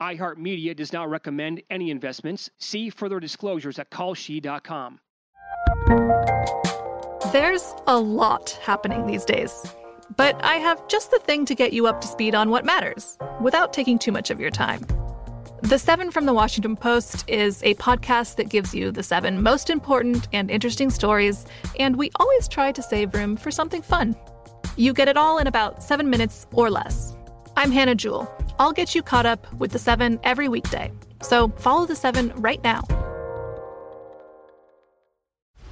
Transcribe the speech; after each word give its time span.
iHeartMedia 0.00 0.76
does 0.76 0.92
not 0.92 1.08
recommend 1.08 1.62
any 1.70 1.90
investments. 1.90 2.50
See 2.58 2.90
further 2.90 3.20
disclosures 3.20 3.78
at 3.78 3.90
kalshi.com. 3.90 5.00
There's 7.32 7.74
a 7.86 7.98
lot 7.98 8.58
happening 8.62 9.06
these 9.06 9.24
days. 9.24 9.52
But 10.16 10.42
I 10.42 10.56
have 10.56 10.86
just 10.88 11.10
the 11.10 11.18
thing 11.18 11.44
to 11.44 11.54
get 11.54 11.72
you 11.72 11.86
up 11.86 12.00
to 12.00 12.06
speed 12.06 12.34
on 12.34 12.50
what 12.50 12.64
matters 12.64 13.18
without 13.40 13.72
taking 13.72 13.98
too 13.98 14.12
much 14.12 14.30
of 14.30 14.40
your 14.40 14.50
time. 14.50 14.86
The 15.62 15.78
Seven 15.78 16.10
from 16.10 16.24
the 16.24 16.32
Washington 16.32 16.76
Post 16.76 17.28
is 17.28 17.62
a 17.64 17.74
podcast 17.74 18.36
that 18.36 18.48
gives 18.48 18.74
you 18.74 18.90
the 18.90 19.02
seven 19.02 19.42
most 19.42 19.70
important 19.70 20.28
and 20.32 20.50
interesting 20.50 20.88
stories, 20.88 21.44
and 21.78 21.96
we 21.96 22.10
always 22.16 22.48
try 22.48 22.72
to 22.72 22.82
save 22.82 23.12
room 23.12 23.36
for 23.36 23.50
something 23.50 23.82
fun. 23.82 24.16
You 24.76 24.92
get 24.92 25.08
it 25.08 25.16
all 25.16 25.38
in 25.38 25.46
about 25.46 25.82
seven 25.82 26.08
minutes 26.08 26.46
or 26.52 26.70
less. 26.70 27.14
I'm 27.56 27.72
Hannah 27.72 27.96
Jewell. 27.96 28.32
I'll 28.58 28.72
get 28.72 28.94
you 28.94 29.02
caught 29.02 29.26
up 29.26 29.52
with 29.54 29.72
the 29.72 29.78
seven 29.78 30.18
every 30.24 30.48
weekday. 30.48 30.92
So 31.22 31.48
follow 31.56 31.86
the 31.86 31.96
seven 31.96 32.32
right 32.36 32.62
now. 32.62 32.82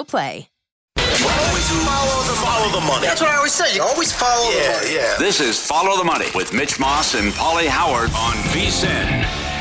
Play. 0.00 0.48
Always 0.96 1.68
follow 1.84 2.22
the, 2.24 2.34
follow 2.40 2.80
the 2.80 2.86
money. 2.86 3.06
That's 3.06 3.20
what 3.20 3.30
I 3.30 3.36
always 3.36 3.52
say. 3.52 3.74
You 3.74 3.82
always 3.82 4.10
follow 4.10 4.50
yeah, 4.50 4.62
the 4.62 4.84
money. 4.84 4.94
Yeah, 4.94 5.16
This 5.18 5.40
is 5.40 5.64
Follow 5.64 5.98
the 5.98 6.04
Money 6.04 6.26
with 6.34 6.54
Mitch 6.54 6.80
Moss 6.80 7.14
and 7.14 7.32
Polly 7.34 7.66
Howard 7.66 8.08
on 8.10 8.34
VSIN. 8.50 9.52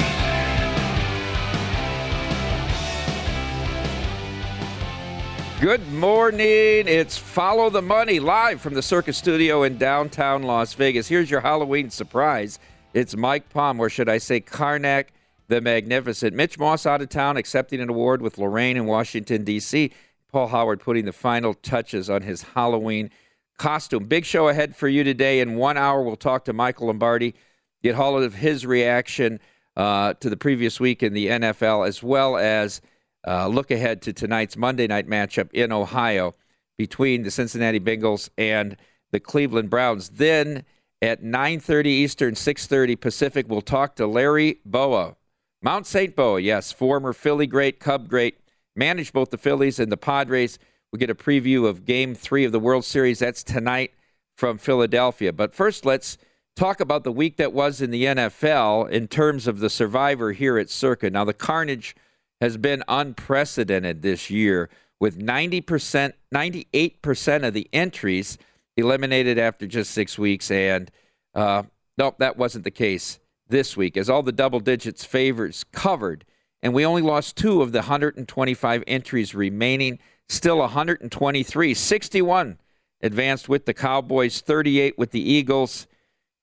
Good 5.60 5.92
morning. 5.92 6.88
It's 6.88 7.18
Follow 7.18 7.70
the 7.70 7.82
Money 7.82 8.20
live 8.20 8.62
from 8.62 8.74
the 8.74 8.82
Circa 8.82 9.14
Studio 9.14 9.64
in 9.64 9.78
downtown 9.78 10.44
Las 10.44 10.74
Vegas. 10.74 11.10
Here's 11.10 11.30
your 11.30 11.42
Halloween 11.42 11.90
surprise. 11.90 12.58
It's 12.94 13.16
Mike 13.16 13.50
Palm, 13.50 13.80
or 13.80 13.90
should 13.90 14.10
I 14.10 14.18
say 14.18 14.42
Karnak 14.42 15.08
the 15.52 15.62
Magnificent. 15.62 16.34
Mitch 16.34 16.58
Moss 16.58 16.86
out 16.86 17.02
of 17.02 17.10
town 17.10 17.38
accepting 17.38 17.82
an 17.82 17.90
award 17.90 18.22
with 18.22 18.38
Lorraine 18.38 18.78
in 18.78 18.86
Washington, 18.86 19.44
D.C. 19.44 19.92
Paul 20.32 20.48
Howard 20.48 20.80
putting 20.80 21.06
the 21.06 21.14
final 21.14 21.54
touches 21.54 22.10
on 22.10 22.22
his 22.22 22.42
Halloween 22.42 23.10
costume. 23.58 24.06
Big 24.06 24.26
show 24.26 24.48
ahead 24.48 24.76
for 24.76 24.88
you 24.88 25.04
today. 25.04 25.40
In 25.40 25.56
one 25.56 25.78
hour, 25.78 26.02
we'll 26.02 26.16
talk 26.16 26.46
to 26.46 26.54
Michael 26.54 26.88
Lombardi, 26.88 27.36
get 27.84 27.96
hold 27.96 28.24
of 28.24 28.36
his 28.36 28.66
reaction 28.66 29.40
uh, 29.76 30.14
to 30.16 30.30
the 30.30 30.38
previous 30.38 30.80
week 30.80 31.04
in 31.04 31.14
the 31.14 31.28
NFL, 31.28 31.88
as 31.88 32.02
well 32.02 32.38
as 32.38 32.82
uh, 33.28 33.48
look 33.48 33.72
ahead 33.72 34.02
to 34.04 34.14
tonight's 34.14 34.58
Monday 34.58 34.88
night 34.88 35.08
matchup 35.08 35.52
in 35.54 35.72
Ohio 35.72 36.34
between 36.78 37.24
the 37.24 37.32
Cincinnati 37.32 37.80
Bengals 37.80 38.30
and 38.38 38.78
the 39.12 39.20
Cleveland 39.20 39.70
Browns. 39.70 40.10
Then 40.10 40.64
at 41.02 41.22
9:30 41.22 41.86
Eastern, 41.86 42.36
6:30 42.36 43.00
Pacific, 43.00 43.46
we'll 43.48 43.62
talk 43.62 43.96
to 43.98 44.08
Larry 44.08 44.60
Bowa, 44.66 45.16
Mount 45.62 45.86
St. 45.86 46.16
Bowa, 46.16 46.40
yes, 46.40 46.72
former 46.72 47.14
Philly 47.14 47.46
great, 47.46 47.80
Cub 47.80 48.08
great, 48.08 48.41
managed 48.76 49.14
both 49.14 49.30
the 49.30 49.38
Phillies 49.38 49.80
and 49.80 49.92
the 49.92 49.98
Padres. 49.98 50.60
We 50.92 51.00
get 51.00 51.10
a 51.10 51.16
preview 51.16 51.68
of 51.68 51.86
Game 51.86 52.16
Three 52.16 52.46
of 52.46 52.52
the 52.52 52.60
World 52.60 52.86
Series. 52.86 53.20
That's 53.20 53.44
tonight 53.44 53.94
from 54.36 54.58
Philadelphia. 54.58 55.32
But 55.32 55.54
first, 55.54 55.86
let's 55.86 56.18
talk 56.56 56.80
about 56.80 57.04
the 57.04 57.12
week 57.12 57.38
that 57.38 57.54
was 57.54 57.82
in 57.82 57.92
the 57.92 58.06
NFL 58.06 58.90
in 58.90 59.08
terms 59.08 59.48
of 59.48 59.60
the 59.60 59.70
survivor 59.70 60.32
here 60.32 60.58
at 60.58 60.70
Circa. 60.70 61.10
Now, 61.10 61.24
the 61.24 61.34
carnage 61.34 61.96
has 62.40 62.58
been 62.58 62.84
unprecedented 62.88 64.02
this 64.02 64.30
year 64.30 64.70
with 65.00 65.20
90%, 65.20 66.14
98% 66.34 67.48
of 67.48 67.54
the 67.54 67.70
entries 67.72 68.38
eliminated 68.78 69.38
after 69.38 69.68
just 69.68 69.92
six 69.92 70.18
weeks. 70.18 70.52
And 70.52 70.92
uh, 71.34 71.64
nope, 71.98 72.18
that 72.20 72.38
wasn't 72.38 72.64
the 72.64 72.72
case 72.72 73.20
this 73.48 73.76
week, 73.76 73.98
as 73.98 74.10
all 74.10 74.24
the 74.24 74.32
double 74.32 74.60
digits 74.60 75.04
favors 75.04 75.64
covered. 75.72 76.26
And 76.64 76.74
we 76.74 76.86
only 76.86 77.02
lost 77.02 77.36
two 77.36 77.62
of 77.62 77.72
the 77.72 77.80
125 77.80 78.84
entries 78.88 79.34
remaining. 79.34 80.00
Still 80.30 80.60
123. 80.60 81.74
61 81.74 82.58
advanced 83.02 83.50
with 83.50 83.66
the 83.66 83.74
Cowboys, 83.74 84.42
38 84.42 84.98
with 84.98 85.12
the 85.12 85.22
Eagles. 85.22 85.88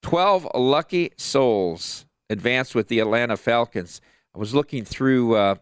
12 0.03 0.49
lucky 0.55 1.13
souls 1.17 2.07
advanced 2.29 2.75
with 2.75 2.89
the 2.89 2.99
Atlanta 2.99 3.37
Falcons. 3.37 4.01
I 4.35 4.39
was 4.39 4.55
looking 4.55 4.85
through 4.85 5.37
uh, 5.37 5.55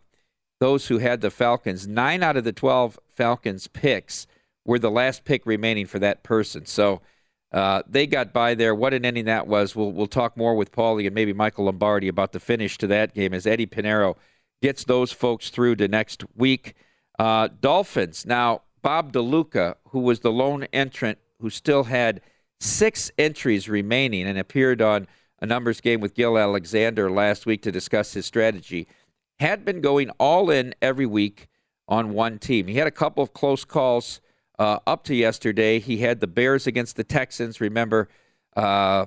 those 0.61 0.89
who 0.89 0.99
had 0.99 1.21
the 1.21 1.31
Falcons. 1.31 1.87
Nine 1.87 2.23
out 2.23 2.37
of 2.37 2.45
the 2.45 2.53
12 2.53 2.99
Falcons 3.09 3.69
picks 3.69 4.27
were 4.65 4.79
the 4.79 4.91
last 4.91 5.25
pick 5.25 5.47
remaining 5.47 5.87
for 5.87 5.99
that 5.99 6.23
person. 6.23 6.67
So 6.67 7.01
uh, 7.53 7.83
they 7.89 8.07
got 8.07 8.33
by 8.33 8.55
there. 8.55 8.75
What 8.75 8.93
an 8.93 9.05
ending 9.05 9.27
that 9.27 9.47
was. 9.47 9.77
We'll, 9.77 9.93
we'll 9.93 10.07
talk 10.07 10.37
more 10.37 10.55
with 10.55 10.73
Paulie 10.73 11.07
and 11.07 11.15
maybe 11.15 11.33
Michael 11.33 11.67
Lombardi 11.67 12.09
about 12.09 12.33
the 12.33 12.41
finish 12.41 12.77
to 12.79 12.87
that 12.89 13.15
game 13.15 13.33
as 13.33 13.47
Eddy 13.47 13.67
Pineiro 13.67 14.17
gets 14.67 14.83
those 14.83 15.13
folks 15.13 15.49
through 15.49 15.77
to 15.77 15.87
next 15.87 16.25
week. 16.35 16.75
Uh, 17.21 17.47
Dolphins. 17.61 18.27
Now, 18.27 18.63
Bob 18.83 19.13
DeLuca, 19.13 19.77
who 19.91 20.01
was 20.01 20.19
the 20.21 20.33
lone 20.33 20.65
entrant 20.73 21.19
who 21.41 21.51
still 21.51 21.85
had 21.85 22.21
six 22.59 23.13
entries 23.17 23.69
remaining 23.69 24.27
and 24.27 24.37
appeared 24.37 24.83
on 24.83 25.07
a 25.41 25.47
numbers 25.47 25.81
game 25.81 26.01
with 26.01 26.15
Gill 26.15 26.37
Alexander 26.37 27.09
last 27.09 27.47
week 27.47 27.63
to 27.63 27.71
discuss 27.71 28.15
his 28.15 28.27
strategy, 28.27 28.89
had 29.39 29.65
been 29.65 29.81
going 29.81 30.11
all 30.19 30.51
in 30.51 30.75
every 30.83 31.07
week 31.07 31.47
on 31.87 32.13
one 32.13 32.37
team. 32.37 32.67
He 32.67 32.79
had 32.79 32.89
a 32.89 32.91
couple 32.91 33.23
of 33.23 33.33
close 33.33 33.65
calls 33.65 34.21
uh, 34.59 34.81
up 34.85 35.05
to 35.05 35.15
yesterday. 35.15 35.79
He 35.79 35.99
had 35.99 36.19
the 36.19 36.27
Bears 36.27 36.67
against 36.67 36.97
the 36.97 37.05
Texans. 37.05 37.61
Remember, 37.61 38.09
uh, 38.57 39.07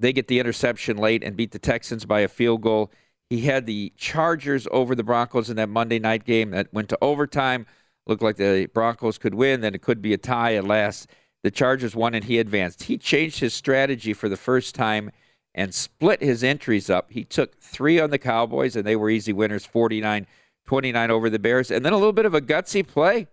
they 0.00 0.14
get 0.14 0.28
the 0.28 0.38
interception 0.38 0.96
late 0.96 1.22
and 1.22 1.36
beat 1.36 1.50
the 1.50 1.58
Texans 1.58 2.06
by 2.06 2.20
a 2.20 2.28
field 2.28 2.62
goal. 2.62 2.90
He 3.28 3.42
had 3.42 3.66
the 3.66 3.92
Chargers 3.96 4.68
over 4.70 4.94
the 4.94 5.02
Broncos 5.02 5.50
in 5.50 5.56
that 5.56 5.68
Monday 5.68 5.98
night 5.98 6.24
game 6.24 6.50
that 6.50 6.72
went 6.72 6.88
to 6.90 6.98
overtime. 7.02 7.66
Looked 8.06 8.22
like 8.22 8.36
the 8.36 8.66
Broncos 8.72 9.18
could 9.18 9.34
win, 9.34 9.60
then 9.62 9.74
it 9.74 9.82
could 9.82 10.00
be 10.00 10.12
a 10.12 10.18
tie 10.18 10.54
at 10.54 10.64
last. 10.64 11.08
The 11.42 11.50
Chargers 11.50 11.96
won 11.96 12.14
and 12.14 12.24
he 12.24 12.38
advanced. 12.38 12.84
He 12.84 12.98
changed 12.98 13.40
his 13.40 13.52
strategy 13.52 14.12
for 14.12 14.28
the 14.28 14.36
first 14.36 14.74
time 14.74 15.10
and 15.54 15.74
split 15.74 16.20
his 16.20 16.44
entries 16.44 16.88
up. 16.88 17.10
He 17.10 17.24
took 17.24 17.58
three 17.60 17.98
on 17.98 18.10
the 18.10 18.18
Cowboys, 18.18 18.76
and 18.76 18.86
they 18.86 18.94
were 18.94 19.10
easy 19.10 19.32
winners 19.32 19.64
49 19.64 20.26
29 20.66 21.10
over 21.10 21.30
the 21.30 21.38
Bears. 21.38 21.70
And 21.70 21.84
then 21.84 21.92
a 21.92 21.96
little 21.96 22.12
bit 22.12 22.26
of 22.26 22.34
a 22.34 22.40
gutsy 22.40 22.86
play. 22.86 23.28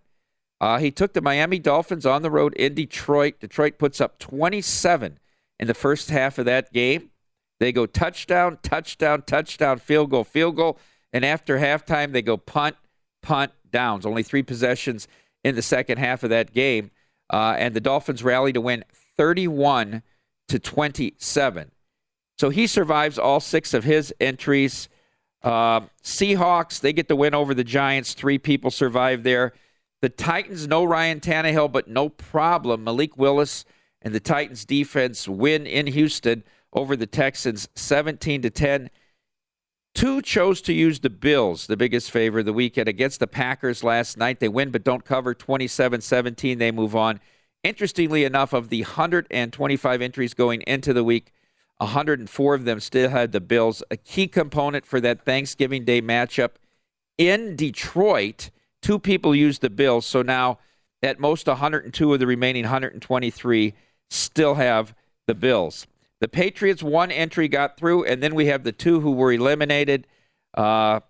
Uh, 0.60 0.78
he 0.78 0.90
took 0.90 1.12
the 1.12 1.20
Miami 1.20 1.58
Dolphins 1.58 2.06
on 2.06 2.22
the 2.22 2.30
road 2.30 2.54
in 2.54 2.74
Detroit. 2.74 3.40
Detroit 3.40 3.76
puts 3.76 4.00
up 4.00 4.18
27 4.20 5.18
in 5.58 5.66
the 5.66 5.74
first 5.74 6.10
half 6.10 6.38
of 6.38 6.44
that 6.46 6.72
game. 6.72 7.10
They 7.64 7.72
go 7.72 7.86
touchdown, 7.86 8.58
touchdown, 8.62 9.22
touchdown, 9.22 9.78
field 9.78 10.10
goal, 10.10 10.22
field 10.22 10.56
goal. 10.56 10.78
And 11.14 11.24
after 11.24 11.58
halftime, 11.58 12.12
they 12.12 12.20
go 12.20 12.36
punt, 12.36 12.76
punt, 13.22 13.52
downs. 13.70 14.04
Only 14.04 14.22
three 14.22 14.42
possessions 14.42 15.08
in 15.42 15.54
the 15.54 15.62
second 15.62 15.96
half 15.96 16.22
of 16.22 16.28
that 16.28 16.52
game. 16.52 16.90
Uh, 17.32 17.56
and 17.58 17.72
the 17.72 17.80
Dolphins 17.80 18.22
rally 18.22 18.52
to 18.52 18.60
win 18.60 18.84
31 19.16 20.02
to 20.48 20.58
27. 20.58 21.70
So 22.36 22.50
he 22.50 22.66
survives 22.66 23.18
all 23.18 23.40
six 23.40 23.72
of 23.72 23.84
his 23.84 24.12
entries. 24.20 24.90
Uh, 25.42 25.86
Seahawks, 26.02 26.78
they 26.78 26.92
get 26.92 27.08
the 27.08 27.16
win 27.16 27.34
over 27.34 27.54
the 27.54 27.64
Giants. 27.64 28.12
Three 28.12 28.36
people 28.36 28.70
survive 28.70 29.22
there. 29.22 29.54
The 30.02 30.10
Titans, 30.10 30.68
no 30.68 30.84
Ryan 30.84 31.20
Tannehill, 31.20 31.72
but 31.72 31.88
no 31.88 32.10
problem. 32.10 32.84
Malik 32.84 33.16
Willis 33.16 33.64
and 34.02 34.14
the 34.14 34.20
Titans 34.20 34.66
defense 34.66 35.26
win 35.26 35.66
in 35.66 35.86
Houston 35.86 36.44
over 36.74 36.96
the 36.96 37.06
Texans 37.06 37.68
17 37.74 38.42
to 38.42 38.50
10. 38.50 38.90
Two 39.94 40.20
chose 40.20 40.60
to 40.62 40.72
use 40.72 41.00
the 41.00 41.10
Bills, 41.10 41.68
the 41.68 41.76
biggest 41.76 42.10
favor 42.10 42.40
of 42.40 42.44
the 42.44 42.52
weekend, 42.52 42.88
against 42.88 43.20
the 43.20 43.28
Packers 43.28 43.84
last 43.84 44.18
night. 44.18 44.40
They 44.40 44.48
win 44.48 44.70
but 44.70 44.82
don't 44.82 45.04
cover 45.04 45.34
27 45.34 46.00
17. 46.00 46.58
They 46.58 46.72
move 46.72 46.96
on. 46.96 47.20
Interestingly 47.62 48.24
enough, 48.24 48.52
of 48.52 48.68
the 48.68 48.82
125 48.82 50.02
entries 50.02 50.34
going 50.34 50.62
into 50.62 50.92
the 50.92 51.04
week, 51.04 51.32
104 51.78 52.54
of 52.54 52.64
them 52.64 52.80
still 52.80 53.08
had 53.08 53.32
the 53.32 53.40
Bills. 53.40 53.82
A 53.90 53.96
key 53.96 54.26
component 54.26 54.84
for 54.84 55.00
that 55.00 55.24
Thanksgiving 55.24 55.84
Day 55.84 56.02
matchup 56.02 56.50
in 57.16 57.54
Detroit, 57.54 58.50
two 58.82 58.98
people 58.98 59.34
used 59.34 59.62
the 59.62 59.70
Bills. 59.70 60.06
So 60.06 60.22
now, 60.22 60.58
at 61.02 61.20
most, 61.20 61.46
102 61.46 62.12
of 62.12 62.18
the 62.18 62.26
remaining 62.26 62.64
123 62.64 63.74
still 64.10 64.54
have 64.54 64.94
the 65.26 65.34
Bills. 65.34 65.86
The 66.20 66.28
Patriots, 66.28 66.82
one 66.82 67.10
entry 67.10 67.48
got 67.48 67.76
through, 67.76 68.04
and 68.04 68.22
then 68.22 68.34
we 68.34 68.46
have 68.46 68.64
the 68.64 68.72
two 68.72 69.00
who 69.00 69.12
were 69.12 69.32
eliminated. 69.32 70.06
Uh, 70.54 71.00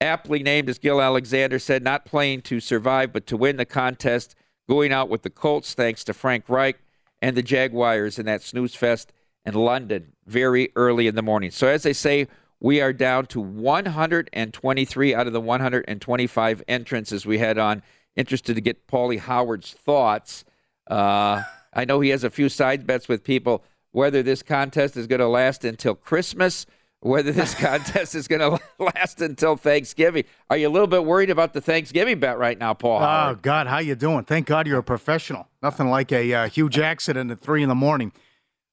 aptly 0.00 0.42
named, 0.42 0.68
as 0.68 0.78
Gill 0.78 1.00
Alexander 1.00 1.58
said, 1.58 1.82
not 1.82 2.04
playing 2.04 2.42
to 2.42 2.60
survive, 2.60 3.12
but 3.12 3.26
to 3.26 3.36
win 3.36 3.56
the 3.56 3.64
contest, 3.64 4.34
going 4.68 4.92
out 4.92 5.08
with 5.08 5.22
the 5.22 5.30
Colts, 5.30 5.74
thanks 5.74 6.04
to 6.04 6.14
Frank 6.14 6.48
Reich 6.48 6.78
and 7.20 7.36
the 7.36 7.42
Jaguars 7.42 8.18
in 8.18 8.26
that 8.26 8.42
snooze 8.42 8.74
fest 8.74 9.12
in 9.44 9.54
London 9.54 10.12
very 10.26 10.70
early 10.76 11.06
in 11.06 11.14
the 11.14 11.22
morning. 11.22 11.50
So, 11.50 11.66
as 11.68 11.82
they 11.82 11.92
say, 11.92 12.26
we 12.60 12.80
are 12.80 12.92
down 12.92 13.26
to 13.26 13.40
123 13.40 15.14
out 15.14 15.26
of 15.26 15.32
the 15.32 15.40
125 15.40 16.62
entrants 16.68 17.12
as 17.12 17.26
we 17.26 17.38
head 17.38 17.58
on. 17.58 17.82
Interested 18.16 18.54
to 18.54 18.60
get 18.60 18.86
Paulie 18.86 19.18
Howard's 19.18 19.72
thoughts. 19.72 20.44
Uh, 20.90 21.42
I 21.72 21.84
know 21.84 22.00
he 22.00 22.10
has 22.10 22.24
a 22.24 22.30
few 22.30 22.48
side 22.48 22.86
bets 22.86 23.08
with 23.08 23.24
people 23.24 23.62
whether 23.96 24.22
this 24.22 24.42
contest 24.42 24.94
is 24.94 25.06
going 25.06 25.20
to 25.20 25.26
last 25.26 25.64
until 25.64 25.94
Christmas, 25.94 26.66
whether 27.00 27.32
this 27.32 27.54
contest 27.58 28.14
is 28.14 28.28
going 28.28 28.40
to 28.58 28.60
last 28.78 29.22
until 29.22 29.56
Thanksgiving. 29.56 30.24
Are 30.50 30.56
you 30.58 30.68
a 30.68 30.70
little 30.70 30.86
bit 30.86 31.06
worried 31.06 31.30
about 31.30 31.54
the 31.54 31.62
Thanksgiving 31.62 32.20
bet 32.20 32.36
right 32.36 32.58
now, 32.58 32.74
Paul? 32.74 33.02
Oh 33.02 33.38
God, 33.40 33.66
how 33.68 33.78
you 33.78 33.94
doing? 33.94 34.24
Thank 34.24 34.48
God 34.48 34.66
you're 34.66 34.80
a 34.80 34.82
professional. 34.82 35.48
Nothing 35.62 35.88
like 35.88 36.12
a 36.12 36.34
uh, 36.34 36.48
huge 36.50 36.78
accident 36.78 37.30
at 37.30 37.40
three 37.40 37.62
in 37.62 37.70
the 37.70 37.74
morning. 37.74 38.12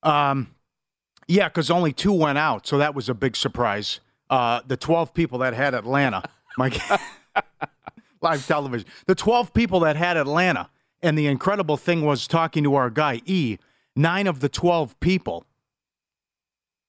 Um, 0.04 0.56
yeah, 1.30 1.48
because 1.48 1.72
only 1.72 1.94
two 1.94 2.12
went 2.12 2.38
out, 2.38 2.68
so 2.68 2.78
that 2.78 2.94
was 2.94 3.08
a 3.08 3.14
big 3.14 3.38
surprise. 3.38 4.02
Uh, 4.30 4.60
the 4.68 4.76
12 4.76 5.14
people 5.14 5.40
that 5.40 5.54
had 5.54 5.74
Atlanta, 5.74 6.24
my 6.58 6.68
God. 6.68 7.00
live 8.22 8.46
television, 8.46 8.86
the 9.06 9.16
12 9.16 9.54
people 9.54 9.80
that 9.82 9.96
had 9.96 10.18
Atlanta, 10.18 10.70
and 11.02 11.18
the 11.18 11.28
incredible 11.28 11.78
thing 11.78 12.04
was 12.04 12.28
talking 12.28 12.62
to 12.66 12.76
our 12.76 12.90
guy 12.90 13.22
E. 13.26 13.58
Nine 13.96 14.28
of 14.28 14.40
the 14.40 14.50
12 14.50 15.00
people 15.00 15.46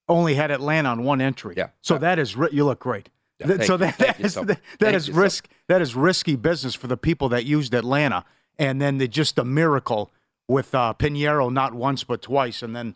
only 0.08 0.34
had 0.34 0.50
Atlanta 0.50 0.88
on 0.90 1.02
one 1.04 1.20
entry. 1.20 1.54
Yeah. 1.56 1.68
So 1.80 1.98
that 1.98 2.18
is 2.18 2.36
you 2.52 2.64
look 2.64 2.80
great. 2.80 3.08
Yeah, 3.40 3.58
so 3.62 3.72
you. 3.74 3.78
that, 3.78 3.98
that 3.98 4.20
is 4.20 4.34
so- 4.34 4.44
that 4.44 4.60
thank 4.78 4.94
is 4.96 5.08
you 5.08 5.14
so- 5.14 5.20
risk 5.20 5.48
that 5.68 5.82
is 5.82 5.94
risky 5.96 6.36
business 6.36 6.74
for 6.74 6.86
the 6.86 6.96
people 6.96 7.28
that 7.30 7.44
used 7.44 7.74
Atlanta, 7.74 8.24
and 8.58 8.80
then 8.80 8.98
the, 8.98 9.08
just 9.08 9.38
a 9.38 9.44
miracle 9.44 10.12
with 10.46 10.74
uh, 10.74 10.94
Pineiro 10.98 11.52
not 11.52 11.74
once 11.74 12.04
but 12.04 12.22
twice, 12.22 12.62
and 12.62 12.76
then 12.76 12.94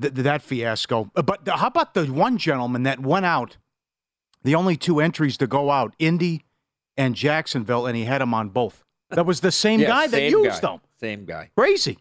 th- 0.00 0.14
th- 0.14 0.24
that 0.24 0.42
fiasco. 0.42 1.10
But 1.14 1.44
the, 1.46 1.56
how 1.56 1.66
about 1.68 1.94
the 1.94 2.04
one 2.06 2.38
gentleman 2.38 2.82
that 2.84 3.00
went 3.00 3.26
out? 3.26 3.56
The 4.44 4.54
only 4.54 4.76
two 4.76 5.00
entries 5.00 5.36
to 5.38 5.46
go 5.46 5.70
out, 5.70 5.94
Indy 5.98 6.44
and 6.96 7.14
Jacksonville, 7.14 7.86
and 7.86 7.96
he 7.96 8.04
had 8.04 8.20
them 8.20 8.34
on 8.34 8.50
both. 8.50 8.84
That 9.10 9.24
was 9.26 9.40
the 9.40 9.52
same 9.52 9.80
Yeah, 9.82 9.88
guy 9.88 10.06
that 10.08 10.22
used 10.30 10.60
guy. 10.62 10.68
them. 10.72 10.80
Same 11.00 11.24
guy. 11.24 11.50
Crazy. 11.56 11.98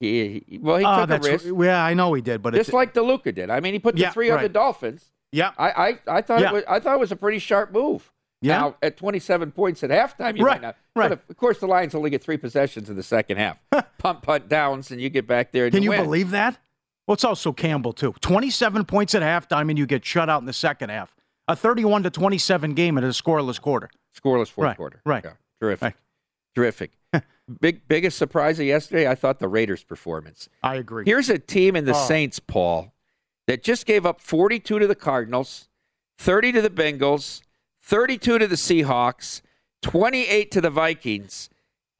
He, 0.00 0.44
he- 0.48 0.58
well, 0.58 0.76
he 0.76 0.84
Oh, 0.84 1.06
took 1.06 1.24
a 1.24 1.30
risk, 1.30 1.46
yeah, 1.58 1.84
I 1.84 1.94
know 1.94 2.12
he 2.14 2.22
did, 2.22 2.42
but 2.42 2.54
just 2.54 2.68
it's 2.68 2.74
like 2.74 2.92
DeLuca 2.94 3.34
did. 3.34 3.50
I 3.50 3.60
mean, 3.60 3.72
he 3.72 3.78
put 3.78 3.94
the 3.94 4.02
Yeah, 4.02 4.10
three 4.10 4.30
on 4.30 4.42
the. 4.42 4.48
Dolphins. 4.48 5.10
yeah, 5.32 5.52
I, 5.56 5.70
I, 5.70 5.98
I 6.18 6.22
thought 6.22 6.40
Yeah. 6.40 6.50
it 6.50 6.52
was, 6.54 6.64
I 6.68 6.80
thought 6.80 6.94
it 6.94 7.00
was 7.00 7.12
a 7.12 7.16
pretty 7.16 7.38
sharp 7.38 7.72
move. 7.72 8.10
Yeah. 8.42 8.58
Now 8.58 8.76
at 8.82 8.96
27 8.98 9.52
points 9.52 9.82
at 9.82 9.90
halftime, 9.90 10.36
you 10.36 10.44
Right, 10.44 10.60
might 10.60 10.66
not. 10.66 10.76
right. 10.94 11.08
But 11.08 11.20
of, 11.30 11.36
course, 11.38 11.60
the 11.60 11.66
Lions 11.66 11.94
only 11.94 12.10
get 12.10 12.22
three 12.22 12.36
possessions 12.36 12.90
in 12.90 12.96
the 12.96 13.02
second 13.02 13.38
half. 13.38 13.58
punt, 13.98 14.20
punt 14.20 14.48
downs, 14.48 14.90
and 14.90 15.00
you 15.00 15.08
get 15.08 15.26
back 15.26 15.52
there. 15.52 15.64
And 15.64 15.72
Can 15.72 15.82
you 15.82 15.90
win. 15.90 16.02
believe 16.04 16.30
that? 16.32 16.58
Well, 17.06 17.14
it's 17.14 17.24
also 17.24 17.52
Campbell 17.52 17.92
too. 17.94 18.14
Twenty-seven 18.20 18.84
points 18.84 19.14
at 19.14 19.22
halftime, 19.22 19.70
and 19.70 19.78
you 19.78 19.86
get 19.86 20.04
shut 20.04 20.28
out 20.28 20.40
in 20.42 20.46
the 20.46 20.52
second 20.52 20.90
half. 20.90 21.14
A 21.48 21.56
thirty-one 21.56 22.02
to 22.02 22.10
twenty-seven 22.10 22.74
game 22.74 22.98
in 22.98 23.04
a 23.04 23.08
scoreless 23.08 23.60
quarter. 23.60 23.88
Scoreless 24.18 24.48
fourth 24.50 24.66
Right, 24.66 24.76
quarter. 24.76 25.00
right. 25.06 25.24
Yeah, 25.24 25.32
terrific. 25.60 25.82
Right. 25.82 25.94
Terrific. 26.54 26.92
Big 27.60 27.86
biggest 27.88 28.16
surprise 28.16 28.58
of 28.58 28.66
yesterday, 28.66 29.06
I 29.08 29.14
thought 29.14 29.38
the 29.38 29.48
Raiders' 29.48 29.84
performance. 29.84 30.48
I 30.62 30.76
agree. 30.76 31.04
Here's 31.06 31.28
a 31.28 31.38
team 31.38 31.76
in 31.76 31.84
the 31.84 31.94
Oh. 31.94 32.06
Saints, 32.06 32.38
Paul, 32.38 32.94
that 33.46 33.62
just 33.62 33.84
gave 33.84 34.06
up 34.06 34.20
42 34.20 34.78
to 34.78 34.86
the 34.86 34.94
Cardinals, 34.94 35.68
30 36.18 36.52
to 36.52 36.62
the 36.62 36.70
Bengals, 36.70 37.42
32 37.82 38.38
to 38.38 38.46
the 38.46 38.54
Seahawks, 38.56 39.42
28 39.82 40.50
to 40.52 40.60
the 40.62 40.70
Vikings, 40.70 41.50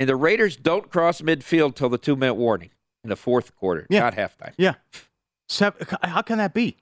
and 0.00 0.08
the 0.08 0.16
Raiders 0.16 0.56
don't 0.56 0.90
cross 0.90 1.20
midfield 1.20 1.74
till 1.74 1.90
the 1.90 1.98
two 1.98 2.16
minute 2.16 2.34
warning 2.34 2.70
in 3.02 3.10
the 3.10 3.16
fourth 3.16 3.54
quarter, 3.54 3.86
Yeah. 3.90 4.00
not 4.00 4.14
halftime. 4.14 4.54
yeah. 4.56 4.74
How 6.02 6.22
can 6.22 6.38
that 6.38 6.54
be 6.54 6.78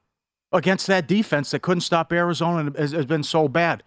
against 0.53 0.87
that 0.87 1.09
defense 1.09 1.51
that 1.51 1.63
couldn't 1.63 1.81
stop 1.81 2.13
Arizona 2.13 2.59
and 2.67 2.77
has, 2.77 2.93
has 2.93 3.07
been 3.07 3.25
so 3.25 3.49
bad 3.49 3.83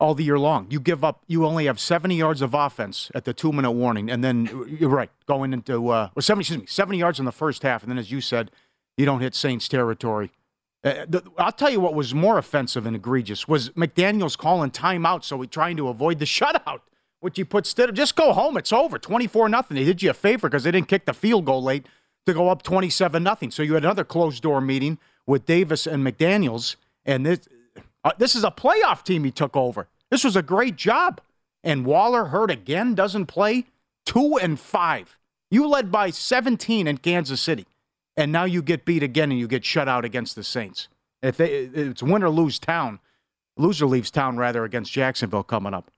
all 0.00 0.14
the 0.14 0.24
year 0.24 0.38
long? 0.38 0.66
You 0.70 0.80
give 0.80 1.04
up. 1.04 1.22
You 1.26 1.46
only 1.46 1.66
have 1.66 1.78
seventy 1.78 2.16
yards 2.16 2.42
of 2.42 2.54
offense 2.54 3.10
at 3.14 3.24
the 3.24 3.32
two-minute 3.32 3.72
warning, 3.72 4.10
and 4.10 4.24
then 4.24 4.48
you're 4.66 4.88
right 4.88 5.10
going 5.26 5.52
into 5.52 5.88
uh, 5.88 6.08
or 6.16 6.22
seventy. 6.22 6.42
Excuse 6.42 6.60
me, 6.60 6.66
seventy 6.66 6.98
yards 6.98 7.18
in 7.18 7.26
the 7.26 7.32
first 7.32 7.62
half, 7.62 7.82
and 7.82 7.90
then 7.90 7.98
as 7.98 8.10
you 8.10 8.20
said, 8.20 8.50
you 8.96 9.04
don't 9.06 9.20
hit 9.20 9.34
Saints 9.34 9.68
territory. 9.68 10.30
Uh, 10.82 11.04
the, 11.06 11.22
I'll 11.36 11.52
tell 11.52 11.70
you 11.70 11.78
what 11.78 11.94
was 11.94 12.14
more 12.14 12.38
offensive 12.38 12.86
and 12.86 12.96
egregious 12.96 13.46
was 13.46 13.68
McDaniels 13.70 14.38
calling 14.38 14.70
timeout, 14.70 15.24
so 15.24 15.38
he's 15.40 15.50
trying 15.50 15.76
to 15.76 15.88
avoid 15.88 16.18
the 16.18 16.24
shutout, 16.24 16.80
which 17.20 17.36
he 17.36 17.44
put 17.44 17.78
of 17.78 17.94
just 17.94 18.16
go 18.16 18.32
home. 18.32 18.56
It's 18.56 18.72
over, 18.72 18.98
twenty 18.98 19.26
four 19.26 19.48
nothing. 19.48 19.76
They 19.76 19.84
did 19.84 20.02
you 20.02 20.10
a 20.10 20.14
favor 20.14 20.48
because 20.48 20.64
they 20.64 20.70
didn't 20.70 20.88
kick 20.88 21.04
the 21.04 21.12
field 21.12 21.44
goal 21.44 21.62
late 21.62 21.86
to 22.24 22.32
go 22.32 22.48
up 22.48 22.62
twenty 22.62 22.88
seven 22.88 23.22
nothing. 23.22 23.50
So 23.50 23.62
you 23.62 23.74
had 23.74 23.84
another 23.84 24.04
closed 24.04 24.42
door 24.42 24.62
meeting 24.62 24.98
with 25.26 25.44
Davis 25.44 25.86
and 25.86 26.04
McDaniels, 26.04 26.76
and 27.04 27.26
this 27.26 27.40
uh, 28.04 28.12
this 28.18 28.34
is 28.34 28.44
a 28.44 28.50
playoff 28.50 29.04
team 29.04 29.24
he 29.24 29.30
took 29.30 29.56
over. 29.56 29.88
This 30.10 30.24
was 30.24 30.36
a 30.36 30.42
great 30.42 30.76
job, 30.76 31.20
and 31.62 31.84
Waller 31.84 32.26
hurt 32.26 32.50
again, 32.50 32.94
doesn't 32.94 33.26
play. 33.26 33.66
Two 34.06 34.38
and 34.38 34.58
five. 34.58 35.18
You 35.50 35.68
led 35.68 35.92
by 35.92 36.10
seventeen 36.10 36.86
in 36.86 36.98
Kansas 36.98 37.40
City 37.40 37.66
and 38.20 38.32
now 38.32 38.44
you 38.44 38.62
get 38.62 38.84
beat 38.84 39.02
again 39.02 39.30
and 39.30 39.40
you 39.40 39.48
get 39.48 39.64
shut 39.64 39.88
out 39.88 40.04
against 40.04 40.36
the 40.36 40.44
Saints. 40.44 40.88
If 41.22 41.36
they, 41.36 41.50
it's 41.50 42.02
win 42.02 42.22
or 42.22 42.30
lose 42.30 42.58
town, 42.58 43.00
loser 43.56 43.86
leaves 43.86 44.10
town 44.10 44.36
rather 44.36 44.64
against 44.64 44.92
Jacksonville 44.92 45.42
coming 45.42 45.74
up. 45.74 45.90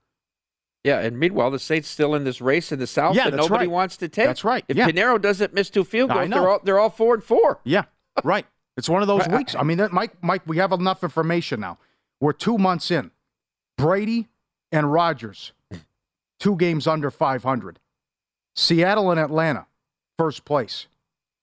Yeah, 0.83 0.99
and 0.99 1.17
meanwhile, 1.17 1.49
the 1.49 1.59
Saints 1.59 1.87
still 1.87 2.13
in 2.13 2.25
this 2.25 2.41
race 2.41 2.71
in 2.71 2.79
the 2.79 2.87
South 2.87 3.15
Yeah, 3.15 3.29
that 3.29 3.37
nobody 3.37 3.65
right. 3.65 3.71
wants 3.71 3.95
to 3.97 4.09
take. 4.09 4.25
That's 4.25 4.43
right, 4.43 4.65
If 4.67 4.75
yeah. 4.75 4.89
Pineiro 4.89 5.21
doesn't 5.21 5.53
miss 5.53 5.69
two 5.69 5.83
field 5.85 6.09
goals, 6.11 6.29
they're 6.29 6.49
all, 6.49 6.59
they're 6.63 6.79
all 6.79 6.89
four 6.89 7.13
and 7.13 7.23
four. 7.23 7.59
Yeah, 7.63 7.83
right. 8.23 8.45
It's 8.75 8.89
one 8.89 9.01
of 9.01 9.07
those 9.07 9.27
weeks. 9.31 9.55
I 9.55 9.63
mean, 9.63 9.85
Mike, 9.91 10.21
Mike, 10.21 10.41
we 10.45 10.57
have 10.57 10.73
enough 10.73 11.03
information 11.03 11.61
now. 11.61 11.77
We're 12.23 12.31
two 12.31 12.57
months 12.57 12.89
in. 12.89 13.11
Brady 13.77 14.29
and 14.71 14.93
Rodgers, 14.93 15.51
two 16.39 16.55
games 16.55 16.87
under 16.87 17.11
500. 17.11 17.79
Seattle 18.55 19.11
and 19.11 19.19
Atlanta, 19.19 19.65
first 20.17 20.45
place. 20.45 20.87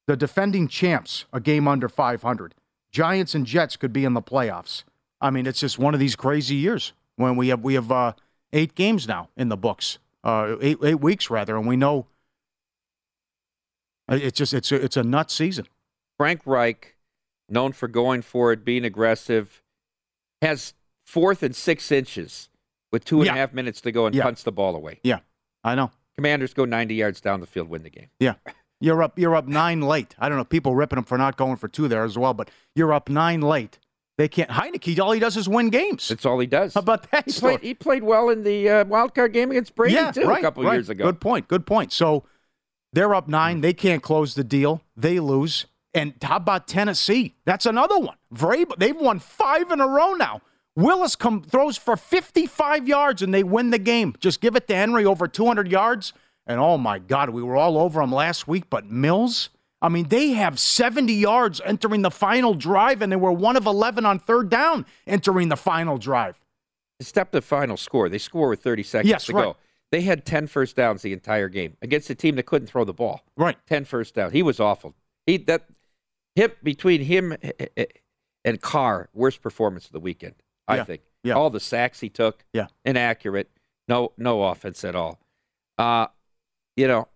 The 0.06 0.16
defending 0.16 0.68
champs, 0.68 1.26
a 1.34 1.38
game 1.38 1.68
under 1.68 1.86
500. 1.86 2.54
Giants 2.90 3.34
and 3.34 3.44
Jets 3.44 3.76
could 3.76 3.92
be 3.92 4.06
in 4.06 4.14
the 4.14 4.22
playoffs. 4.22 4.84
I 5.20 5.28
mean, 5.28 5.46
it's 5.46 5.60
just 5.60 5.78
one 5.78 5.92
of 5.92 6.00
these 6.00 6.16
crazy 6.16 6.54
years 6.54 6.94
when 7.16 7.36
we 7.36 7.48
have 7.48 7.62
we 7.62 7.74
have 7.74 7.92
uh, 7.92 8.14
eight 8.54 8.74
games 8.74 9.06
now 9.06 9.28
in 9.36 9.50
the 9.50 9.58
books, 9.58 9.98
uh, 10.24 10.56
eight 10.62 10.78
eight 10.82 11.02
weeks 11.02 11.28
rather, 11.28 11.58
and 11.58 11.66
we 11.66 11.76
know 11.76 12.06
it's 14.08 14.38
just 14.38 14.54
it's 14.54 14.72
a, 14.72 14.82
it's 14.82 14.96
a 14.96 15.02
nut 15.02 15.30
season. 15.30 15.66
Frank 16.16 16.40
Reich, 16.46 16.96
known 17.50 17.72
for 17.72 17.86
going 17.86 18.22
for 18.22 18.50
it, 18.50 18.64
being 18.64 18.86
aggressive, 18.86 19.62
has 20.42 20.74
fourth 21.06 21.42
and 21.42 21.54
six 21.54 21.90
inches 21.92 22.48
with 22.92 23.04
two 23.04 23.20
and 23.20 23.28
a 23.30 23.32
half 23.32 23.50
Yeah. 23.50 23.54
minutes 23.56 23.80
to 23.82 23.92
go 23.92 24.06
and 24.06 24.14
Yeah. 24.14 24.22
punts 24.24 24.42
the 24.42 24.52
ball 24.52 24.74
away. 24.76 25.00
Yeah, 25.02 25.20
I 25.64 25.74
know. 25.74 25.90
Commanders 26.16 26.52
go 26.54 26.64
90 26.64 26.94
yards 26.94 27.20
down 27.20 27.40
the 27.40 27.46
field, 27.46 27.68
win 27.68 27.82
the 27.82 27.90
game. 27.90 28.08
Yeah. 28.18 28.34
You're 28.82 29.02
up 29.02 29.18
you're 29.18 29.36
up 29.36 29.46
nine 29.46 29.82
late. 29.82 30.14
I 30.18 30.28
don't 30.28 30.38
know, 30.38 30.44
people 30.44 30.74
ripping 30.74 30.98
him 30.98 31.04
for 31.04 31.18
not 31.18 31.36
going 31.36 31.56
for 31.56 31.68
two 31.68 31.86
there 31.88 32.04
as 32.04 32.16
well, 32.16 32.32
but 32.34 32.50
you're 32.74 32.92
up 32.92 33.08
nine 33.08 33.40
late. 33.42 33.78
They 34.16 34.28
can't 34.28 34.50
Heinicke, 34.50 34.98
all 34.98 35.12
he 35.12 35.20
does 35.20 35.36
is 35.36 35.48
win 35.48 35.70
games. 35.70 36.08
That's 36.08 36.26
all 36.26 36.38
he 36.38 36.46
does. 36.46 36.74
How 36.74 36.80
about 36.80 37.10
that 37.10 37.24
He 37.26 37.32
played, 37.32 37.60
he 37.60 37.74
played 37.74 38.02
well 38.02 38.28
in 38.28 38.42
the 38.42 38.68
uh, 38.68 38.84
wild 38.84 39.14
card 39.14 39.32
game 39.32 39.50
against 39.50 39.74
Brady, 39.74 39.94
yeah, 39.94 40.10
too, 40.12 40.24
right, 40.24 40.38
a 40.38 40.42
couple 40.42 40.62
right. 40.64 40.74
years 40.74 40.88
ago. 40.90 41.04
Good 41.04 41.20
point. 41.20 41.48
Good 41.48 41.64
point. 41.66 41.92
So 41.92 42.24
they're 42.92 43.14
up 43.14 43.28
nine. 43.28 43.60
They 43.62 43.72
can't 43.72 44.02
close 44.02 44.34
the 44.34 44.44
deal. 44.44 44.82
They 44.96 45.20
lose. 45.20 45.66
And 45.92 46.14
how 46.22 46.36
about 46.36 46.68
Tennessee? 46.68 47.34
That's 47.44 47.66
another 47.66 47.98
one. 47.98 48.16
Vrabel, 48.34 48.76
they've 48.78 48.96
won 48.96 49.18
five 49.18 49.70
in 49.70 49.80
a 49.80 49.86
row 49.88 50.12
now. 50.14 50.40
Willis 50.76 51.16
come, 51.16 51.42
throws 51.42 51.76
for 51.76 51.96
55 51.96 52.86
yards 52.86 53.22
and 53.22 53.34
they 53.34 53.42
win 53.42 53.70
the 53.70 53.78
game. 53.78 54.14
Just 54.20 54.40
give 54.40 54.54
it 54.54 54.68
to 54.68 54.74
Henry 54.74 55.04
over 55.04 55.26
200 55.26 55.68
yards. 55.70 56.12
And 56.46 56.60
oh 56.60 56.78
my 56.78 56.98
God, 56.98 57.30
we 57.30 57.42
were 57.42 57.56
all 57.56 57.76
over 57.76 58.00
him 58.00 58.12
last 58.12 58.46
week. 58.46 58.64
But 58.70 58.86
Mills, 58.86 59.50
I 59.82 59.88
mean, 59.88 60.08
they 60.08 60.28
have 60.30 60.58
70 60.60 61.12
yards 61.12 61.60
entering 61.64 62.02
the 62.02 62.10
final 62.10 62.54
drive, 62.54 63.02
and 63.02 63.10
they 63.10 63.16
were 63.16 63.32
one 63.32 63.56
of 63.56 63.66
11 63.66 64.06
on 64.06 64.18
third 64.18 64.48
down 64.48 64.86
entering 65.06 65.48
the 65.48 65.56
final 65.56 65.98
drive. 65.98 66.38
Step 67.00 67.30
the 67.32 67.42
final 67.42 67.76
score. 67.76 68.08
They 68.08 68.18
score 68.18 68.48
with 68.48 68.62
30 68.62 68.82
seconds 68.82 69.10
Yes, 69.10 69.24
to 69.26 69.32
right. 69.32 69.42
go. 69.42 69.56
They 69.90 70.02
had 70.02 70.24
10 70.24 70.46
first 70.46 70.76
downs 70.76 71.02
the 71.02 71.12
entire 71.12 71.48
game 71.48 71.76
against 71.82 72.10
a 72.10 72.14
team 72.14 72.36
that 72.36 72.44
couldn't 72.46 72.68
throw 72.68 72.84
the 72.84 72.92
ball. 72.92 73.22
Right. 73.36 73.56
10 73.66 73.84
first 73.86 74.14
downs. 74.14 74.32
He 74.32 74.42
was 74.42 74.60
awful. 74.60 74.94
He 75.26 75.36
that 75.38 75.66
hip 76.36 76.58
between 76.62 77.02
him 77.02 77.36
and 78.44 78.60
Carr, 78.60 79.08
worst 79.12 79.42
performance 79.42 79.86
of 79.86 79.92
the 79.92 80.00
weekend, 80.00 80.34
I 80.68 80.76
Yeah, 80.76 80.84
think. 80.84 81.02
yeah. 81.22 81.34
All 81.34 81.50
the 81.50 81.60
sacks 81.60 82.00
he 82.00 82.08
took, 82.08 82.44
Yeah. 82.52 82.68
inaccurate. 82.84 83.50
No 83.88 84.12
no 84.16 84.44
offense 84.44 84.84
at 84.84 84.94
all. 84.94 85.20
Uh 85.78 86.06
you 86.76 86.86
know, 86.86 87.08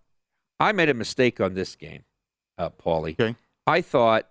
I 0.59 0.71
made 0.71 0.89
a 0.89 0.93
mistake 0.93 1.39
on 1.41 1.53
this 1.53 1.75
game, 1.75 2.03
uh, 2.57 2.69
Paulie. 2.69 3.13
Okay. 3.19 3.35
I 3.65 3.81
thought 3.81 4.29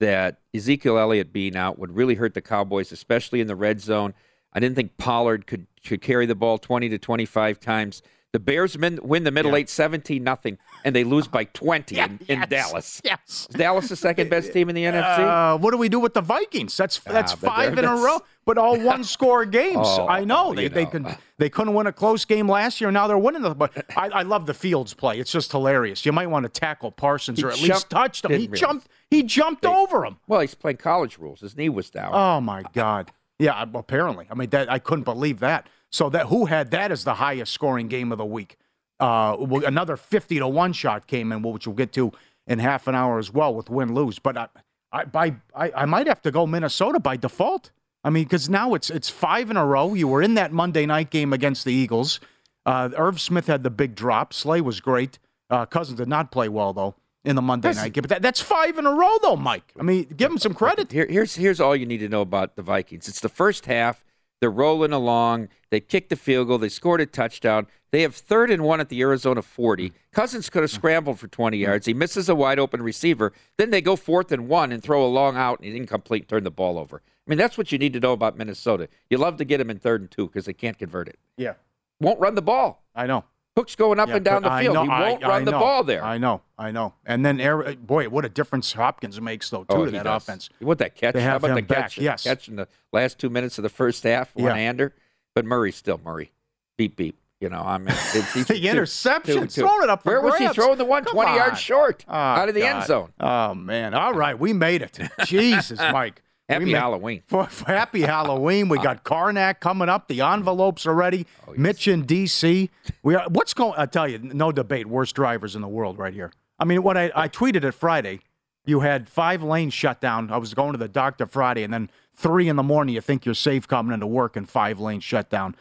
that 0.00 0.40
Ezekiel 0.54 0.98
Elliott 0.98 1.32
being 1.32 1.56
out 1.56 1.78
would 1.78 1.92
really 1.94 2.14
hurt 2.14 2.34
the 2.34 2.40
Cowboys, 2.40 2.92
especially 2.92 3.40
in 3.40 3.46
the 3.46 3.56
red 3.56 3.80
zone. 3.80 4.14
I 4.52 4.60
didn't 4.60 4.76
think 4.76 4.96
Pollard 4.96 5.46
could 5.46 5.66
could 5.84 6.00
carry 6.00 6.26
the 6.26 6.34
ball 6.34 6.58
20 6.58 6.88
to 6.88 6.98
25 6.98 7.60
times. 7.60 8.02
The 8.36 8.40
Bears 8.40 8.76
min, 8.76 8.98
win 9.02 9.24
the 9.24 9.30
middle 9.30 9.52
Yeah. 9.52 9.56
eight 9.60 9.70
17 9.70 10.22
nothing, 10.22 10.58
and 10.84 10.94
they 10.94 11.04
lose 11.04 11.26
by 11.26 11.44
20 11.44 11.98
in, 11.98 12.20
in 12.28 12.40
Yes, 12.40 12.48
Dallas. 12.50 13.00
Yes. 13.02 13.46
Is 13.48 13.56
Dallas 13.56 13.88
the 13.88 13.96
second 13.96 14.28
best 14.28 14.52
team 14.52 14.68
in 14.68 14.74
the 14.74 14.84
NFC? 14.84 15.20
Uh, 15.36 15.56
what 15.56 15.70
do 15.70 15.78
we 15.78 15.88
do 15.88 15.98
with 15.98 16.12
the 16.12 16.20
Vikings? 16.20 16.76
That's 16.76 16.98
that's 16.98 17.32
Ah, 17.32 17.36
five 17.36 17.78
in 17.78 17.86
a 17.86 17.94
row, 18.04 18.20
but 18.44 18.58
all 18.58 18.78
one 18.92 19.04
score 19.04 19.46
games. 19.46 19.86
Oh, 19.88 20.06
I 20.06 20.24
know 20.24 20.52
they 20.52 20.64
you 20.64 20.68
they 20.68 20.84
know. 20.84 20.90
could 20.90 21.06
they 21.38 21.48
couldn't 21.48 21.72
win 21.72 21.86
a 21.86 21.92
close 21.94 22.26
game 22.26 22.46
last 22.46 22.78
year. 22.78 22.90
Now 22.90 23.06
they're 23.06 23.16
winning 23.16 23.40
the. 23.40 23.54
But 23.54 23.72
I, 23.96 24.08
I 24.10 24.22
love 24.22 24.44
the 24.44 24.52
Fields 24.54 24.92
play. 24.92 25.18
It's 25.18 25.32
just 25.32 25.50
hilarious. 25.50 26.04
You 26.04 26.12
might 26.12 26.26
want 26.26 26.42
to 26.44 26.50
tackle 26.50 26.90
Parsons 26.90 27.38
He 27.38 27.44
or 27.46 27.48
at 27.52 27.56
jumped- 27.56 27.72
least 27.72 27.90
touch 27.90 28.22
him. 28.22 28.32
He 28.32 28.46
really. 28.48 28.58
jumped. 28.58 28.88
He 29.10 29.22
jumped 29.22 29.64
over 29.64 30.04
him. 30.04 30.18
Well, 30.28 30.40
he's 30.40 30.54
playing 30.54 30.76
college 30.76 31.16
rules. 31.16 31.40
His 31.40 31.56
knee 31.56 31.70
was 31.70 31.88
down. 31.88 32.10
Oh 32.12 32.42
my 32.42 32.64
God. 32.74 33.10
Yeah, 33.38 33.64
apparently. 33.74 34.26
I 34.30 34.34
mean, 34.34 34.50
that 34.50 34.70
I 34.70 34.78
couldn't 34.78 35.04
believe 35.04 35.40
that. 35.40 35.68
So 35.92 36.10
that 36.10 36.26
who 36.26 36.46
had 36.46 36.70
that 36.72 36.90
as 36.90 37.04
the 37.04 37.14
highest 37.14 37.52
scoring 37.52 37.88
game 37.88 38.12
of 38.12 38.18
the 38.18 38.26
week? 38.26 38.56
Uh, 38.98 39.36
another 39.66 39.96
fifty 39.96 40.38
to 40.38 40.48
one 40.48 40.72
shot 40.72 41.06
came 41.06 41.32
in, 41.32 41.42
which 41.42 41.66
we'll 41.66 41.76
get 41.76 41.92
to 41.92 42.12
in 42.46 42.58
half 42.58 42.86
an 42.86 42.94
hour 42.94 43.18
as 43.18 43.32
well 43.32 43.54
with 43.54 43.68
win 43.70 43.94
lose. 43.94 44.18
But 44.18 44.36
I, 44.36 44.48
I 44.92 45.04
by 45.04 45.36
I, 45.54 45.72
I 45.74 45.84
might 45.84 46.06
have 46.06 46.22
to 46.22 46.30
go 46.30 46.46
Minnesota 46.46 46.98
by 46.98 47.16
default. 47.16 47.70
I 48.04 48.10
mean, 48.10 48.24
because 48.24 48.48
now 48.48 48.74
it's 48.74 48.88
it's 48.88 49.10
five 49.10 49.50
in 49.50 49.56
a 49.56 49.66
row. 49.66 49.94
You 49.94 50.08
were 50.08 50.22
in 50.22 50.34
that 50.34 50.52
Monday 50.52 50.86
night 50.86 51.10
game 51.10 51.32
against 51.32 51.64
the 51.64 51.72
Eagles. 51.72 52.20
Uh, 52.64 52.90
Irv 52.96 53.20
Smith 53.20 53.46
had 53.46 53.62
the 53.62 53.70
big 53.70 53.94
drop. 53.94 54.32
Slay 54.32 54.60
was 54.60 54.80
great. 54.80 55.18
Uh, 55.50 55.66
Cousins 55.66 55.98
did 55.98 56.08
not 56.08 56.32
play 56.32 56.48
well 56.48 56.72
though 56.72 56.94
in 57.24 57.36
the 57.36 57.42
Monday 57.42 57.68
Listen. 57.68 57.82
night 57.82 57.92
game. 57.92 58.02
But 58.02 58.10
that, 58.10 58.22
that's 58.22 58.40
five 58.40 58.78
in 58.78 58.86
a 58.86 58.92
row 58.92 59.18
though, 59.22 59.36
Mike. 59.36 59.72
I 59.78 59.82
mean, 59.82 60.04
give 60.16 60.30
him 60.30 60.38
some 60.38 60.54
credit. 60.54 60.92
Here, 60.92 61.06
here's 61.06 61.34
here's 61.34 61.60
all 61.60 61.76
you 61.76 61.84
need 61.84 61.98
to 61.98 62.08
know 62.08 62.22
about 62.22 62.56
the 62.56 62.62
Vikings. 62.62 63.08
It's 63.08 63.20
the 63.20 63.28
first 63.28 63.66
half. 63.66 64.04
They're 64.40 64.50
rolling 64.50 64.92
along. 64.92 65.48
They 65.70 65.80
kicked 65.80 66.10
the 66.10 66.16
field 66.16 66.48
goal. 66.48 66.58
They 66.58 66.68
scored 66.68 67.00
a 67.00 67.06
touchdown. 67.06 67.66
They 67.90 68.02
have 68.02 68.14
third 68.14 68.50
and 68.50 68.62
one 68.62 68.80
at 68.80 68.88
the 68.88 69.00
Arizona 69.00 69.42
40. 69.42 69.92
Cousins 70.12 70.50
could 70.50 70.62
have 70.62 70.70
mm. 70.70 70.74
scrambled 70.74 71.18
for 71.18 71.28
20 71.28 71.56
mm. 71.56 71.60
yards. 71.60 71.86
He 71.86 71.94
misses 71.94 72.28
a 72.28 72.34
wide 72.34 72.58
open 72.58 72.82
receiver. 72.82 73.32
Then 73.56 73.70
they 73.70 73.80
go 73.80 73.96
fourth 73.96 74.30
and 74.32 74.48
one 74.48 74.72
and 74.72 74.82
throw 74.82 75.04
a 75.04 75.08
long 75.08 75.36
out 75.36 75.60
and 75.60 75.74
incomplete, 75.74 76.28
turn 76.28 76.44
the 76.44 76.50
ball 76.50 76.78
over. 76.78 77.02
I 77.26 77.30
mean, 77.30 77.38
that's 77.38 77.58
what 77.58 77.72
you 77.72 77.78
need 77.78 77.92
to 77.94 78.00
know 78.00 78.12
about 78.12 78.36
Minnesota. 78.36 78.88
You 79.10 79.18
love 79.18 79.36
to 79.38 79.44
get 79.44 79.58
them 79.58 79.70
in 79.70 79.78
third 79.78 80.00
and 80.00 80.10
two 80.10 80.26
because 80.26 80.44
they 80.44 80.52
can't 80.52 80.78
convert 80.78 81.08
it. 81.08 81.18
Yeah, 81.36 81.54
Won't 82.00 82.20
run 82.20 82.34
the 82.34 82.42
ball. 82.42 82.84
I 82.94 83.06
know. 83.06 83.24
Hook's 83.56 83.74
going 83.74 83.98
up 83.98 84.08
Yeah, 84.08 84.16
and 84.16 84.24
down 84.24 84.42
the 84.42 84.52
I 84.52 84.62
field. 84.64 84.74
know- 84.74 84.82
he 84.82 84.88
won't 84.88 85.24
I 85.24 85.28
run 85.28 85.44
the 85.46 85.50
know. 85.52 85.60
ball 85.60 85.82
there. 85.82 86.04
I 86.04 86.18
know, 86.18 86.42
I 86.58 86.70
know. 86.72 86.92
And 87.06 87.24
then, 87.24 87.38
boy, 87.86 88.08
what 88.10 88.24
a 88.24 88.28
difference 88.28 88.74
Hopkins 88.74 89.18
makes 89.20 89.48
though 89.48 89.64
too 89.64 89.66
Oh, 89.76 89.84
to 89.86 89.90
that 89.92 90.04
does. 90.04 90.22
offense. 90.24 90.50
What 90.58 90.76
that 90.78 90.94
catch? 90.94 91.14
They 91.14 91.22
How 91.22 91.30
have 91.32 91.44
about 91.44 91.54
the 91.56 91.62
back, 91.62 91.78
catch? 91.78 91.98
yes. 91.98 92.24
catch 92.24 92.48
in 92.48 92.56
the 92.56 92.68
last 92.92 93.18
two 93.18 93.30
minutes 93.30 93.56
of 93.58 93.62
the 93.62 93.70
first 93.70 94.02
half, 94.04 94.30
Yeah. 94.36 94.44
one 94.44 94.56
hander. 94.56 94.94
But 95.34 95.46
Murray 95.46 95.72
still 95.72 95.98
Murray, 96.04 96.32
beep 96.76 96.96
beep. 96.96 97.18
You 97.40 97.50
know, 97.50 97.60
I 97.62 97.76
mean, 97.78 97.88
it's, 97.88 98.32
he's 98.34 98.46
The 98.46 98.58
two- 98.60 98.66
interception, 98.68 99.34
two 99.42 99.46
two. 99.46 99.60
throwing 99.62 99.84
it 99.84 99.90
up 99.90 100.02
for 100.02 100.10
Where 100.12 100.20
was 100.22 100.36
he 100.38 100.48
throwing 100.48 100.78
the 100.78 100.84
one 100.86 101.04
Come 101.04 101.12
20 101.14 101.30
on. 101.30 101.36
yards 101.36 101.58
short 101.60 102.04
Oh, 102.08 102.12
out 102.14 102.48
of 102.48 102.54
the 102.54 102.62
end 102.62 102.84
zone? 102.84 103.12
Oh 103.20 103.54
man! 103.54 103.92
All 103.94 104.12
right, 104.14 104.38
we 104.38 104.52
made 104.54 104.80
it. 104.82 104.98
Jesus, 105.26 105.78
Mike. 105.78 106.22
We 106.48 106.52
Happy 106.52 106.64
made- 106.66 106.74
Halloween. 106.76 107.22
For, 107.28 107.46
for 107.46 107.66
happy 107.66 108.02
Halloween. 108.02 108.68
We 108.68 108.78
got 108.82 109.02
Karnak 109.04 109.58
coming 109.60 109.88
up. 109.88 110.06
The 110.08 110.20
envelopes 110.20 110.86
are 110.86 110.94
ready. 110.94 111.26
Oh, 111.46 111.52
yes. 111.52 111.58
Mitch 111.58 111.88
in 111.88 112.02
D.C. 112.04 112.70
We 113.02 113.14
are. 113.16 113.26
What's 113.28 113.52
going? 113.54 113.74
I 113.76 113.86
tell 113.86 114.06
you, 114.08 114.18
no 114.18 114.52
debate. 114.52 114.86
Worst 114.86 115.14
drivers 115.16 115.56
in 115.56 115.62
the 115.62 115.68
world, 115.68 115.98
right 115.98 116.14
here. 116.14 116.32
I 116.58 116.64
mean, 116.64 116.82
what 116.82 116.96
I, 116.96 117.10
I 117.14 117.28
tweeted 117.28 117.64
it 117.64 117.72
Friday. 117.72 118.20
You 118.64 118.80
had 118.80 119.08
five 119.08 119.42
lanes 119.42 119.74
shut 119.74 120.00
down. 120.00 120.30
I 120.32 120.38
was 120.38 120.54
going 120.54 120.72
to 120.72 120.78
the 120.78 120.88
doctor 120.88 121.26
Friday, 121.26 121.62
and 121.62 121.72
then 121.72 121.90
three 122.14 122.48
in 122.48 122.56
the 122.56 122.62
morning. 122.62 122.94
You 122.94 123.00
think 123.00 123.24
you're 123.24 123.34
safe 123.34 123.66
coming 123.68 123.92
into 123.92 124.06
work, 124.06 124.36
and 124.36 124.48
five 124.48 124.78
lanes 124.80 125.04
shut 125.04 125.28
down. 125.30 125.54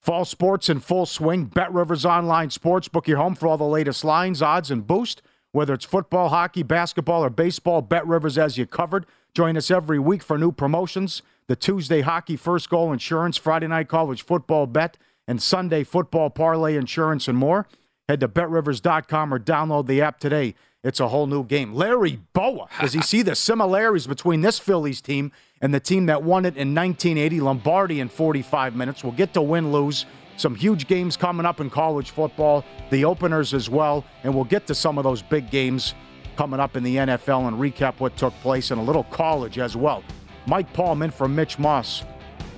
Fall 0.00 0.24
sports 0.24 0.68
in 0.68 0.80
full 0.80 1.04
swing. 1.06 1.46
Bet 1.46 1.72
Rivers 1.72 2.04
Online 2.06 2.48
Sports. 2.50 2.88
Book 2.88 3.08
your 3.08 3.16
home 3.18 3.34
for 3.34 3.48
all 3.48 3.58
the 3.58 3.64
latest 3.64 4.04
lines, 4.04 4.40
odds, 4.42 4.70
and 4.70 4.86
boost. 4.86 5.20
Whether 5.52 5.74
it's 5.74 5.84
football, 5.86 6.28
hockey, 6.28 6.62
basketball, 6.62 7.24
or 7.24 7.30
baseball, 7.30 7.80
Bet 7.82 8.06
Rivers 8.06 8.36
has 8.36 8.56
you 8.58 8.66
covered. 8.66 9.06
Join 9.36 9.58
us 9.58 9.70
every 9.70 9.98
week 9.98 10.22
for 10.22 10.38
new 10.38 10.50
promotions. 10.50 11.20
The 11.46 11.56
Tuesday 11.56 12.00
hockey 12.00 12.36
first 12.36 12.70
goal 12.70 12.90
insurance, 12.90 13.36
Friday 13.36 13.66
night 13.66 13.86
college 13.86 14.22
football 14.22 14.66
bet, 14.66 14.96
and 15.28 15.42
Sunday 15.42 15.84
football 15.84 16.30
parlay 16.30 16.74
insurance 16.74 17.28
and 17.28 17.36
more. 17.36 17.66
Head 18.08 18.20
to 18.20 18.28
betrivers.com 18.28 19.34
or 19.34 19.38
download 19.38 19.88
the 19.88 20.00
app 20.00 20.20
today. 20.20 20.54
It's 20.82 21.00
a 21.00 21.08
whole 21.08 21.26
new 21.26 21.44
game. 21.44 21.74
Larry 21.74 22.18
Bowa, 22.32 22.68
does 22.80 22.94
he 22.94 23.02
see 23.02 23.20
the 23.20 23.34
similarities 23.34 24.06
between 24.06 24.40
this 24.40 24.58
Phillies 24.58 25.02
team 25.02 25.32
and 25.60 25.74
the 25.74 25.80
team 25.80 26.06
that 26.06 26.22
won 26.22 26.46
it 26.46 26.56
in 26.56 26.74
1980, 26.74 27.40
Lombardi 27.42 28.00
in 28.00 28.08
45 28.08 28.74
minutes? 28.74 29.04
We'll 29.04 29.12
get 29.12 29.34
to 29.34 29.42
win 29.42 29.70
lose. 29.70 30.06
Some 30.38 30.54
huge 30.54 30.86
games 30.86 31.14
coming 31.14 31.44
up 31.44 31.60
in 31.60 31.68
college 31.68 32.08
football, 32.08 32.64
the 32.88 33.04
openers 33.04 33.52
as 33.52 33.68
well, 33.68 34.02
and 34.24 34.34
we'll 34.34 34.44
get 34.44 34.66
to 34.68 34.74
some 34.74 34.96
of 34.96 35.04
those 35.04 35.20
big 35.20 35.50
games 35.50 35.94
coming 36.36 36.60
up 36.60 36.76
in 36.76 36.82
the 36.82 36.96
NFL 36.96 37.48
and 37.48 37.56
recap 37.58 37.94
what 37.98 38.16
took 38.16 38.34
place 38.40 38.70
in 38.70 38.78
a 38.78 38.82
little 38.82 39.04
college 39.04 39.58
as 39.58 39.76
well. 39.76 40.02
Mike 40.46 40.72
Paulman 40.72 41.10
from 41.10 41.34
Mitch 41.34 41.58
Moss. 41.58 42.04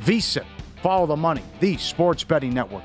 VSIN, 0.00 0.44
follow 0.82 1.06
the 1.06 1.16
money, 1.16 1.42
the 1.60 1.76
sports 1.76 2.24
betting 2.24 2.52
network. 2.52 2.84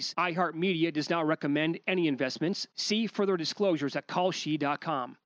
fees. 0.01 0.13
iHeartMedia 0.17 0.93
does 0.93 1.09
not 1.09 1.27
recommend 1.27 1.79
any 1.87 2.07
investments. 2.07 2.67
See 2.75 3.07
further 3.07 3.37
disclosures 3.37 3.95
at 3.95 4.07
kalshi.com. 4.07 5.17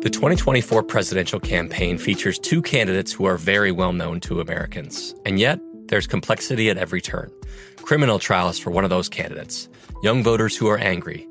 The 0.00 0.10
2024 0.10 0.82
presidential 0.82 1.40
campaign 1.40 1.96
features 1.96 2.38
two 2.38 2.60
candidates 2.60 3.12
who 3.12 3.24
are 3.24 3.38
very 3.38 3.72
well 3.72 3.92
known 3.92 4.20
to 4.20 4.40
Americans. 4.40 5.14
And 5.24 5.40
yet, 5.40 5.58
there's 5.86 6.06
complexity 6.06 6.68
at 6.68 6.76
every 6.76 7.00
turn. 7.00 7.30
Criminal 7.76 8.18
trials 8.18 8.58
for 8.58 8.70
one 8.70 8.84
of 8.84 8.90
those 8.90 9.08
candidates, 9.08 9.68
young 10.02 10.22
voters 10.22 10.56
who 10.56 10.68
are 10.68 10.78
angry. 10.78 11.26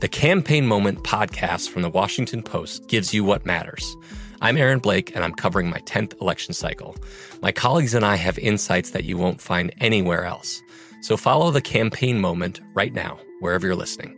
The 0.00 0.08
Campaign 0.08 0.66
Moment 0.66 1.04
podcast 1.04 1.70
from 1.70 1.82
the 1.82 1.90
Washington 1.90 2.42
Post 2.42 2.86
gives 2.88 3.14
you 3.14 3.24
what 3.24 3.46
matters. 3.46 3.96
I'm 4.40 4.56
Aaron 4.56 4.78
Blake, 4.78 5.16
and 5.16 5.24
I'm 5.24 5.34
covering 5.34 5.68
my 5.68 5.80
10th 5.80 6.20
election 6.20 6.54
cycle. 6.54 6.96
My 7.42 7.50
colleagues 7.50 7.94
and 7.94 8.04
I 8.04 8.14
have 8.14 8.38
insights 8.38 8.90
that 8.90 9.04
you 9.04 9.18
won't 9.18 9.40
find 9.40 9.74
anywhere 9.80 10.24
else. 10.24 10.62
So 11.00 11.16
follow 11.16 11.50
the 11.50 11.60
campaign 11.60 12.20
moment 12.20 12.60
right 12.74 12.92
now, 12.92 13.20
wherever 13.40 13.66
you're 13.66 13.76
listening. 13.76 14.17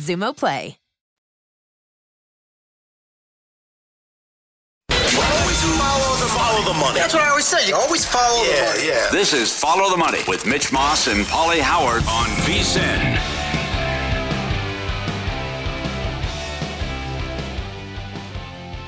Xumo 0.00 0.36
Play. 0.36 0.76
Always 4.90 5.60
follow 5.78 6.16
the, 6.16 6.26
follow 6.32 6.72
the 6.72 6.78
money. 6.78 6.98
That's 7.00 7.14
what 7.14 7.22
I 7.22 7.28
always 7.30 7.44
say. 7.46 7.68
You 7.68 7.74
always 7.76 8.04
follow 8.06 8.42
the 8.44 8.50
money. 8.50 8.86
yeah. 8.88 9.08
This 9.10 9.32
is 9.32 9.52
Follow 9.56 9.90
the 9.90 9.96
Money 9.96 10.20
with 10.28 10.46
Mitch 10.46 10.72
Moss 10.72 11.06
and 11.08 11.26
Polly 11.26 11.60
Howard 11.60 12.02
on 12.08 12.26
VSIN. 12.46 13.18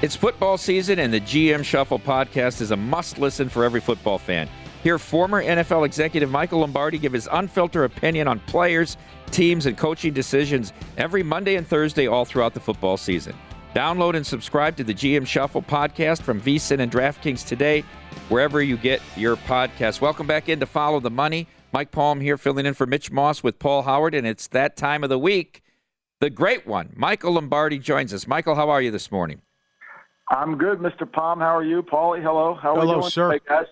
It's 0.02 0.16
football 0.16 0.58
season, 0.58 0.98
and 0.98 1.14
the 1.14 1.20
GM 1.20 1.62
Shuffle 1.64 1.98
podcast 2.00 2.60
is 2.60 2.72
a 2.72 2.76
must 2.76 3.18
listen 3.18 3.48
for 3.48 3.64
every 3.64 3.80
football 3.80 4.18
fan. 4.18 4.48
Hear 4.82 4.98
former 4.98 5.44
NFL 5.44 5.86
executive 5.86 6.28
Michael 6.28 6.58
Lombardi 6.60 6.98
give 6.98 7.12
his 7.12 7.28
unfiltered 7.30 7.84
opinion 7.84 8.26
on 8.26 8.40
players, 8.40 8.96
teams, 9.32 9.66
and 9.66 9.76
coaching 9.76 10.12
decisions 10.12 10.72
every 10.96 11.22
Monday 11.22 11.56
and 11.56 11.66
Thursday 11.66 12.06
all 12.06 12.24
throughout 12.24 12.54
the 12.54 12.60
football 12.60 12.96
season. 12.96 13.34
Download 13.74 14.14
and 14.14 14.26
subscribe 14.26 14.76
to 14.76 14.84
the 14.84 14.92
GM 14.92 15.26
Shuffle 15.26 15.62
podcast 15.62 16.22
from 16.22 16.40
VSIN 16.40 16.80
and 16.80 16.92
DraftKings 16.92 17.46
today, 17.46 17.80
wherever 18.28 18.62
you 18.62 18.76
get 18.76 19.00
your 19.16 19.36
podcast. 19.36 20.00
Welcome 20.00 20.26
back 20.26 20.48
in 20.48 20.60
to 20.60 20.66
Follow 20.66 21.00
the 21.00 21.10
Money. 21.10 21.48
Mike 21.72 21.90
Palm 21.90 22.20
here 22.20 22.36
filling 22.36 22.66
in 22.66 22.74
for 22.74 22.86
Mitch 22.86 23.10
Moss 23.10 23.42
with 23.42 23.58
Paul 23.58 23.82
Howard, 23.82 24.14
and 24.14 24.26
it's 24.26 24.46
that 24.48 24.76
time 24.76 25.02
of 25.02 25.08
the 25.08 25.18
week. 25.18 25.62
The 26.20 26.28
great 26.28 26.66
one, 26.66 26.92
Michael 26.94 27.32
Lombardi, 27.32 27.78
joins 27.78 28.12
us. 28.12 28.26
Michael, 28.26 28.54
how 28.54 28.68
are 28.68 28.82
you 28.82 28.90
this 28.90 29.10
morning? 29.10 29.40
I'm 30.28 30.58
good, 30.58 30.78
Mr. 30.78 31.10
Palm. 31.10 31.40
How 31.40 31.56
are 31.56 31.64
you, 31.64 31.82
Paulie? 31.82 32.22
Hello. 32.22 32.54
How 32.54 32.74
are 32.74 32.80
Hello, 32.80 32.96
we 32.96 33.00
doing 33.00 33.10
sir. 33.10 33.32
today, 33.32 33.44
guys? 33.48 33.66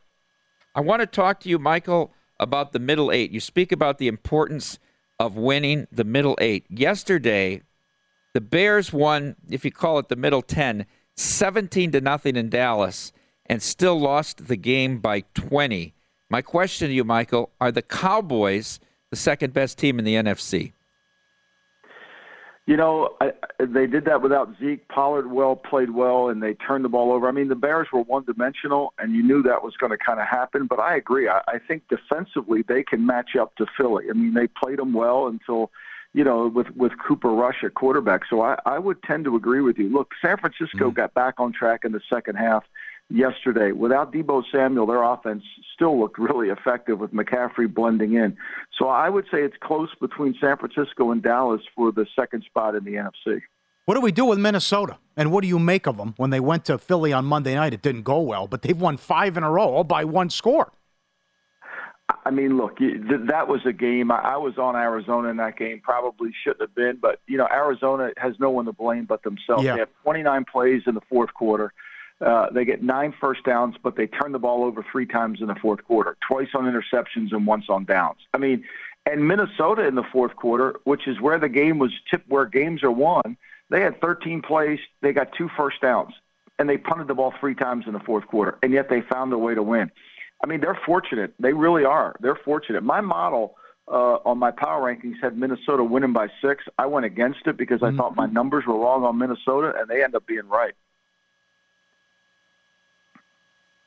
I 0.74 0.80
want 0.80 1.00
to 1.00 1.06
talk 1.06 1.40
to 1.40 1.48
you, 1.48 1.58
Michael, 1.58 2.12
about 2.38 2.72
the 2.72 2.78
middle 2.78 3.12
eight. 3.12 3.30
You 3.30 3.40
speak 3.40 3.70
about 3.70 3.98
the 3.98 4.08
importance 4.08 4.78
of 5.20 5.36
winning 5.36 5.86
the 5.92 6.02
middle 6.02 6.36
eight. 6.40 6.64
Yesterday, 6.70 7.60
the 8.32 8.40
Bears 8.40 8.90
won, 8.90 9.36
if 9.50 9.66
you 9.66 9.70
call 9.70 9.98
it 9.98 10.08
the 10.08 10.16
middle 10.16 10.40
10, 10.40 10.86
17 11.14 11.92
to 11.92 12.00
nothing 12.00 12.36
in 12.36 12.48
Dallas 12.48 13.12
and 13.44 13.62
still 13.62 14.00
lost 14.00 14.48
the 14.48 14.56
game 14.56 14.98
by 14.98 15.20
20. 15.34 15.92
My 16.30 16.40
question 16.40 16.88
to 16.88 16.94
you, 16.94 17.04
Michael, 17.04 17.50
are 17.60 17.70
the 17.70 17.82
Cowboys 17.82 18.80
the 19.10 19.16
second 19.16 19.52
best 19.52 19.76
team 19.76 19.98
in 19.98 20.06
the 20.06 20.14
NFC? 20.14 20.72
You 22.70 22.76
know, 22.76 23.16
I, 23.20 23.32
they 23.58 23.88
did 23.88 24.04
that 24.04 24.22
without 24.22 24.54
Zeke. 24.60 24.86
Pollard 24.86 25.32
well 25.32 25.56
played 25.56 25.90
well, 25.90 26.28
and 26.28 26.40
they 26.40 26.54
turned 26.54 26.84
the 26.84 26.88
ball 26.88 27.10
over. 27.12 27.26
I 27.26 27.32
mean, 27.32 27.48
the 27.48 27.56
Bears 27.56 27.88
were 27.92 28.02
one-dimensional, 28.02 28.94
and 28.96 29.12
you 29.12 29.24
knew 29.24 29.42
that 29.42 29.64
was 29.64 29.76
going 29.76 29.90
to 29.90 29.98
kind 29.98 30.20
of 30.20 30.28
happen. 30.28 30.68
But 30.68 30.78
I 30.78 30.94
agree. 30.94 31.28
I, 31.28 31.40
I 31.48 31.58
think 31.58 31.82
defensively 31.88 32.62
they 32.62 32.84
can 32.84 33.04
match 33.04 33.30
up 33.34 33.56
to 33.56 33.66
Philly. 33.76 34.04
I 34.08 34.12
mean, 34.12 34.34
they 34.34 34.46
played 34.46 34.78
them 34.78 34.92
well 34.92 35.26
until, 35.26 35.72
you 36.12 36.22
know, 36.22 36.46
with 36.46 36.70
with 36.76 36.92
Cooper 37.04 37.30
Rush 37.30 37.64
at 37.64 37.74
quarterback. 37.74 38.20
So 38.30 38.40
I, 38.40 38.56
I 38.64 38.78
would 38.78 39.02
tend 39.02 39.24
to 39.24 39.34
agree 39.34 39.62
with 39.62 39.76
you. 39.76 39.88
Look, 39.88 40.12
San 40.22 40.36
Francisco 40.36 40.90
mm-hmm. 40.90 40.94
got 40.94 41.12
back 41.12 41.40
on 41.40 41.52
track 41.52 41.80
in 41.84 41.90
the 41.90 42.00
second 42.08 42.36
half 42.36 42.62
yesterday. 43.10 43.72
Without 43.72 44.12
Deebo 44.12 44.42
Samuel, 44.50 44.86
their 44.86 45.02
offense 45.02 45.42
still 45.74 45.98
looked 45.98 46.18
really 46.18 46.48
effective 46.48 46.98
with 46.98 47.12
McCaffrey 47.12 47.72
blending 47.72 48.14
in. 48.14 48.36
So 48.78 48.88
I 48.88 49.08
would 49.08 49.24
say 49.24 49.42
it's 49.42 49.56
close 49.60 49.90
between 50.00 50.34
San 50.40 50.56
Francisco 50.56 51.10
and 51.10 51.22
Dallas 51.22 51.62
for 51.74 51.92
the 51.92 52.06
second 52.18 52.44
spot 52.44 52.74
in 52.74 52.84
the 52.84 52.92
NFC. 52.92 53.42
What 53.86 53.94
do 53.94 54.00
we 54.00 54.12
do 54.12 54.24
with 54.24 54.38
Minnesota? 54.38 54.98
And 55.16 55.32
what 55.32 55.42
do 55.42 55.48
you 55.48 55.58
make 55.58 55.86
of 55.86 55.96
them 55.96 56.14
when 56.16 56.30
they 56.30 56.40
went 56.40 56.64
to 56.66 56.78
Philly 56.78 57.12
on 57.12 57.24
Monday 57.24 57.54
night? 57.54 57.74
It 57.74 57.82
didn't 57.82 58.02
go 58.02 58.20
well, 58.20 58.46
but 58.46 58.62
they've 58.62 58.80
won 58.80 58.96
five 58.96 59.36
in 59.36 59.42
a 59.42 59.50
row, 59.50 59.68
all 59.68 59.84
by 59.84 60.04
one 60.04 60.30
score. 60.30 60.72
I 62.24 62.30
mean, 62.30 62.56
look, 62.56 62.78
that 62.78 63.48
was 63.48 63.60
a 63.64 63.72
game. 63.72 64.10
I 64.10 64.36
was 64.36 64.58
on 64.58 64.76
Arizona 64.76 65.28
in 65.28 65.36
that 65.38 65.56
game. 65.56 65.80
Probably 65.82 66.30
shouldn't 66.42 66.60
have 66.60 66.74
been, 66.74 66.98
but 67.00 67.20
you 67.26 67.36
know, 67.36 67.48
Arizona 67.50 68.10
has 68.16 68.34
no 68.38 68.50
one 68.50 68.64
to 68.66 68.72
blame 68.72 69.04
but 69.04 69.22
themselves. 69.22 69.64
Yeah. 69.64 69.74
They 69.74 69.80
have 69.80 69.88
29 70.02 70.44
plays 70.50 70.82
in 70.86 70.94
the 70.94 71.00
fourth 71.08 71.32
quarter. 71.34 71.72
Uh, 72.20 72.50
they 72.50 72.64
get 72.64 72.82
nine 72.82 73.14
first 73.18 73.44
downs, 73.44 73.76
but 73.82 73.96
they 73.96 74.06
turn 74.06 74.32
the 74.32 74.38
ball 74.38 74.64
over 74.64 74.84
three 74.92 75.06
times 75.06 75.40
in 75.40 75.46
the 75.46 75.54
fourth 75.54 75.82
quarter, 75.84 76.16
twice 76.26 76.48
on 76.54 76.64
interceptions 76.64 77.32
and 77.32 77.46
once 77.46 77.64
on 77.68 77.84
downs. 77.84 78.18
I 78.34 78.38
mean, 78.38 78.64
and 79.06 79.26
Minnesota 79.26 79.86
in 79.86 79.94
the 79.94 80.04
fourth 80.12 80.36
quarter, 80.36 80.76
which 80.84 81.08
is 81.08 81.20
where 81.20 81.38
the 81.38 81.48
game 81.48 81.78
was 81.78 81.92
tipped, 82.10 82.28
where 82.28 82.44
games 82.44 82.82
are 82.82 82.90
won, 82.90 83.36
they 83.70 83.80
had 83.80 84.00
13 84.00 84.42
plays. 84.42 84.78
They 85.00 85.12
got 85.12 85.32
two 85.32 85.48
first 85.56 85.80
downs, 85.80 86.12
and 86.58 86.68
they 86.68 86.76
punted 86.76 87.08
the 87.08 87.14
ball 87.14 87.32
three 87.40 87.54
times 87.54 87.86
in 87.86 87.94
the 87.94 88.00
fourth 88.00 88.26
quarter, 88.26 88.58
and 88.62 88.72
yet 88.72 88.90
they 88.90 89.00
found 89.00 89.32
a 89.32 89.38
way 89.38 89.54
to 89.54 89.62
win. 89.62 89.90
I 90.42 90.46
mean, 90.46 90.60
they're 90.60 90.78
fortunate. 90.86 91.32
They 91.38 91.52
really 91.52 91.84
are. 91.84 92.16
They're 92.20 92.38
fortunate. 92.44 92.82
My 92.82 93.00
model 93.00 93.56
uh, 93.88 94.18
on 94.24 94.38
my 94.38 94.50
power 94.50 94.82
rankings 94.82 95.16
had 95.22 95.36
Minnesota 95.36 95.84
winning 95.84 96.12
by 96.12 96.28
six. 96.42 96.64
I 96.78 96.86
went 96.86 97.06
against 97.06 97.46
it 97.46 97.56
because 97.56 97.82
I 97.82 97.90
thought 97.92 98.16
my 98.16 98.26
numbers 98.26 98.64
were 98.66 98.78
wrong 98.78 99.04
on 99.04 99.18
Minnesota, 99.18 99.74
and 99.78 99.88
they 99.88 100.02
end 100.02 100.14
up 100.14 100.26
being 100.26 100.46
right. 100.48 100.74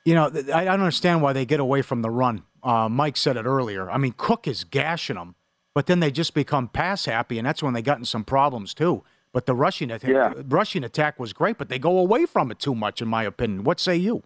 You 0.06 0.16
know, 0.16 0.26
I 0.26 0.66
don't 0.66 0.80
understand 0.82 1.22
why 1.22 1.34
they 1.34 1.46
get 1.46 1.60
away 1.60 1.82
from 1.82 2.02
the 2.02 2.10
run. 2.10 2.44
Uh, 2.62 2.90
Mike 2.90 3.18
said 3.18 3.38
it 3.38 3.46
earlier. 3.46 3.90
I 3.90 3.98
mean, 3.98 4.14
Cook 4.18 4.48
is 4.48 4.64
gashing 4.64 5.16
them, 5.16 5.36
but 5.74 5.86
then 5.86 6.00
they 6.02 6.12
just 6.12 6.34
become 6.34 6.68
pass 6.68 7.06
happy, 7.06 7.38
and 7.38 7.48
that's 7.48 7.64
when 7.64 7.74
they 7.74 7.82
got 7.82 8.00
in 8.00 8.06
some 8.06 8.24
problems 8.24 8.74
too. 8.74 9.04
But 9.32 9.46
the 9.46 9.56
rushing 9.56 9.90
attack, 9.92 10.10
Yeah. 10.12 10.34
rushing 10.48 10.84
attack 10.84 11.20
was 11.20 11.34
great, 11.34 11.58
but 11.58 11.70
they 11.70 11.80
go 11.80 11.98
away 11.98 12.26
from 12.26 12.52
it 12.52 12.60
too 12.60 12.76
much, 12.76 13.02
in 13.02 13.08
my 13.08 13.24
opinion. 13.24 13.64
What 13.64 13.80
say 13.80 13.96
you? 13.96 14.24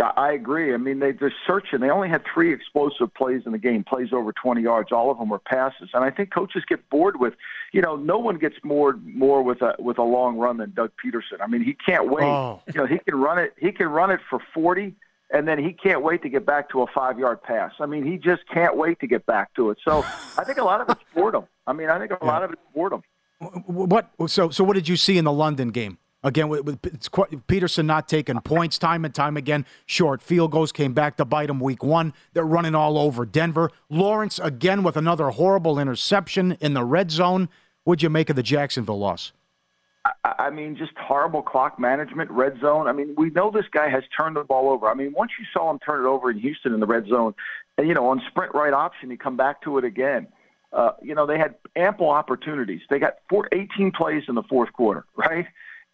Yeah, 0.00 0.12
I 0.16 0.32
agree. 0.32 0.72
I 0.72 0.78
mean, 0.78 0.98
they, 0.98 1.12
they're 1.12 1.34
searching. 1.46 1.80
They 1.80 1.90
only 1.90 2.08
had 2.08 2.22
three 2.32 2.54
explosive 2.54 3.12
plays 3.12 3.42
in 3.44 3.52
the 3.52 3.58
game, 3.58 3.84
plays 3.84 4.14
over 4.14 4.32
20 4.32 4.62
yards. 4.62 4.92
All 4.92 5.10
of 5.10 5.18
them 5.18 5.28
were 5.28 5.38
passes, 5.38 5.90
and 5.92 6.02
I 6.02 6.08
think 6.10 6.32
coaches 6.32 6.62
get 6.66 6.88
bored 6.88 7.20
with, 7.20 7.34
you 7.72 7.82
know, 7.82 7.96
no 7.96 8.16
one 8.16 8.38
gets 8.38 8.54
more 8.64 8.98
more 9.04 9.42
with 9.42 9.60
a 9.60 9.74
with 9.78 9.98
a 9.98 10.02
long 10.02 10.38
run 10.38 10.56
than 10.56 10.72
Doug 10.72 10.92
Pederson. 11.04 11.42
I 11.42 11.48
mean, 11.48 11.62
he 11.62 11.74
can't 11.74 12.08
wait. 12.10 12.24
Oh. 12.24 12.62
You 12.72 12.80
know, 12.80 12.86
he 12.86 12.98
can 12.98 13.20
run 13.20 13.38
it. 13.38 13.52
He 13.58 13.72
can 13.72 13.88
run 13.88 14.10
it 14.10 14.20
for 14.30 14.40
40, 14.54 14.94
and 15.34 15.46
then 15.46 15.62
he 15.62 15.74
can't 15.74 16.02
wait 16.02 16.22
to 16.22 16.30
get 16.30 16.46
back 16.46 16.70
to 16.70 16.80
a 16.80 16.86
five 16.86 17.18
yard 17.18 17.42
pass. 17.42 17.72
I 17.78 17.84
mean, 17.84 18.10
he 18.10 18.16
just 18.16 18.48
can't 18.50 18.78
wait 18.78 19.00
to 19.00 19.06
get 19.06 19.26
back 19.26 19.52
to 19.56 19.68
it. 19.68 19.76
So 19.84 20.02
I 20.38 20.44
think 20.44 20.56
a 20.56 20.64
lot 20.64 20.80
of 20.80 20.88
it's 20.88 21.04
boredom. 21.14 21.44
I 21.66 21.74
mean, 21.74 21.90
I 21.90 21.98
think 21.98 22.12
a 22.18 22.24
lot 22.24 22.42
of 22.42 22.52
it's 22.52 22.62
boredom. 22.74 23.02
What? 23.66 24.08
So, 24.28 24.48
so 24.48 24.64
what 24.64 24.74
did 24.74 24.88
you 24.88 24.96
see 24.96 25.18
in 25.18 25.26
the 25.26 25.32
London 25.32 25.68
game? 25.68 25.98
Again, 26.22 26.48
with, 26.48 26.64
with 26.64 27.10
quite, 27.10 27.30
Pederson 27.46 27.86
not 27.86 28.06
taking 28.06 28.38
points 28.40 28.78
time 28.78 29.04
and 29.04 29.14
time 29.14 29.36
again. 29.36 29.64
Short 29.86 30.20
field 30.20 30.50
goals 30.50 30.70
came 30.70 30.92
back 30.92 31.16
to 31.16 31.24
bite 31.24 31.48
him 31.48 31.60
week 31.60 31.82
one. 31.82 32.12
They're 32.34 32.44
running 32.44 32.74
all 32.74 32.98
over 32.98 33.24
Denver. 33.24 33.70
Lawrence 33.88 34.38
again 34.38 34.82
with 34.82 34.96
another 34.96 35.30
horrible 35.30 35.78
interception 35.78 36.58
in 36.60 36.74
the 36.74 36.84
red 36.84 37.10
zone. 37.10 37.48
What'd 37.84 38.02
you 38.02 38.10
make 38.10 38.28
of 38.28 38.36
the 38.36 38.42
Jacksonville 38.42 38.98
loss? 38.98 39.32
I 40.04 40.10
I 40.24 40.50
mean, 40.50 40.76
just 40.76 40.92
horrible 40.96 41.42
clock 41.42 41.78
management, 41.78 42.30
red 42.30 42.58
zone. 42.60 42.88
I 42.88 42.92
mean, 42.92 43.14
we 43.16 43.30
know 43.30 43.50
this 43.50 43.66
guy 43.70 43.88
has 43.88 44.02
turned 44.18 44.36
the 44.36 44.44
ball 44.44 44.70
over. 44.70 44.88
I 44.88 44.94
mean, 44.94 45.12
once 45.14 45.32
you 45.38 45.44
saw 45.52 45.70
him 45.70 45.78
turn 45.78 46.04
it 46.04 46.08
over 46.08 46.30
in 46.30 46.38
Houston 46.38 46.74
in 46.74 46.80
the 46.80 46.86
red 46.86 47.06
zone, 47.06 47.34
and 47.78 47.86
you 47.86 47.94
know, 47.94 48.08
on 48.08 48.20
sprint 48.28 48.54
right 48.54 48.72
option, 48.72 49.10
he 49.10 49.16
come 49.16 49.36
back 49.36 49.62
to 49.62 49.78
it 49.78 49.84
again. 49.84 50.26
Uh, 50.72 50.92
you 51.02 51.14
know, 51.14 51.26
they 51.26 51.38
had 51.38 51.54
ample 51.76 52.10
opportunities. 52.10 52.80
They 52.90 52.98
got 52.98 53.16
four, 53.28 53.48
18 53.52 53.92
plays 53.92 54.24
in 54.28 54.34
the 54.34 54.42
fourth 54.44 54.72
quarter, 54.72 55.04
right? 55.16 55.46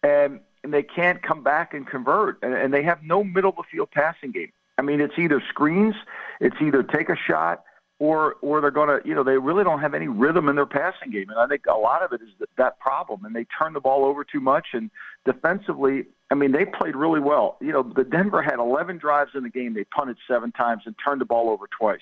And, 0.03 0.39
and 0.63 0.73
they 0.73 0.83
can't 0.83 1.21
come 1.21 1.43
back 1.43 1.73
and 1.73 1.87
convert. 1.87 2.39
And, 2.41 2.53
and 2.53 2.73
they 2.73 2.83
have 2.83 3.03
no 3.03 3.23
middle 3.23 3.51
of 3.51 3.57
the 3.57 3.63
field 3.71 3.91
passing 3.91 4.31
game. 4.31 4.51
I 4.77 4.83
mean, 4.83 5.01
it's 5.01 5.17
either 5.17 5.41
screens, 5.49 5.95
it's 6.39 6.55
either 6.61 6.83
take 6.83 7.09
a 7.09 7.15
shot, 7.15 7.63
or 7.99 8.35
or 8.41 8.61
they're 8.61 8.71
going 8.71 8.89
to, 8.89 9.07
you 9.07 9.15
know, 9.15 9.23
they 9.23 9.37
really 9.37 9.63
don't 9.63 9.79
have 9.79 9.93
any 9.93 10.07
rhythm 10.07 10.49
in 10.49 10.55
their 10.55 10.67
passing 10.67 11.11
game. 11.11 11.29
And 11.29 11.39
I 11.39 11.47
think 11.47 11.63
a 11.67 11.77
lot 11.77 12.03
of 12.03 12.13
it 12.13 12.21
is 12.21 12.29
that, 12.39 12.49
that 12.57 12.79
problem. 12.79 13.25
And 13.25 13.35
they 13.35 13.45
turn 13.57 13.73
the 13.73 13.79
ball 13.79 14.05
over 14.05 14.23
too 14.23 14.39
much. 14.39 14.67
And 14.73 14.91
defensively, 15.25 16.05
I 16.29 16.35
mean, 16.35 16.51
they 16.51 16.65
played 16.65 16.95
really 16.95 17.19
well. 17.19 17.57
You 17.59 17.71
know, 17.71 17.83
the 17.83 18.03
Denver 18.03 18.41
had 18.41 18.59
11 18.59 18.99
drives 18.99 19.31
in 19.33 19.43
the 19.43 19.49
game. 19.49 19.73
They 19.73 19.83
punted 19.85 20.17
seven 20.27 20.51
times 20.51 20.83
and 20.85 20.95
turned 21.03 21.21
the 21.21 21.25
ball 21.25 21.49
over 21.49 21.65
twice. 21.67 22.01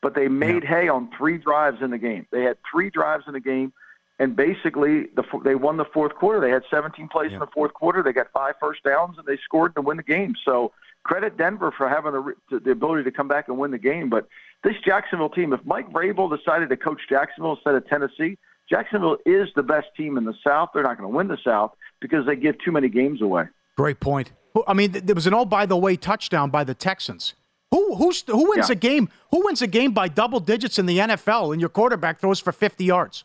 But 0.00 0.14
they 0.14 0.28
made 0.28 0.64
hay 0.64 0.88
on 0.88 1.10
three 1.16 1.36
drives 1.36 1.82
in 1.82 1.90
the 1.90 1.98
game. 1.98 2.26
They 2.30 2.42
had 2.42 2.56
three 2.70 2.90
drives 2.90 3.24
in 3.26 3.32
the 3.32 3.40
game 3.40 3.72
and 4.18 4.34
basically 4.36 5.04
the 5.14 5.22
they 5.44 5.54
won 5.54 5.76
the 5.76 5.84
fourth 5.84 6.14
quarter. 6.14 6.40
They 6.40 6.50
had 6.50 6.62
17 6.70 7.08
plays 7.08 7.32
in 7.32 7.38
the 7.38 7.46
fourth 7.48 7.72
quarter. 7.74 8.02
They 8.02 8.12
got 8.12 8.28
five 8.32 8.54
first 8.60 8.82
downs 8.82 9.16
and 9.18 9.26
they 9.26 9.36
scored 9.44 9.74
to 9.74 9.82
win 9.82 9.96
the 9.96 10.02
game. 10.02 10.34
So 10.44 10.72
credit 11.04 11.36
Denver 11.36 11.72
for 11.76 11.88
having 11.88 12.12
the 12.50 12.58
the 12.60 12.70
ability 12.70 13.04
to 13.04 13.10
come 13.10 13.28
back 13.28 13.48
and 13.48 13.58
win 13.58 13.70
the 13.70 13.78
game. 13.78 14.08
But 14.08 14.26
this 14.64 14.74
Jacksonville 14.84 15.28
team, 15.30 15.52
if 15.52 15.60
Mike 15.64 15.90
Vrabel 15.92 16.34
decided 16.36 16.68
to 16.70 16.76
coach 16.76 17.00
Jacksonville 17.08 17.54
instead 17.54 17.74
of 17.74 17.86
Tennessee, 17.88 18.38
Jacksonville 18.68 19.18
is 19.26 19.48
the 19.54 19.62
best 19.62 19.88
team 19.96 20.16
in 20.16 20.24
the 20.24 20.34
South. 20.44 20.70
They're 20.74 20.82
not 20.82 20.98
going 20.98 21.10
to 21.10 21.16
win 21.16 21.28
the 21.28 21.38
South 21.44 21.72
because 22.00 22.26
they 22.26 22.36
give 22.36 22.56
too 22.64 22.72
many 22.72 22.88
games 22.88 23.22
away. 23.22 23.44
Great 23.76 24.00
point. 24.00 24.32
I 24.66 24.72
mean, 24.72 24.92
there 24.92 25.14
was 25.14 25.26
an 25.26 25.34
all 25.34 25.44
by 25.44 25.66
the 25.66 25.76
way 25.76 25.96
touchdown 25.96 26.50
by 26.50 26.64
the 26.64 26.74
Texans. 26.74 27.34
Who 27.70 27.96
who's, 27.96 28.22
who 28.26 28.48
wins 28.50 28.68
Yeah. 28.68 28.72
a 28.72 28.76
game? 28.76 29.08
Who 29.30 29.44
wins 29.44 29.60
a 29.60 29.66
game 29.66 29.92
by 29.92 30.08
double 30.08 30.40
digits 30.40 30.78
in 30.78 30.86
the 30.86 30.98
NFL? 30.98 31.52
And 31.52 31.60
your 31.60 31.68
quarterback 31.68 32.18
throws 32.20 32.40
for 32.40 32.52
50 32.52 32.84
yards. 32.84 33.24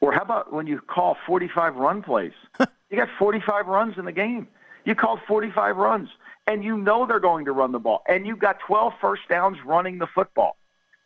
Or 0.00 0.12
how 0.12 0.22
about 0.22 0.52
when 0.52 0.66
you 0.66 0.80
call 0.80 1.16
45 1.26 1.76
run 1.76 2.02
plays? 2.02 2.32
you 2.90 2.96
got 2.96 3.08
45 3.18 3.66
runs 3.66 3.98
in 3.98 4.04
the 4.04 4.12
game. 4.12 4.46
You 4.84 4.94
called 4.94 5.20
45 5.26 5.76
runs, 5.76 6.08
and 6.46 6.64
you 6.64 6.76
know 6.78 7.06
they're 7.06 7.20
going 7.20 7.44
to 7.46 7.52
run 7.52 7.72
the 7.72 7.78
ball, 7.78 8.02
and 8.08 8.26
you've 8.26 8.38
got 8.38 8.58
12 8.66 8.94
first 9.00 9.22
downs 9.28 9.58
running 9.66 9.98
the 9.98 10.06
football. 10.14 10.56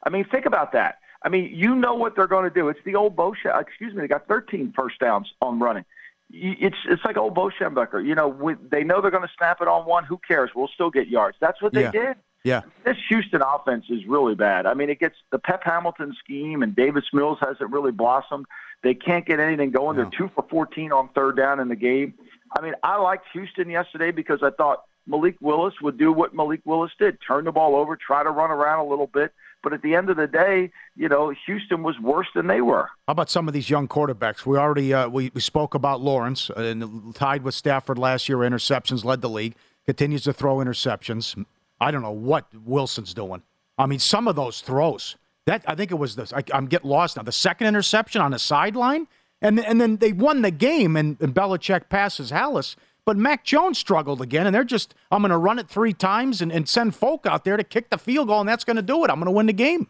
I 0.04 0.10
mean, 0.10 0.24
think 0.30 0.46
about 0.46 0.72
that. 0.72 0.98
I 1.24 1.28
mean, 1.28 1.50
you 1.54 1.74
know 1.74 1.94
what 1.94 2.14
they're 2.16 2.26
going 2.26 2.44
to 2.44 2.54
do. 2.54 2.68
It's 2.68 2.80
the 2.84 2.96
old 2.96 3.16
Bo. 3.16 3.34
Excuse 3.44 3.94
me, 3.94 4.02
they 4.02 4.08
got 4.08 4.26
13 4.28 4.72
first 4.76 4.98
downs 4.98 5.32
on 5.40 5.58
running. 5.58 5.84
It's 6.32 6.76
it's 6.88 7.04
like 7.04 7.16
old 7.16 7.34
Bo 7.34 7.50
Schembechler. 7.50 8.04
You 8.04 8.14
know, 8.14 8.28
we, 8.28 8.54
they 8.70 8.84
know 8.84 9.00
they're 9.00 9.10
going 9.10 9.26
to 9.26 9.32
snap 9.36 9.60
it 9.60 9.68
on 9.68 9.86
one. 9.86 10.04
Who 10.04 10.18
cares? 10.26 10.50
We'll 10.54 10.68
still 10.68 10.90
get 10.90 11.08
yards. 11.08 11.36
That's 11.40 11.60
what 11.62 11.72
they 11.72 11.82
Yeah. 11.82 11.90
did. 11.90 12.16
Yeah. 12.44 12.62
This 12.84 12.96
Houston 13.08 13.40
offense 13.40 13.84
is 13.88 14.04
really 14.06 14.34
bad. 14.34 14.66
I 14.66 14.74
mean, 14.74 14.90
it 14.90 14.98
gets 14.98 15.14
the 15.30 15.38
Pep 15.38 15.62
Hamilton 15.64 16.12
scheme, 16.18 16.62
and 16.62 16.74
Davis 16.74 17.04
Mills 17.12 17.38
hasn't 17.40 17.70
really 17.70 17.92
blossomed. 17.92 18.46
They 18.82 18.94
can't 18.94 19.24
get 19.24 19.38
anything 19.40 19.70
going. 19.70 19.96
They're 19.96 20.10
two 20.16 20.30
for 20.34 20.44
14 20.50 20.92
on 20.92 21.08
third 21.14 21.36
down 21.36 21.60
in 21.60 21.68
the 21.68 21.76
game. 21.76 22.14
I 22.56 22.60
mean, 22.60 22.74
I 22.82 22.96
liked 22.96 23.26
Houston 23.32 23.70
yesterday 23.70 24.10
because 24.10 24.42
I 24.42 24.50
thought 24.50 24.84
Malik 25.06 25.36
Willis 25.40 25.74
would 25.80 25.98
do 25.98 26.12
what 26.12 26.34
Malik 26.34 26.60
Willis 26.64 26.92
did 26.98 27.18
turn 27.26 27.44
the 27.44 27.52
ball 27.52 27.76
over, 27.76 27.96
try 27.96 28.22
to 28.22 28.30
run 28.30 28.50
around 28.50 28.80
a 28.80 28.88
little 28.88 29.06
bit. 29.06 29.32
But 29.62 29.72
at 29.72 29.82
the 29.82 29.94
end 29.94 30.10
of 30.10 30.16
the 30.16 30.26
day, 30.26 30.72
you 30.96 31.08
know, 31.08 31.32
Houston 31.46 31.84
was 31.84 31.98
worse 32.00 32.26
than 32.34 32.48
they 32.48 32.60
were. 32.60 32.88
How 33.06 33.12
about 33.12 33.30
some 33.30 33.46
of 33.46 33.54
these 33.54 33.70
young 33.70 33.86
quarterbacks? 33.86 34.44
We 34.44 34.58
already 34.58 34.92
uh, 34.92 35.08
we, 35.08 35.30
we 35.34 35.40
spoke 35.40 35.74
about 35.74 36.00
Lawrence 36.00 36.50
uh, 36.50 36.60
and 36.60 37.14
tied 37.14 37.44
with 37.44 37.54
Stafford 37.54 37.96
last 37.96 38.28
year. 38.28 38.38
Interceptions 38.38 39.04
led 39.04 39.20
the 39.20 39.30
league. 39.30 39.54
Continues 39.86 40.24
to 40.24 40.32
throw 40.32 40.56
interceptions. 40.56 41.44
I 41.80 41.90
don't 41.92 42.02
know 42.02 42.10
what 42.10 42.46
Wilson's 42.64 43.14
doing. 43.14 43.42
I 43.78 43.86
mean, 43.86 44.00
some 44.00 44.26
of 44.26 44.36
those 44.36 44.60
throws. 44.60 45.16
That 45.46 45.64
I 45.66 45.74
think 45.74 45.90
it 45.90 45.96
was 45.96 46.16
the 46.16 46.32
I, 46.34 46.56
I'm 46.56 46.66
getting 46.66 46.90
lost 46.90 47.16
now. 47.16 47.22
The 47.22 47.32
second 47.32 47.66
interception 47.66 48.20
on 48.20 48.30
the 48.30 48.38
sideline, 48.38 49.08
and 49.40 49.58
and 49.60 49.80
then 49.80 49.96
they 49.96 50.12
won 50.12 50.42
the 50.42 50.50
game, 50.50 50.96
and, 50.96 51.20
and 51.20 51.34
Belichick 51.34 51.88
passes 51.88 52.30
Halas. 52.30 52.76
But 53.04 53.16
Mac 53.16 53.44
Jones 53.44 53.78
struggled 53.78 54.22
again, 54.22 54.46
and 54.46 54.54
they're 54.54 54.62
just 54.62 54.94
I'm 55.10 55.22
going 55.22 55.30
to 55.30 55.36
run 55.36 55.58
it 55.58 55.68
three 55.68 55.92
times 55.92 56.40
and, 56.40 56.52
and 56.52 56.68
send 56.68 56.94
folk 56.94 57.26
out 57.26 57.44
there 57.44 57.56
to 57.56 57.64
kick 57.64 57.90
the 57.90 57.98
field 57.98 58.28
goal, 58.28 58.40
and 58.40 58.48
that's 58.48 58.64
going 58.64 58.76
to 58.76 58.82
do 58.82 59.04
it. 59.04 59.10
I'm 59.10 59.16
going 59.16 59.26
to 59.26 59.32
win 59.32 59.46
the 59.46 59.52
game. 59.52 59.88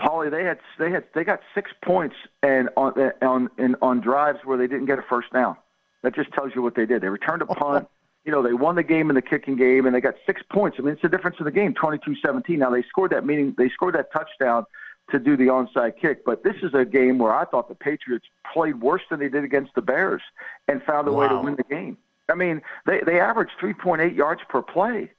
Paulie, 0.00 0.30
they 0.30 0.44
had 0.44 0.58
they 0.78 0.90
had 0.90 1.04
they 1.14 1.24
got 1.24 1.40
six 1.54 1.70
points 1.82 2.16
and 2.42 2.68
on 2.76 2.92
on 3.22 3.48
in, 3.58 3.76
on 3.80 4.00
drives 4.00 4.40
where 4.44 4.58
they 4.58 4.66
didn't 4.66 4.86
get 4.86 4.98
a 4.98 5.04
first 5.08 5.32
down. 5.32 5.56
That 6.02 6.14
just 6.14 6.32
tells 6.32 6.54
you 6.54 6.60
what 6.60 6.74
they 6.74 6.84
did. 6.84 7.00
They 7.00 7.08
returned 7.08 7.40
a 7.40 7.46
oh, 7.48 7.54
punt. 7.54 7.88
You 8.24 8.32
know, 8.32 8.42
they 8.42 8.54
won 8.54 8.74
the 8.74 8.82
game 8.82 9.10
in 9.10 9.16
the 9.16 9.22
kicking 9.22 9.56
game, 9.56 9.84
and 9.86 9.94
they 9.94 10.00
got 10.00 10.14
six 10.24 10.42
points. 10.50 10.78
I 10.78 10.82
mean, 10.82 10.94
it's 10.94 11.02
the 11.02 11.08
difference 11.08 11.36
in 11.38 11.44
the 11.44 11.50
game, 11.50 11.74
22-17. 11.74 12.58
Now 12.58 12.70
they 12.70 12.82
scored 12.82 13.12
that 13.12 13.26
meaning 13.26 13.54
they 13.58 13.68
scored 13.68 13.94
that 13.94 14.12
touchdown 14.12 14.64
to 15.10 15.18
do 15.18 15.36
the 15.36 15.44
onside 15.44 16.00
kick. 16.00 16.24
But 16.24 16.42
this 16.42 16.56
is 16.62 16.72
a 16.74 16.84
game 16.84 17.18
where 17.18 17.34
I 17.34 17.44
thought 17.44 17.68
the 17.68 17.74
Patriots 17.74 18.26
played 18.52 18.80
worse 18.80 19.02
than 19.10 19.20
they 19.20 19.28
did 19.28 19.44
against 19.44 19.74
the 19.74 19.82
Bears 19.82 20.22
and 20.68 20.82
found 20.82 21.06
a 21.08 21.12
way 21.12 21.28
to 21.28 21.38
win 21.40 21.56
the 21.56 21.64
game. 21.64 21.98
I 22.30 22.34
mean, 22.34 22.62
they 22.86 23.00
they 23.04 23.20
averaged 23.20 23.52
3.8 23.60 24.16
yards 24.16 24.40
per 24.48 24.62
play. 24.62 25.10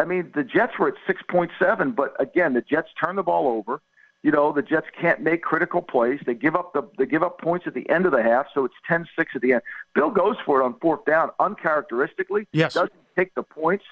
I 0.00 0.04
mean, 0.04 0.32
the 0.34 0.42
Jets 0.42 0.78
were 0.78 0.88
at 0.88 0.94
6.7, 1.06 1.94
but 1.94 2.20
again, 2.20 2.54
the 2.54 2.62
Jets 2.62 2.88
turned 3.00 3.18
the 3.18 3.22
ball 3.22 3.46
over. 3.46 3.80
You 4.22 4.30
know, 4.30 4.52
the 4.52 4.62
Jets 4.62 4.86
can't 5.00 5.20
make 5.22 5.42
critical 5.42 5.80
plays. 5.80 6.20
They 6.26 6.34
give 6.34 6.54
up 6.54 6.74
the 6.74 6.82
they 6.98 7.06
give 7.06 7.22
up 7.22 7.40
points 7.40 7.66
at 7.66 7.74
the 7.74 7.88
end 7.88 8.04
of 8.04 8.12
the 8.12 8.22
half, 8.22 8.46
so 8.52 8.66
it's 8.66 8.74
10-6 8.88 9.06
at 9.34 9.40
the 9.40 9.54
end. 9.54 9.62
Bill 9.94 10.10
goes 10.10 10.36
for 10.44 10.60
it 10.60 10.64
on 10.64 10.74
fourth 10.80 11.04
down, 11.06 11.30
uncharacteristically. 11.40 12.46
Yes. 12.52 12.74
Doesn't 12.74 12.92
take 13.16 13.34
the 13.34 13.42
points. 13.42 13.84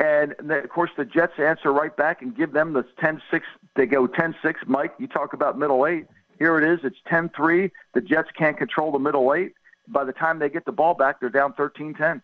And 0.00 0.34
then, 0.42 0.64
of 0.64 0.70
course, 0.70 0.90
the 0.96 1.04
Jets 1.04 1.34
answer 1.38 1.70
right 1.72 1.94
back 1.96 2.20
and 2.20 2.36
give 2.36 2.52
them 2.52 2.72
the 2.72 2.84
10-6. 3.00 3.20
They 3.76 3.86
go 3.86 4.08
10-6. 4.08 4.34
Mike, 4.66 4.92
you 4.98 5.06
talk 5.06 5.34
about 5.34 5.56
middle 5.56 5.86
eight. 5.86 6.06
Here 6.38 6.58
it 6.58 6.68
is. 6.68 6.80
It's 6.82 6.98
10-3. 7.08 7.70
The 7.92 8.00
Jets 8.00 8.28
can't 8.36 8.56
control 8.56 8.90
the 8.90 8.98
middle 8.98 9.32
eight. 9.34 9.52
By 9.86 10.04
the 10.04 10.12
time 10.12 10.38
they 10.38 10.48
get 10.48 10.64
the 10.64 10.72
ball 10.72 10.94
back, 10.94 11.20
they're 11.20 11.28
down 11.28 11.52
13-10. 11.52 12.22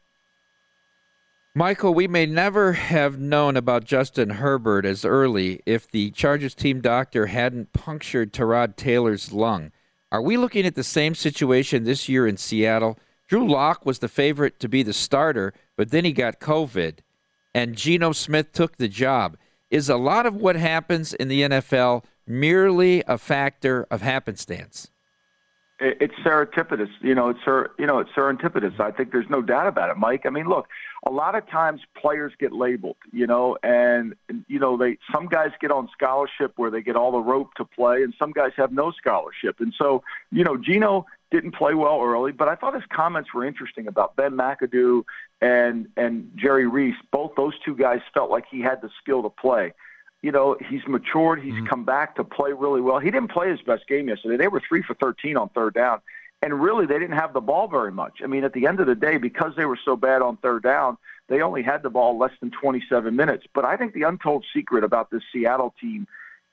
Michael, 1.55 1.93
we 1.93 2.07
may 2.07 2.27
never 2.27 2.75
have 2.75 3.19
known 3.19 3.57
about 3.57 3.83
Justin 3.83 4.31
Herbert 4.31 4.87
as 4.87 5.05
early 5.05 5.61
if 5.67 5.91
the 5.91 6.13
Chargers 6.13 6.55
team 6.55 6.81
doctor 6.81 7.27
hadn't 7.27 7.73
punctured 7.73 8.33
Tyrod 8.33 8.77
Taylor's 8.77 9.33
lung. 9.33 9.73
Are 10.13 10.23
we 10.23 10.37
looking 10.37 10.65
at 10.65 10.77
the 10.77 10.85
same 10.85 11.17
situation 11.17 11.83
this 11.83 12.09
year 12.09 12.25
in 12.25 12.37
Seattle? 12.37 13.01
Drew 13.27 13.49
Lock 13.49 13.85
was 13.85 13.99
the 13.99 14.07
favorite 14.07 14.61
to 14.61 14.69
be 14.69 14.85
the 14.85 14.93
starter, 14.93 15.53
but 15.77 15.91
then 15.91 16.05
he 16.05 16.13
got 16.13 16.39
COVID, 16.39 16.99
and 17.53 17.77
Geno 17.77 18.13
Smith 18.13 18.53
took 18.53 18.77
the 18.77 18.87
job. 18.87 19.37
Is 19.73 19.89
a 19.89 19.97
lot 19.97 20.27
of 20.27 20.37
what 20.37 20.55
happens 20.55 21.15
in 21.15 21.27
the 21.27 21.43
NFL 21.43 22.05
merely 22.29 23.03
a 23.09 23.19
factor 23.19 23.89
of 23.91 24.03
happenstance? 24.03 24.93
It- 25.81 25.97
it's 26.01 26.15
serendipitous. 26.17 26.91
You 27.01 27.15
know, 27.15 27.31
it's 27.31 27.43
ser, 27.45 27.71
you 27.79 27.87
know, 27.87 27.99
it's 27.99 28.11
serendipitous. 28.11 28.79
I 28.79 28.91
think 28.91 29.13
there's 29.13 29.31
no 29.31 29.41
doubt 29.43 29.67
about 29.67 29.91
it, 29.91 29.97
Mike. 29.97 30.27
I 30.27 30.31
mean, 30.31 30.47
look, 30.47 30.69
a 31.07 31.11
lot 31.11 31.35
of 31.35 31.49
times 31.49 31.81
players 31.95 32.33
get 32.39 32.53
labeled, 32.53 32.97
you 33.13 33.27
know, 33.27 33.57
and 33.63 34.15
you 34.49 34.59
know 34.59 34.77
they 34.77 34.99
some 35.13 35.27
guys 35.27 35.53
get 35.61 35.71
on 35.71 35.89
scholarship 35.93 36.53
where 36.57 36.71
they 36.71 36.83
get 36.83 36.97
all 36.97 37.11
the 37.13 37.19
rope 37.21 37.55
to 37.55 37.65
play, 37.65 38.03
and 38.03 38.15
some 38.19 38.33
guys 38.33 38.53
have 38.57 38.73
no 38.73 38.91
scholarship. 38.91 39.61
And 39.61 39.73
so, 39.77 40.03
you 40.31 40.45
know, 40.45 40.59
Geno 40.59 41.07
didn't 41.31 41.53
play 41.53 41.75
well 41.75 42.03
early, 42.03 42.33
but 42.33 42.49
I 42.49 42.57
thought 42.57 42.75
his 42.75 42.85
comments 42.93 43.33
were 43.33 43.45
interesting 43.45 43.87
about 43.87 44.17
Ben 44.17 44.33
McAdoo 44.33 45.05
and 45.41 45.89
and 45.97 46.31
Jerry 46.37 46.67
Reese. 46.67 46.99
Both 47.11 47.35
those 47.37 47.59
two 47.65 47.75
guys 47.75 48.01
felt 48.13 48.31
like 48.31 48.45
he 48.51 48.61
had 48.61 48.83
the 48.83 48.91
skill 49.01 49.23
to 49.23 49.31
play 49.31 49.73
you 50.23 50.33
know, 50.33 50.57
he's 50.69 50.87
matured. 50.87 51.43
He's 51.43 51.55
mm-hmm. 51.55 51.67
come 51.67 51.85
back 51.85 52.17
to 52.17 52.25
play 52.25 52.53
really 52.53 52.81
well. 52.81 52.99
He 52.99 53.11
didn't 53.11 53.31
play 53.31 53.51
his 53.51 53.61
best 53.63 53.87
game 53.87 54.09
yesterday. 54.09 54.37
They 54.37 54.49
were 54.49 54.63
three 54.67 54.83
for 54.83 54.95
13 54.95 55.37
on 55.37 55.49
third 55.51 55.75
down. 55.75 56.01
And 56.43 56.61
really, 56.63 56.87
they 56.87 56.99
didn't 56.99 57.17
have 57.17 57.35
the 57.35 57.41
ball 57.41 57.69
very 57.69 57.93
much. 57.93 58.21
I 58.23 58.27
mean, 58.27 58.45
at 58.45 58.55
the 58.55 58.67
end 58.67 58.81
of 58.81 58.87
the 58.87 58.95
day, 58.95 59.19
because 59.19 59.53
they 59.57 59.67
were 59.67 59.79
so 59.83 59.95
bad 59.97 60.23
on 60.23 60.39
third 60.39 60.63
down, 60.63 60.97
they 61.29 61.43
only 61.43 61.63
had 61.63 61.83
the 61.83 61.91
ball 61.91 62.19
less 62.19 62.33
than 62.41 62.51
27 62.51 63.15
minutes. 63.15 63.47
But 63.55 63.65
I 63.65 63.77
think 63.77 63.93
the 63.93 64.03
untold 64.03 64.45
secret 64.55 64.83
about 64.83 65.11
this 65.11 65.23
Seattle 65.33 65.75
team 65.81 66.07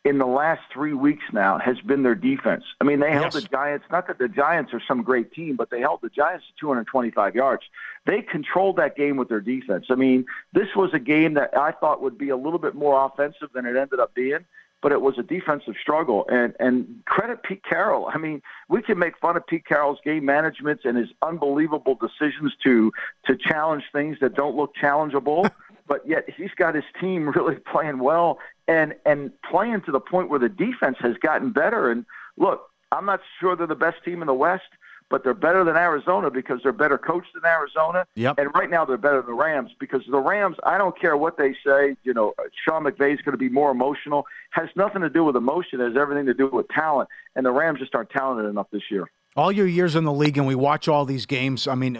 in 0.07 0.17
the 0.19 0.25
last 0.25 0.61
three 0.71 0.93
weeks 0.93 1.23
now 1.33 1.57
has 1.57 1.79
been 1.81 2.01
their 2.03 2.15
defense. 2.15 2.63
I 2.79 2.85
mean, 2.85 2.99
they 2.99 3.11
held 3.11 3.33
Yes. 3.33 3.43
the 3.43 3.49
Giants, 3.49 3.85
not 3.91 4.07
that 4.07 4.17
the 4.17 4.29
Giants 4.29 4.73
are 4.73 4.81
some 4.87 5.03
great 5.03 5.33
team, 5.33 5.55
but 5.57 5.69
they 5.69 5.81
held 5.81 5.99
the 6.01 6.09
Giants 6.09 6.45
to 6.47 6.53
225 6.59 7.35
yards. 7.35 7.63
They 8.05 8.21
controlled 8.21 8.77
that 8.77 8.95
game 8.95 9.17
with 9.17 9.27
their 9.27 9.41
defense. 9.41 9.87
I 9.89 9.95
mean, 9.95 10.25
this 10.53 10.69
was 10.75 10.93
a 10.93 10.99
game 10.99 11.33
that 11.33 11.57
I 11.57 11.71
thought 11.71 12.01
would 12.01 12.17
be 12.17 12.29
a 12.29 12.37
little 12.37 12.59
bit 12.59 12.73
more 12.73 13.05
offensive 13.05 13.49
than 13.53 13.65
it 13.65 13.75
ended 13.75 13.99
up 13.99 14.13
being. 14.13 14.45
But 14.81 14.91
it 14.91 15.01
was 15.01 15.17
a 15.17 15.23
defensive 15.23 15.73
struggle, 15.81 16.25
and 16.29 16.53
and 16.59 17.03
credit 17.05 17.41
Pete 17.43 17.63
Carroll. 17.63 18.09
I 18.13 18.17
mean, 18.17 18.41
we 18.69 18.81
can 18.81 18.99
make 18.99 19.17
fun 19.17 19.35
of 19.35 19.45
Pete 19.47 19.65
Carroll's 19.65 19.99
game 20.03 20.25
management 20.25 20.81
and 20.83 20.97
his 20.97 21.09
unbelievable 21.21 21.95
decisions 21.95 22.53
to 22.63 22.91
to 23.25 23.35
challenge 23.35 23.83
things 23.91 24.17
that 24.21 24.35
don't 24.35 24.55
look 24.55 24.75
challengeable, 24.75 25.49
but 25.87 26.07
yet 26.07 26.29
he's 26.29 26.51
got 26.55 26.75
his 26.75 26.83
team 27.01 27.29
really 27.29 27.55
playing 27.55 27.99
well 27.99 28.37
and 28.67 28.93
and 29.05 29.31
playing 29.41 29.81
to 29.81 29.91
the 29.91 29.99
point 29.99 30.29
where 30.29 30.39
the 30.39 30.49
defense 30.49 30.97
has 30.99 31.15
gotten 31.17 31.51
better. 31.51 31.89
And 31.89 32.05
look, 32.37 32.69
I'm 32.91 33.05
not 33.05 33.21
sure 33.39 33.55
they're 33.55 33.67
the 33.67 33.75
best 33.75 34.03
team 34.03 34.21
in 34.21 34.27
the 34.27 34.33
West, 34.33 34.69
but 35.09 35.23
they're 35.23 35.33
better 35.33 35.63
than 35.63 35.75
Arizona 35.75 36.29
because 36.29 36.59
they're 36.63 36.71
better 36.71 36.97
coached 36.97 37.33
than 37.33 37.45
Arizona. 37.45 38.05
Yep. 38.15 38.39
And 38.39 38.53
right 38.53 38.69
now 38.69 38.85
they're 38.85 38.97
better 38.97 39.21
than 39.21 39.27
the 39.27 39.41
Rams 39.41 39.71
because 39.79 40.01
the 40.09 40.19
Rams, 40.19 40.57
I 40.63 40.77
don't 40.77 40.99
care 40.99 41.15
what 41.15 41.37
they 41.37 41.55
say, 41.65 41.95
you 42.03 42.13
know, 42.13 42.33
Sean 42.65 42.83
McVay's 42.83 43.21
going 43.21 43.33
to 43.33 43.37
be 43.37 43.49
more 43.49 43.71
emotional. 43.71 44.25
Has 44.51 44.69
nothing 44.75 45.01
to 45.01 45.09
do 45.09 45.23
with 45.23 45.35
emotion, 45.35 45.79
it 45.81 45.85
has 45.85 45.97
everything 45.97 46.25
to 46.25 46.33
do 46.33 46.47
with 46.47 46.67
talent. 46.69 47.09
And 47.35 47.45
the 47.45 47.51
Rams 47.51 47.79
just 47.79 47.95
aren't 47.95 48.09
talented 48.09 48.49
enough 48.49 48.67
this 48.71 48.83
year. 48.91 49.09
All 49.35 49.51
your 49.51 49.67
years 49.67 49.95
in 49.95 50.03
the 50.03 50.11
league, 50.11 50.37
and 50.37 50.47
we 50.47 50.55
watch 50.55 50.87
all 50.87 51.05
these 51.05 51.27
games. 51.27 51.67
I 51.67 51.75
mean, 51.75 51.95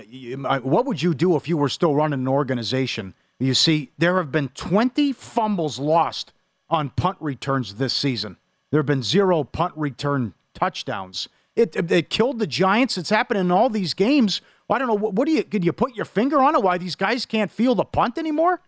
what 0.64 0.86
would 0.86 1.04
you 1.04 1.14
do 1.14 1.36
if 1.36 1.48
you 1.48 1.56
were 1.56 1.70
still 1.70 1.94
running 1.94 2.22
an 2.22 2.28
organization? 2.28 3.14
You 3.40 3.54
see, 3.54 3.92
there 4.00 4.18
have 4.18 4.32
been 4.32 4.50
20 4.50 5.14
fumbles 5.14 5.78
lost 5.78 6.34
on 6.68 6.90
punt 6.90 7.18
returns 7.20 7.76
this 7.76 7.94
season. 7.94 8.38
There 8.72 8.80
have 8.80 8.88
been 8.88 9.04
zero 9.04 9.44
punt 9.44 9.74
return 9.78 10.34
touchdowns. 10.56 11.30
It, 11.58 11.92
it, 11.92 12.10
killed 12.12 12.38
the 12.38 12.46
Giants. 12.46 12.98
It's 12.98 13.10
happening 13.10 13.42
in 13.42 13.52
all 13.52 13.68
these 13.68 13.96
games. 13.96 14.42
I 14.70 14.78
don't 14.78 14.88
know. 14.88 14.94
What, 14.94 15.14
what 15.14 15.26
do 15.26 15.32
you? 15.32 15.44
Could 15.44 15.66
you 15.66 15.74
put 15.74 15.96
your 15.96 16.06
finger 16.06 16.40
on 16.40 16.56
it? 16.56 16.62
Why 16.62 16.78
these 16.78 16.96
guys 16.96 17.26
can't 17.26 17.52
feel 17.52 17.74
the 17.74 17.84
punt 17.84 18.18
anymore? 18.18 18.62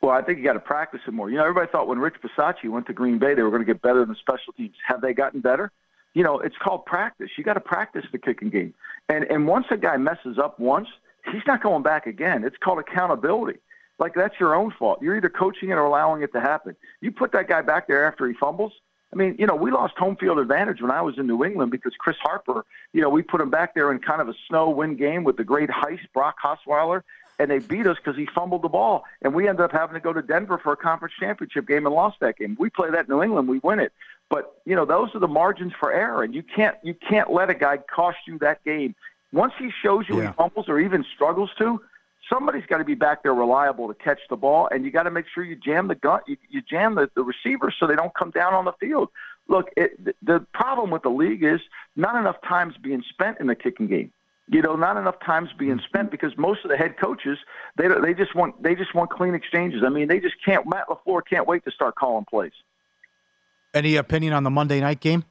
Well, 0.00 0.12
I 0.12 0.22
think 0.22 0.38
you 0.38 0.44
got 0.44 0.54
to 0.54 0.60
practice 0.60 1.00
it 1.06 1.12
more. 1.12 1.28
You 1.28 1.36
know, 1.36 1.42
everybody 1.42 1.70
thought 1.70 1.86
when 1.86 1.98
Rich 1.98 2.14
Bisaccia 2.24 2.70
went 2.70 2.86
to 2.86 2.94
Green 2.94 3.18
Bay, 3.18 3.34
they 3.34 3.42
were 3.42 3.50
going 3.50 3.60
to 3.60 3.66
get 3.66 3.82
better 3.82 4.02
in 4.02 4.08
the 4.08 4.14
special 4.14 4.54
teams. 4.54 4.76
Have 4.86 5.02
they 5.02 5.12
gotten 5.12 5.40
better? 5.40 5.70
You 6.14 6.24
know, 6.24 6.40
it's 6.40 6.56
called 6.56 6.86
practice. 6.86 7.28
You 7.36 7.44
got 7.44 7.54
to 7.54 7.60
practice 7.60 8.04
the 8.10 8.18
kicking 8.18 8.48
game. 8.48 8.72
And 9.10 9.24
and 9.24 9.46
once 9.46 9.66
a 9.70 9.76
guy 9.76 9.98
messes 9.98 10.38
up 10.38 10.58
once, 10.58 10.88
he's 11.30 11.42
not 11.46 11.62
going 11.62 11.82
back 11.82 12.06
again. 12.06 12.44
It's 12.44 12.56
called 12.56 12.78
accountability. 12.78 13.58
Like 13.98 14.14
that's 14.14 14.40
your 14.40 14.54
own 14.54 14.72
fault. 14.78 15.02
You're 15.02 15.16
either 15.16 15.28
coaching 15.28 15.68
it 15.68 15.74
or 15.74 15.84
allowing 15.84 16.22
it 16.22 16.32
to 16.32 16.40
happen. 16.40 16.76
You 17.02 17.12
put 17.12 17.32
that 17.32 17.48
guy 17.48 17.60
back 17.60 17.86
there 17.86 18.06
after 18.06 18.26
he 18.26 18.32
fumbles. 18.34 18.72
I 19.12 19.16
mean, 19.16 19.34
you 19.38 19.46
know, 19.46 19.56
we 19.56 19.70
lost 19.70 19.96
home 19.98 20.16
field 20.16 20.38
advantage 20.38 20.80
when 20.80 20.90
I 20.90 21.02
was 21.02 21.18
in 21.18 21.26
New 21.26 21.44
England 21.44 21.72
because 21.72 21.92
Chris 21.98 22.16
Harper, 22.22 22.64
you 22.92 23.00
know, 23.02 23.08
we 23.10 23.22
put 23.22 23.40
him 23.40 23.50
back 23.50 23.74
there 23.74 23.90
in 23.90 23.98
kind 23.98 24.20
of 24.20 24.28
a 24.28 24.34
snow 24.48 24.70
wind 24.70 24.98
game 24.98 25.24
with 25.24 25.36
the 25.36 25.44
great 25.44 25.68
heist, 25.68 26.06
Brock 26.14 26.36
Osweiler, 26.44 27.02
and 27.40 27.50
they 27.50 27.58
beat 27.58 27.86
us 27.86 27.96
because 27.96 28.16
he 28.16 28.26
fumbled 28.34 28.62
the 28.62 28.68
ball. 28.68 29.04
And 29.22 29.34
we 29.34 29.48
ended 29.48 29.64
up 29.64 29.72
having 29.72 29.94
to 29.94 30.00
go 30.00 30.12
to 30.12 30.22
Denver 30.22 30.58
for 30.58 30.72
a 30.72 30.76
conference 30.76 31.14
championship 31.18 31.66
game 31.66 31.86
and 31.86 31.94
lost 31.94 32.20
that 32.20 32.36
game. 32.38 32.56
We 32.60 32.70
play 32.70 32.90
that 32.90 33.08
in 33.08 33.14
New 33.14 33.22
England, 33.22 33.48
we 33.48 33.58
win 33.58 33.80
it. 33.80 33.92
But 34.28 34.60
you 34.64 34.76
know, 34.76 34.84
those 34.84 35.12
are 35.14 35.18
the 35.18 35.26
margins 35.26 35.72
for 35.78 35.92
error, 35.92 36.22
and 36.22 36.32
you 36.32 36.44
can't 36.44 36.76
you 36.84 36.94
can't 36.94 37.32
let 37.32 37.50
a 37.50 37.54
guy 37.54 37.78
cost 37.78 38.18
you 38.28 38.38
that 38.38 38.62
game. 38.62 38.94
Once 39.32 39.54
he 39.58 39.70
shows 39.82 40.08
you 40.08 40.20
Yeah. 40.20 40.28
he 40.28 40.32
fumbles 40.34 40.68
or 40.68 40.78
even 40.78 41.04
struggles 41.14 41.50
to, 41.58 41.80
somebody's 42.32 42.64
got 42.66 42.78
to 42.78 42.84
be 42.84 42.94
back 42.94 43.22
there 43.22 43.34
reliable 43.34 43.88
to 43.88 43.94
catch 43.94 44.20
the 44.28 44.36
ball, 44.36 44.68
and 44.70 44.84
you 44.84 44.90
got 44.90 45.02
to 45.04 45.10
make 45.10 45.26
sure 45.32 45.44
you 45.44 45.56
jam 45.56 45.88
the 45.88 45.94
gun, 45.94 46.20
you, 46.26 46.36
you 46.48 46.62
jam 46.62 46.94
the, 46.94 47.10
the 47.14 47.22
receivers 47.22 47.74
so 47.78 47.86
they 47.86 47.96
don't 47.96 48.14
come 48.14 48.30
down 48.30 48.54
on 48.54 48.64
the 48.64 48.72
field. 48.80 49.08
Look, 49.48 49.68
it, 49.76 50.02
the- 50.04 50.14
the 50.22 50.46
problem 50.54 50.90
with 50.90 51.02
the 51.02 51.10
league 51.10 51.42
is 51.42 51.60
not 51.96 52.14
enough 52.16 52.36
time's 52.46 52.76
being 52.76 53.02
spent 53.08 53.38
in 53.40 53.46
the 53.46 53.54
kicking 53.54 53.86
game. 53.86 54.12
You 54.48 54.62
know, 54.62 54.74
not 54.74 54.96
enough 54.96 55.16
time's 55.24 55.50
being 55.56 55.76
mm-hmm. 55.76 55.84
spent 55.86 56.10
because 56.10 56.36
most 56.36 56.64
of 56.64 56.70
the 56.70 56.76
head 56.76 56.96
coaches 57.00 57.38
they 57.76 57.86
they 57.86 58.14
just 58.14 58.34
want 58.34 58.60
they 58.60 58.74
just 58.74 58.96
want 58.96 59.10
clean 59.10 59.32
exchanges. 59.32 59.82
I 59.86 59.90
mean, 59.90 60.08
they 60.08 60.18
just 60.18 60.34
can't. 60.44 60.66
Matt 60.68 60.88
LaFleur 60.88 61.20
can't 61.28 61.46
wait 61.46 61.64
to 61.66 61.70
start 61.70 61.94
calling 61.94 62.24
plays. 62.28 62.50
Any 63.72 63.94
opinion 63.94 64.32
on 64.32 64.42
the 64.42 64.50
Monday 64.50 64.80
night 64.80 64.98
game? 64.98 65.24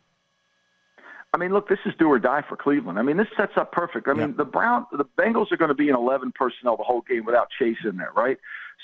I 1.34 1.38
mean, 1.38 1.54
look, 1.54 1.70
this 1.70 1.80
is 1.86 1.94
do 2.00 2.08
or 2.08 2.18
die 2.20 2.44
for 2.48 2.56
Cleveland. 2.58 2.98
I 2.98 3.04
mean, 3.04 3.18
this 3.18 3.28
sets 3.38 3.54
up 3.56 3.72
perfect. 3.72 4.08
I 4.08 4.14
mean, 4.14 4.30
Yeah. 4.30 4.36
the 4.38 4.46
Brown, 4.46 4.88
the 4.92 5.06
Bengals 5.06 5.52
are 5.52 5.58
going 5.58 5.70
to 5.70 5.76
be 5.76 5.88
in 5.90 5.96
11 5.96 6.32
personnel 6.34 6.76
the 6.76 6.84
whole 6.84 7.02
game 7.02 7.24
without 7.26 7.50
Chase 7.52 7.78
in 7.84 7.98
there, 7.98 8.12
right? 8.16 8.38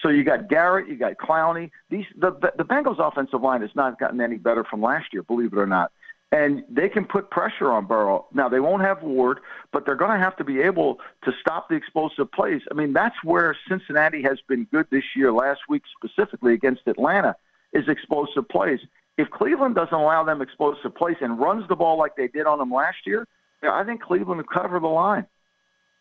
So 0.03 0.09
you 0.09 0.23
got 0.23 0.47
Garrett, 0.49 0.87
you 0.87 0.95
got 0.95 1.17
Clowney. 1.17 1.71
These 1.89 2.05
the 2.17 2.31
the, 2.31 2.53
the 2.57 2.65
Bengals 2.65 2.99
offensive 2.99 3.41
line 3.41 3.61
has 3.61 3.71
not 3.75 3.97
gotten 3.99 4.21
any 4.21 4.37
better 4.37 4.63
from 4.63 4.81
last 4.81 5.13
year, 5.13 5.23
believe 5.23 5.53
it 5.53 5.57
or 5.59 5.65
not. 5.65 5.91
And 6.31 6.63
they 6.69 6.89
can 6.89 7.05
put 7.05 7.29
pressure 7.31 7.71
on 7.71 7.85
Burrow. 7.85 8.25
Now 8.33 8.49
they 8.49 8.59
won't 8.59 8.81
have 8.81 9.01
Ward, 9.01 9.39
but 9.71 9.85
they're 9.85 9.95
going 9.95 10.11
to 10.11 10.23
have 10.23 10.35
to 10.37 10.43
be 10.43 10.59
able 10.59 10.99
to 11.23 11.31
stop 11.39 11.69
the 11.69 11.75
explosive 11.75 12.31
plays. 12.31 12.61
I 12.69 12.73
mean, 12.73 12.93
that's 12.93 13.15
where 13.23 13.55
Cincinnati 13.69 14.21
has 14.23 14.39
been 14.47 14.65
good 14.65 14.87
this 14.91 15.03
year. 15.15 15.31
Last 15.31 15.61
week 15.69 15.83
specifically 15.97 16.53
against 16.53 16.81
Atlanta 16.87 17.35
is 17.73 17.87
explosive 17.87 18.49
plays. 18.49 18.79
If 19.17 19.29
Cleveland 19.29 19.75
doesn't 19.75 19.93
allow 19.93 20.23
them 20.23 20.41
explosive 20.41 20.93
plays 20.93 21.17
and 21.21 21.39
runs 21.39 21.67
the 21.69 21.75
ball 21.75 21.97
like 21.97 22.15
they 22.15 22.27
did 22.27 22.45
on 22.45 22.59
them 22.59 22.71
last 22.71 22.97
year, 23.05 23.25
I 23.63 23.83
think 23.83 24.01
Cleveland 24.01 24.37
will 24.37 24.61
cover 24.61 24.79
the 24.79 24.87
line. 24.87 25.25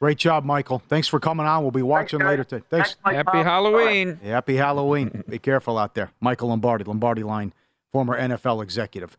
Great 0.01 0.19
job, 0.19 0.45
Michael. 0.45 0.81
Thanks 0.89 1.09
for 1.09 1.21
coming 1.21 1.47
on. 1.47 1.63
We'll 1.63 1.71
be 1.71 1.83
watching 1.83 2.19
guys. 2.19 2.29
later 2.29 2.45
today. 2.45 2.65
Thanks. 2.69 2.97
Mike 3.05 3.17
Happy 3.17 3.31
Tom. 3.33 3.45
Halloween. 3.45 4.19
Happy 4.23 4.57
Halloween. 4.57 5.25
Be 5.29 5.39
careful 5.39 5.79
out 5.79 5.95
there. 5.95 6.11
Michael 6.21 6.49
Lombardi, 6.49 6.85
Lombardi 6.85 7.23
Line, 7.23 7.55
former 7.93 8.19
NFL 8.19 8.63
executive. 8.63 9.17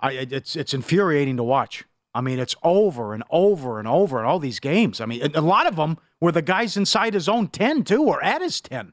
I, 0.00 0.12
it's 0.12 0.56
it's 0.56 0.74
infuriating 0.74 1.36
to 1.36 1.44
watch. 1.44 1.84
I 2.14 2.20
mean, 2.20 2.38
it's 2.38 2.56
over 2.62 3.14
and 3.14 3.22
over 3.30 3.78
and 3.78 3.88
over 3.88 4.18
in 4.18 4.26
all 4.26 4.38
these 4.38 4.60
games. 4.60 5.00
I 5.00 5.06
mean, 5.06 5.30
a 5.34 5.40
lot 5.40 5.66
of 5.66 5.76
them 5.76 5.98
were 6.20 6.32
the 6.32 6.42
guys 6.42 6.76
inside 6.76 7.14
his 7.14 7.28
own 7.28 7.48
10, 7.48 7.84
too, 7.84 8.02
or 8.02 8.22
at 8.22 8.42
his 8.42 8.60
10. 8.60 8.92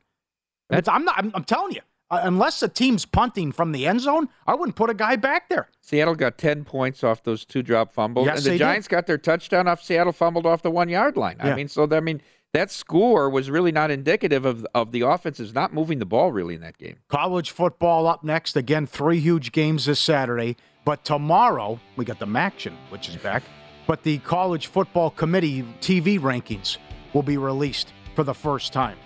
It's, 0.69 0.87
I'm, 0.87 1.03
not, 1.03 1.17
I'm, 1.17 1.31
I'm 1.33 1.43
telling 1.43 1.73
you, 1.73 1.81
uh, 2.11 2.21
unless 2.23 2.59
the 2.59 2.67
team's 2.67 3.05
punting 3.05 3.51
from 3.51 3.71
the 3.71 3.85
end 3.85 4.01
zone, 4.01 4.29
I 4.47 4.55
wouldn't 4.55 4.75
put 4.75 4.89
a 4.89 4.93
guy 4.93 5.15
back 5.15 5.49
there. 5.49 5.69
Seattle 5.81 6.15
got 6.15 6.37
10 6.37 6.65
points 6.65 7.03
off 7.03 7.23
those 7.23 7.45
two 7.45 7.61
drop 7.61 7.93
fumbles. 7.93 8.25
Yes, 8.25 8.37
and 8.37 8.45
the 8.45 8.49
they 8.51 8.57
did. 8.57 8.63
Giants 8.63 8.87
got 8.87 9.07
their 9.07 9.17
touchdown 9.17 9.67
off 9.67 9.83
Seattle 9.83 10.13
fumbled 10.13 10.45
off 10.45 10.61
the 10.61 10.71
one 10.71 10.89
yard 10.89 11.17
line. 11.17 11.37
I 11.39 11.55
mean, 11.55 11.67
so, 11.67 11.87
I 11.91 11.99
mean, 11.99 12.21
that 12.53 12.71
score 12.71 13.29
was 13.29 13.49
really 13.49 13.71
not 13.71 13.91
indicative 13.91 14.45
of, 14.45 14.65
of 14.73 14.91
the 14.91 15.01
offenses 15.01 15.53
not 15.53 15.73
moving 15.73 15.99
the 15.99 16.05
ball 16.05 16.31
really 16.31 16.55
in 16.55 16.61
that 16.61 16.77
game. 16.77 16.97
College 17.07 17.51
football 17.51 18.07
up 18.07 18.23
next. 18.23 18.55
Again, 18.55 18.87
three 18.87 19.19
huge 19.19 19.51
games 19.51 19.85
this 19.85 19.99
Saturday. 19.99 20.55
But 20.85 21.03
tomorrow, 21.03 21.79
we 21.95 22.05
got 22.05 22.17
the 22.17 22.25
MACtion, 22.25 22.73
which 22.89 23.09
is 23.09 23.15
back. 23.17 23.43
But 23.85 24.03
the 24.03 24.17
College 24.19 24.67
Football 24.67 25.11
Committee 25.11 25.63
TV 25.81 26.19
rankings 26.19 26.77
will 27.13 27.23
be 27.23 27.37
released 27.37 27.93
for 28.15 28.23
the 28.23 28.33
first 28.33 28.73
time. 28.73 28.97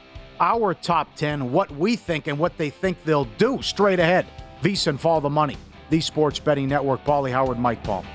Our 0.44 0.74
top 0.74 1.16
10, 1.16 1.54
what 1.54 1.72
we 1.72 1.96
think 1.96 2.28
and 2.28 2.38
what 2.38 2.58
they 2.58 2.70
think 2.70 3.02
they'll 3.06 3.30
do 3.38 3.62
straight 3.62 4.02
ahead. 4.02 4.26
VSiN, 4.62 5.00
follow 5.00 5.22
the 5.22 5.30
money. 5.30 5.56
The 5.90 6.02
Sports 6.02 6.38
Betting 6.38 6.68
Network, 6.68 7.06
Paulie 7.06 7.32
Howard, 7.32 7.60
Mike 7.60 7.82
Palm. 7.82 8.06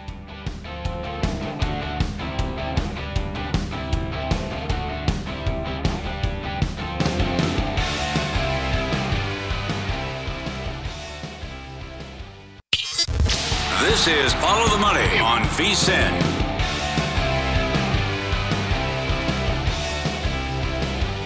This 13.81 14.07
is 14.07 14.35
Follow 14.35 14.69
the 14.69 14.77
Money 14.77 15.19
on 15.21 15.41
VSIN. 15.57 16.38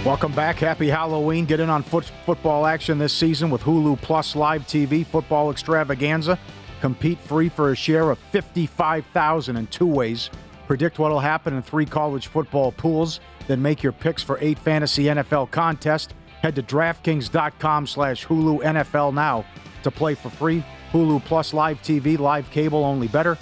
Welcome 0.04 0.32
back. 0.32 0.56
Happy 0.56 0.88
Halloween. 0.88 1.44
Get 1.44 1.60
in 1.60 1.70
on 1.70 1.84
foot, 1.84 2.10
football 2.26 2.66
action 2.66 2.98
this 2.98 3.12
season 3.12 3.50
with 3.50 3.62
Hulu 3.62 4.02
Plus 4.02 4.34
Live 4.34 4.62
TV 4.66 5.06
Football 5.06 5.52
Extravaganza. 5.52 6.40
Compete 6.80 7.20
free 7.20 7.48
for 7.48 7.70
a 7.70 7.76
share 7.76 8.10
of 8.10 8.18
55000 8.18 9.56
in 9.56 9.66
two 9.68 9.86
ways. 9.86 10.28
Predict 10.66 10.98
what 10.98 11.12
will 11.12 11.20
happen 11.20 11.54
in 11.54 11.62
three 11.62 11.86
college 11.86 12.26
football 12.26 12.72
pools. 12.72 13.20
Then 13.46 13.62
make 13.62 13.84
your 13.84 13.92
picks 13.92 14.24
for 14.24 14.38
eight 14.40 14.58
fantasy 14.58 15.04
NFL 15.04 15.52
contests. 15.52 16.12
Head 16.42 16.56
to 16.56 16.64
DraftKings.com 16.64 17.86
slash 17.86 18.26
Hulu 18.26 18.60
NFL 18.60 19.14
now 19.14 19.44
to 19.84 19.90
play 19.92 20.16
for 20.16 20.30
free. 20.30 20.64
Hulu 20.90 21.24
Plus 21.24 21.54
Live 21.54 21.80
TV, 21.80 22.18
live 22.18 22.50
cable 22.50 22.84
only 22.84 23.06
better. 23.06 23.38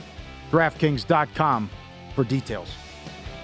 DraftKings.com 0.51 1.71
for 2.15 2.25
details. 2.25 2.69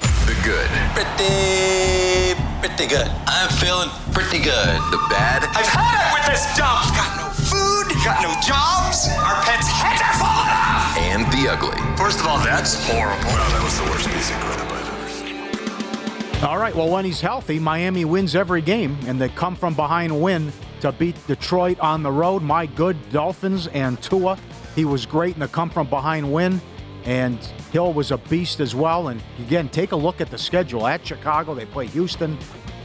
The 0.01 0.39
good. 0.45 0.69
Pretty, 0.93 2.35
pretty 2.75 2.89
good. 2.89 3.07
I'm 3.27 3.49
feeling 3.49 3.89
pretty 4.13 4.39
good. 4.39 4.75
The 4.91 4.99
bad. 5.09 5.45
I've 5.55 5.67
had 5.67 6.03
it 6.03 6.11
with 6.19 6.27
this 6.27 6.45
dump. 6.57 6.83
Got 6.99 7.15
no 7.17 7.29
food, 7.31 7.87
got 8.03 8.23
no 8.23 8.35
jobs. 8.43 9.09
Our 9.23 9.39
pets' 9.45 9.69
heads 9.71 10.03
are 10.03 10.17
falling 10.19 10.51
off. 10.51 10.99
And 10.99 11.23
the 11.33 11.51
ugly. 11.51 11.79
First 11.97 12.21
of 12.21 12.27
all, 12.27 12.39
that's 12.39 12.75
horrible. 12.89 13.25
Well, 13.25 13.51
that 13.51 13.63
was 13.63 13.79
the 13.79 13.85
worst 13.91 14.09
piece 14.09 14.31
of 14.31 14.37
crap 14.43 14.67
I've 14.73 14.89
ever 14.95 15.09
seen. 15.09 16.45
All 16.45 16.59
right. 16.59 16.75
Well, 16.75 16.91
when 16.91 17.05
he's 17.05 17.21
healthy, 17.21 17.59
Miami 17.59 18.05
wins 18.05 18.35
every 18.35 18.63
game, 18.63 18.99
and 19.07 19.21
they 19.21 19.29
come 19.29 19.55
from 19.55 19.75
behind 19.75 20.21
win 20.21 20.53
to 20.81 20.93
beat 20.93 21.15
Detroit 21.27 21.79
on 21.81 22.03
the 22.03 22.11
road. 22.11 22.43
My 22.43 22.67
good 22.67 22.97
Dolphins 23.11 23.69
and 23.69 24.01
Tua. 24.03 24.39
He 24.75 24.85
was 24.85 25.07
great 25.07 25.35
in 25.35 25.41
the 25.41 25.49
come 25.49 25.71
from 25.71 25.89
behind 25.89 26.31
win, 26.31 26.61
and 27.07 27.39
Hill 27.73 27.93
was 27.93 28.11
a 28.11 28.19
beast 28.19 28.61
as 28.61 28.75
well. 28.75 29.09
And 29.09 29.23
again, 29.39 29.69
take 29.69 29.93
a 29.93 29.97
look 29.97 30.21
at 30.21 30.31
the 30.31 30.39
schedule 30.39 30.87
at 30.87 31.07
Chicago. 31.07 31.55
They 31.55 31.65
play 31.65 31.87
Houston. 31.87 32.37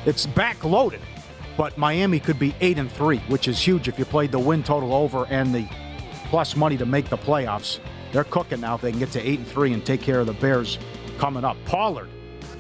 It's 0.06 0.26
backloaded, 0.26 1.02
but 1.58 1.78
Miami 1.78 2.20
could 2.20 2.40
be 2.40 2.56
eight 2.62 2.78
and 2.78 2.92
three, 2.92 3.18
which 3.28 3.48
is 3.48 3.60
huge 3.60 3.88
if 3.88 4.00
you 4.00 4.06
played 4.06 4.32
the 4.32 4.40
win 4.40 4.64
total 4.64 4.94
over 4.94 5.26
and 5.26 5.54
the 5.54 5.68
plus 6.30 6.56
money 6.56 6.78
to 6.78 6.86
make 6.86 7.10
the 7.10 7.18
playoffs. 7.18 7.80
They're 8.12 8.24
cooking 8.24 8.62
now 8.62 8.76
if 8.76 8.82
they 8.82 8.92
can 8.92 9.00
get 9.00 9.12
to 9.12 9.22
eight 9.28 9.40
and 9.40 9.48
three 9.48 9.74
and 9.74 9.86
take 9.86 10.02
care 10.02 10.20
of 10.20 10.28
the 10.28 10.34
Bears 10.34 10.78
coming 11.18 11.44
up. 11.44 11.58
Pollard, 11.66 12.10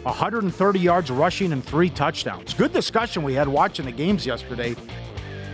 130 0.03 0.79
yards 0.79 1.11
rushing 1.11 1.51
and 1.51 1.63
three 1.63 1.89
touchdowns. 1.89 2.53
Good 2.53 2.73
discussion 2.73 3.23
we 3.23 3.33
had 3.33 3.47
watching 3.47 3.85
the 3.85 3.91
games 3.91 4.25
yesterday 4.25 4.75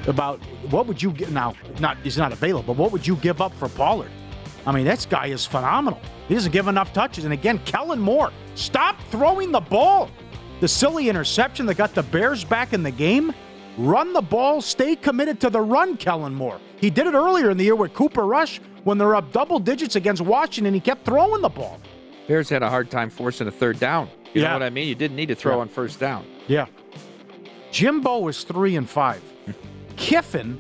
about 0.07 0.39
what 0.69 0.87
would 0.87 1.01
you 1.01 1.11
get 1.11 1.31
now. 1.31 1.53
Not 1.79 1.97
he's 2.03 2.17
not 2.17 2.31
available. 2.31 2.73
But 2.73 2.77
what 2.81 2.91
would 2.91 3.05
you 3.05 3.15
give 3.17 3.41
up 3.41 3.53
for 3.55 3.69
Pollard? 3.69 4.11
I 4.65 4.71
mean, 4.71 4.85
this 4.85 5.05
guy 5.05 5.27
is 5.27 5.45
phenomenal. 5.45 6.01
He 6.27 6.33
doesn't 6.33 6.51
give 6.51 6.67
enough 6.67 6.91
touches. 6.93 7.23
And 7.23 7.33
again, 7.33 7.59
Kellen 7.65 7.99
Moore, 7.99 8.31
stop 8.55 8.99
throwing 9.11 9.51
the 9.51 9.59
ball. 9.61 10.09
The 10.59 10.67
silly 10.67 11.07
interception 11.09 11.65
that 11.67 11.75
got 11.75 11.93
the 11.93 12.03
Bears 12.03 12.43
back 12.43 12.73
in 12.73 12.83
the 12.83 12.91
game. 12.91 13.33
Run 13.77 14.11
the 14.11 14.21
ball, 14.21 14.59
stay 14.61 14.95
committed 14.95 15.39
to 15.41 15.49
the 15.51 15.61
run, 15.61 15.97
Kellen 15.97 16.33
Moore. 16.33 16.59
He 16.77 16.89
did 16.89 17.05
it 17.07 17.13
earlier 17.13 17.51
in 17.51 17.57
the 17.57 17.63
year 17.63 17.75
with 17.75 17.93
Cooper 17.93 18.25
Rush 18.25 18.59
when 18.83 18.97
they're 18.97 19.13
up 19.15 19.31
double 19.31 19.59
digits 19.59 19.95
against 19.95 20.21
Washington. 20.21 20.73
He 20.73 20.79
kept 20.79 21.05
throwing 21.05 21.41
the 21.41 21.49
ball. 21.49 21.79
Bears 22.27 22.49
had 22.49 22.63
a 22.63 22.69
hard 22.69 22.89
time 22.89 23.09
forcing 23.11 23.47
a 23.47 23.51
third 23.51 23.79
down. 23.79 24.09
You 24.33 24.41
Yeah. 24.41 24.47
know 24.49 24.53
what 24.55 24.63
I 24.63 24.69
mean? 24.71 24.87
You 24.87 24.95
didn't 24.95 25.15
need 25.15 25.27
to 25.27 25.35
throw 25.35 25.55
Yeah. 25.55 25.61
on 25.61 25.67
first 25.69 25.99
down. 25.99 26.25
Yeah. 26.47 26.65
Jimbo 27.71 28.27
is 28.27 28.43
three 28.43 28.75
and 28.75 28.89
five. 28.89 29.21
Kiffin 29.95 30.59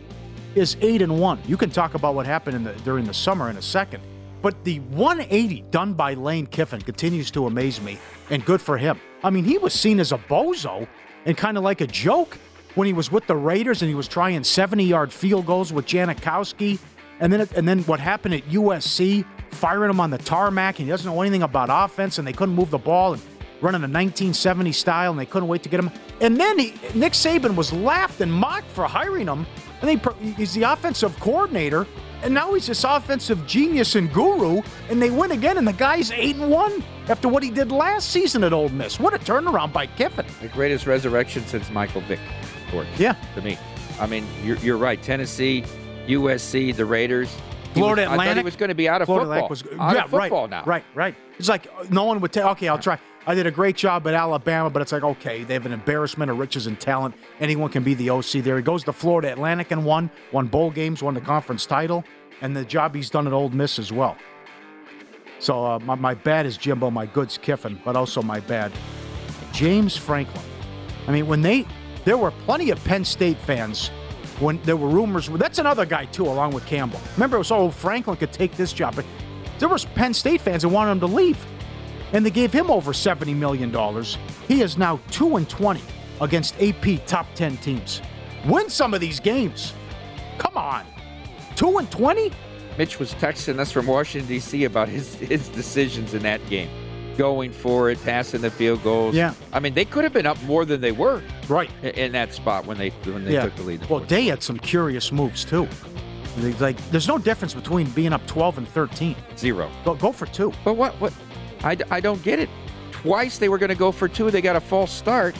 is 0.55 0.77
eight 0.81 1.01
and 1.01 1.19
one. 1.19 1.39
You 1.47 1.57
can 1.57 1.69
talk 1.69 1.93
about 1.93 2.15
what 2.15 2.25
happened 2.25 2.55
in 2.55 2.63
the, 2.63 2.73
during 2.83 3.05
the 3.05 3.13
summer 3.13 3.49
in 3.49 3.57
a 3.57 3.61
second. 3.61 4.01
But 4.41 4.63
the 4.63 4.79
180 4.79 5.61
done 5.71 5.93
by 5.93 6.13
Lane 6.13 6.45
Kiffin 6.45 6.81
continues 6.81 7.31
to 7.31 7.47
amaze 7.47 7.81
me, 7.81 7.97
and 8.29 8.45
good 8.45 8.61
for 8.61 8.77
him. 8.77 8.99
I 9.23 9.29
mean, 9.29 9.43
he 9.43 9.57
was 9.57 9.73
seen 9.73 9.99
as 9.99 10.11
a 10.11 10.17
bozo 10.17 10.87
and 11.25 11.35
kind 11.35 11.57
of 11.57 11.63
like 11.63 11.81
a 11.81 11.87
joke 11.87 12.37
when 12.75 12.85
he 12.85 12.93
was 12.93 13.11
with 13.11 13.25
the 13.25 13.35
Raiders 13.35 13.81
and 13.81 13.89
he 13.89 13.95
was 13.95 14.07
trying 14.07 14.41
70-yard 14.41 15.11
field 15.11 15.45
goals 15.45 15.73
with 15.73 15.85
Janikowski, 15.87 16.79
and 17.19 17.33
then 17.33 17.47
and 17.55 17.67
then 17.67 17.79
what 17.83 17.99
happened 17.99 18.35
at 18.35 18.43
USC, 18.43 19.25
firing 19.49 19.89
him 19.89 19.99
on 19.99 20.11
the 20.11 20.19
tarmac, 20.19 20.77
and 20.79 20.85
he 20.85 20.91
doesn't 20.91 21.11
know 21.11 21.19
anything 21.21 21.41
about 21.41 21.69
offense, 21.71 22.19
and 22.19 22.27
they 22.27 22.33
couldn't 22.33 22.53
move 22.53 22.69
the 22.69 22.77
ball 22.77 23.13
and 23.13 23.21
running 23.59 23.81
a 23.81 23.89
1970 23.89 24.71
style, 24.71 25.09
and 25.11 25.19
they 25.19 25.25
couldn't 25.25 25.47
wait 25.47 25.63
to 25.63 25.69
get 25.69 25.79
him. 25.79 25.89
And 26.21 26.39
then 26.39 26.59
he, 26.59 26.73
Nick 26.93 27.13
Saban 27.13 27.55
was 27.55 27.73
laughed 27.73 28.21
and 28.21 28.31
mocked 28.31 28.69
for 28.69 28.85
hiring 28.85 29.27
him, 29.27 29.47
and 29.81 29.89
they, 29.89 29.97
pro- 29.97 30.13
he's 30.13 30.53
the 30.53 30.63
offensive 30.63 31.19
coordinator, 31.19 31.85
and 32.23 32.33
now 32.33 32.53
he's 32.53 32.67
this 32.67 32.83
offensive 32.83 33.45
genius 33.45 33.95
and 33.95 34.11
guru, 34.11 34.61
and 34.89 35.01
they 35.01 35.09
win 35.09 35.31
again, 35.31 35.57
and 35.57 35.67
the 35.67 35.73
guy's 35.73 36.11
eight 36.11 36.35
and 36.35 36.49
one 36.49 36.83
after 37.09 37.27
what 37.27 37.43
he 37.43 37.51
did 37.51 37.71
last 37.71 38.09
season 38.09 38.43
at 38.43 38.53
Ole 38.53 38.69
Miss. 38.69 38.99
What 38.99 39.13
a 39.13 39.19
turnaround 39.19 39.71
by 39.73 39.87
Kiffin! 39.87 40.25
The 40.41 40.47
greatest 40.49 40.87
resurrection 40.87 41.45
since 41.45 41.69
Michael 41.69 42.01
Vick. 42.01 42.19
Court, 42.71 42.87
Yeah. 42.97 43.13
To 43.35 43.41
me. 43.41 43.57
I 43.99 44.07
mean, 44.07 44.27
you're, 44.43 44.57
you're 44.57 44.77
right. 44.77 45.01
Tennessee, 45.01 45.63
USC, 46.07 46.75
the 46.75 46.85
Raiders. 46.85 47.33
He 47.73 47.79
Florida 47.79 48.01
was- 48.01 48.07
I 48.07 48.09
thought 48.09 48.13
Atlantic 48.13 48.37
he 48.37 48.45
was 48.45 48.55
going 48.55 48.69
to 48.69 48.75
be 48.75 48.89
out 48.89 49.01
of 49.01 49.05
Florida 49.05 49.25
football. 49.25 49.45
Atlantic 49.45 49.71
was 49.71 49.79
out 49.79 49.95
yeah, 49.95 50.03
of 50.03 50.09
football 50.09 50.41
right, 50.43 50.49
now. 50.49 50.63
Right, 50.65 50.83
right. 50.93 51.15
It's 51.39 51.49
like 51.49 51.91
no 51.91 52.03
one 52.05 52.19
would 52.19 52.31
take. 52.33 52.43
Okay, 52.43 52.67
I'll 52.67 52.77
try. 52.79 52.99
I 53.27 53.35
did 53.35 53.45
a 53.45 53.51
great 53.51 53.75
job 53.75 54.07
at 54.07 54.13
Alabama, 54.13 54.69
but 54.69 54.81
it's 54.81 54.93
like 54.93 55.03
okay, 55.03 55.43
they 55.43 55.53
have 55.53 55.65
an 55.65 55.73
embarrassment 55.73 56.31
of 56.31 56.39
riches 56.39 56.65
and 56.65 56.79
talent. 56.79 57.13
Anyone 57.41 57.69
can 57.69 57.83
be 57.83 57.93
the 57.93 58.09
OC 58.09 58.41
there. 58.41 58.55
He 58.55 58.63
goes 58.63 58.85
to 58.85 58.93
Florida 58.93 59.33
Atlantic 59.33 59.71
and 59.71 59.83
won, 59.83 60.09
won 60.31 60.47
bowl 60.47 60.71
games, 60.71 61.03
won 61.03 61.13
the 61.13 61.19
conference 61.19 61.65
title, 61.65 62.05
and 62.39 62.55
the 62.55 62.63
job 62.63 62.95
he's 62.95 63.09
done 63.09 63.27
at 63.27 63.33
Ole 63.33 63.49
Miss 63.49 63.79
as 63.79 63.91
well. 63.91 64.15
So 65.39 65.65
uh, 65.65 65.79
my, 65.79 65.95
my 65.95 66.13
bad 66.13 66.45
is 66.45 66.55
Jimbo, 66.55 66.89
my 66.89 67.05
good's 67.05 67.37
Kiffin, 67.37 67.81
but 67.83 67.97
also 67.97 68.21
my 68.21 68.39
bad, 68.39 68.71
James 69.51 69.97
Franklin. 69.97 70.45
I 71.05 71.11
mean, 71.11 71.27
when 71.27 71.41
they 71.41 71.65
there 72.05 72.17
were 72.17 72.31
plenty 72.31 72.69
of 72.69 72.81
Penn 72.85 73.03
State 73.03 73.37
fans 73.39 73.89
when 74.39 74.61
there 74.61 74.77
were 74.77 74.87
rumors. 74.87 75.27
That's 75.27 75.59
another 75.59 75.85
guy 75.85 76.05
too, 76.05 76.25
along 76.25 76.53
with 76.53 76.65
Campbell. 76.65 77.01
Remember, 77.15 77.35
it 77.35 77.39
was 77.39 77.51
oh 77.51 77.71
Franklin 77.71 78.15
could 78.15 78.31
take 78.31 78.55
this 78.55 78.71
job, 78.71 78.95
but 78.95 79.03
there 79.59 79.67
was 79.67 79.83
Penn 79.83 80.13
State 80.13 80.39
fans 80.39 80.61
that 80.61 80.69
wanted 80.69 80.91
him 80.91 80.99
to 81.01 81.07
leave, 81.07 81.45
and 82.13 82.25
they 82.25 82.29
gave 82.29 82.51
him 82.53 82.69
over 82.71 82.93
seventy 82.93 83.33
million 83.33 83.71
dollars. 83.71 84.17
He 84.47 84.61
is 84.61 84.77
now 84.77 84.99
two 85.11 85.35
and 85.37 85.49
twenty 85.49 85.81
against 86.21 86.55
AP 86.61 87.05
top 87.05 87.27
ten 87.35 87.57
teams. 87.57 88.01
Win 88.45 88.69
some 88.69 88.93
of 88.93 89.01
these 89.01 89.19
games. 89.19 89.73
Come 90.37 90.57
on, 90.57 90.85
two 91.55 91.77
and 91.77 91.89
twenty. 91.91 92.31
Mitch 92.77 92.99
was 92.99 93.13
texting 93.15 93.57
us 93.59 93.71
from 93.71 93.87
Washington, 93.87 94.27
D.C. 94.27 94.63
about 94.65 94.87
his, 94.87 95.15
his 95.15 95.49
decisions 95.49 96.13
in 96.13 96.21
that 96.21 96.47
game. 96.47 96.69
Going 97.17 97.51
for 97.51 97.89
it, 97.89 97.99
passing 98.03 98.41
the 98.41 98.51
field 98.51 98.83
goals. 98.83 99.15
Yeah. 99.15 99.33
I 99.51 99.59
mean, 99.59 99.73
they 99.73 99.83
could 99.85 100.03
have 100.03 100.13
been 100.13 100.27
up 100.27 100.39
more 100.43 100.63
than 100.65 100.79
they 100.81 100.91
were 100.91 101.23
Right. 101.49 101.71
in 101.81 102.11
that 102.11 102.35
spot 102.35 102.67
when 102.67 102.77
they 102.77 102.89
when 102.89 103.25
they 103.25 103.33
yeah. 103.33 103.45
took 103.45 103.55
the 103.55 103.63
lead. 103.63 103.89
Well, 103.89 104.01
they 104.01 104.27
had 104.27 104.43
some 104.43 104.59
curious 104.59 105.11
moves 105.11 105.43
too. 105.43 105.67
Like, 106.59 106.77
there's 106.91 107.07
no 107.07 107.17
difference 107.17 107.55
between 107.55 107.89
being 107.89 108.13
up 108.13 108.23
twelve 108.27 108.59
and 108.59 108.67
thirteen. 108.67 109.15
Zero. 109.35 109.71
Go 109.83 109.95
go 109.95 110.11
for 110.11 110.27
two. 110.27 110.53
But 110.63 110.75
what? 110.75 110.93
What? 111.01 111.11
I, 111.67 111.77
I 111.91 111.99
don't 111.99 112.23
get 112.23 112.39
it. 112.39 112.49
Twice 112.91 113.37
they 113.37 113.49
were 113.49 113.57
going 113.57 113.69
to 113.69 113.75
go 113.75 113.91
for 113.91 114.07
two. 114.07 114.31
They 114.31 114.41
got 114.41 114.55
a 114.55 114.61
false 114.61 114.91
start, 114.91 115.35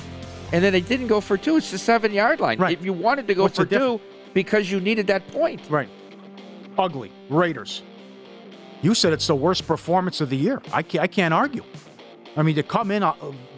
and 0.51 0.63
then 0.63 0.73
they 0.73 0.81
didn't 0.81 1.07
go 1.07 1.21
for 1.21 1.37
two. 1.37 1.57
It's 1.57 1.71
the 1.71 1.77
seven 1.77 2.11
yard 2.13 2.39
line. 2.39 2.59
Right. 2.59 2.77
If 2.77 2.83
you 2.83 2.93
wanted 2.93 3.27
to 3.27 3.33
go 3.33 3.43
What's 3.43 3.57
for 3.57 3.65
two 3.65 4.01
because 4.33 4.69
you 4.69 4.79
needed 4.79 5.07
that 5.07 5.27
point, 5.29 5.61
Right. 5.69 5.89
Ugly. 6.77 7.11
Raiders. 7.29 7.81
You 8.83 8.93
said 8.93 9.11
it's 9.13 9.25
the 9.25 9.35
worst 9.35 9.65
performance 9.65 10.21
of 10.21 10.29
the 10.29 10.37
year. 10.37 10.61
I 10.71 10.83
can't, 10.83 11.03
I 11.03 11.07
can't 11.07 11.33
argue. 11.33 11.63
I 12.35 12.43
mean, 12.43 12.55
to 12.55 12.61
come 12.61 12.91
in 12.91 13.01
uh, 13.01 13.13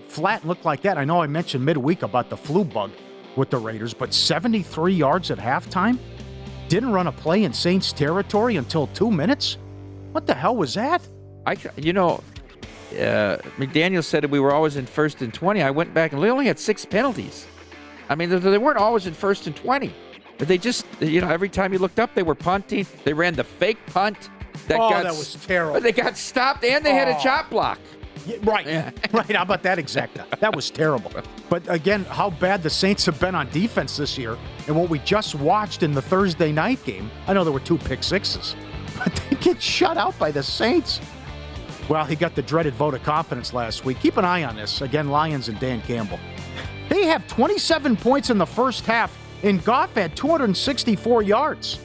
flat 0.08 0.41
and 0.41 0.47
look 0.47 0.63
like 0.63 0.82
that, 0.84 0.97
I 0.97 1.03
know 1.03 1.21
I 1.21 1.27
mentioned 1.27 1.65
midweek 1.65 2.03
about 2.03 2.29
the 2.29 2.38
flu 2.38 2.63
bug 2.63 2.91
with 3.36 3.49
the 3.49 3.58
Raiders, 3.58 3.93
but 3.93 4.13
73 4.13 4.93
yards 4.93 5.32
at 5.32 5.38
halftime? 5.38 5.97
Didn't 6.69 6.93
run 6.93 7.08
a 7.08 7.12
play 7.12 7.43
in 7.43 7.51
Saints 7.51 7.91
territory 7.91 8.55
until 8.55 8.88
two 8.88 9.12
minutes? 9.12 9.58
What 10.13 10.25
the 10.25 10.34
hell 10.34 10.55
was 10.55 10.75
that? 10.75 11.01
I 11.45 11.58
you 11.75 11.93
know, 11.93 12.23
uh, 12.91 13.38
McDaniel 13.58 14.04
said 14.04 14.25
we 14.25 14.39
were 14.39 14.52
always 14.54 14.75
in 14.75 14.86
first 14.86 15.21
and 15.21 15.34
twenty. 15.34 15.62
I 15.62 15.71
went 15.71 15.93
back 15.93 16.13
and 16.13 16.21
they 16.21 16.30
only 16.30 16.45
had 16.47 16.60
six 16.60 16.86
penalties. 16.86 17.47
I 18.10 18.15
mean, 18.15 18.30
they, 18.30 18.58
weren't 18.58 18.78
always 18.80 19.06
in 19.08 19.13
first 19.13 19.45
and 19.47 19.56
twenty. 19.56 19.93
But 20.38 20.47
They 20.47 20.58
just, 20.58 20.86
you 21.02 21.21
know, 21.21 21.28
every 21.30 21.49
time 21.49 21.73
you 21.73 21.80
looked 21.80 21.99
up, 21.99 22.15
they 22.15 22.23
were 22.23 22.34
punting. 22.36 22.88
They 23.04 23.13
ran 23.13 23.36
the 23.36 23.43
fake 23.43 23.78
punt. 23.88 24.30
That 24.67 24.80
Oh, 24.80 24.89
got, 24.89 25.04
that 25.04 25.12
was 25.12 25.36
terrible. 25.45 25.73
But 25.73 25.84
they 25.84 25.91
got 25.91 26.17
stopped 26.17 26.63
and 26.63 26.84
they 26.86 26.93
had 26.93 27.08
a 27.10 27.15
Oh. 27.17 27.19
chop 27.21 27.49
block. 27.49 27.78
Yeah, 28.25 28.38
right. 28.43 28.65
right. 29.13 29.36
How 29.36 29.43
about 29.43 29.63
that 29.63 29.78
exacta? 29.78 30.28
That 30.39 30.56
was 30.56 30.69
terrible. 30.69 31.12
But 31.49 31.63
again, 31.69 32.04
how 32.06 32.30
bad 32.30 32.63
the 32.63 32.69
Saints 32.69 33.06
have 33.06 33.19
been 33.19 33.36
on 33.36 33.49
defense 33.52 33.97
this 33.97 34.17
year, 34.17 34.38
and 34.67 34.75
what 34.75 34.89
we 34.89 34.99
just 34.99 35.36
watched 35.36 35.84
in 35.84 35.93
the 35.93 36.02
Thursday 36.02 36.52
night 36.52 36.84
game. 36.86 37.10
I 37.28 37.34
know 37.34 37.43
there 37.43 37.54
were 37.54 37.60
two 37.60 37.78
pick 37.78 38.04
sixes, 38.04 38.56
but 38.97 39.13
they 39.30 39.36
get 39.38 39.62
shut 39.62 39.97
out 39.97 40.17
by 40.19 40.32
the 40.32 40.43
Saints. 40.43 40.99
Well, 41.89 42.06
he 42.06 42.15
got 42.15 42.36
the 42.36 42.43
dreaded 42.43 42.75
vote 42.75 42.93
of 42.93 43.02
confidence 43.02 43.52
last 43.52 43.84
week. 43.84 43.99
Keep 43.99 44.17
an 44.17 44.25
eye 44.25 44.43
on 44.43 44.56
this. 44.56 44.82
Again, 44.82 45.10
Lions 45.10 45.49
and 45.49 45.60
Dan 45.60 45.82
Campbell. 45.82 46.19
They 46.88 47.06
have 47.06 47.28
27 47.28 47.97
points 47.97 48.30
in 48.30 48.38
the 48.38 48.45
first 48.45 48.86
half, 48.86 49.17
and 49.41 49.63
Goff 49.65 49.95
had 49.95 50.15
264 50.15 51.23
yards. 51.23 51.80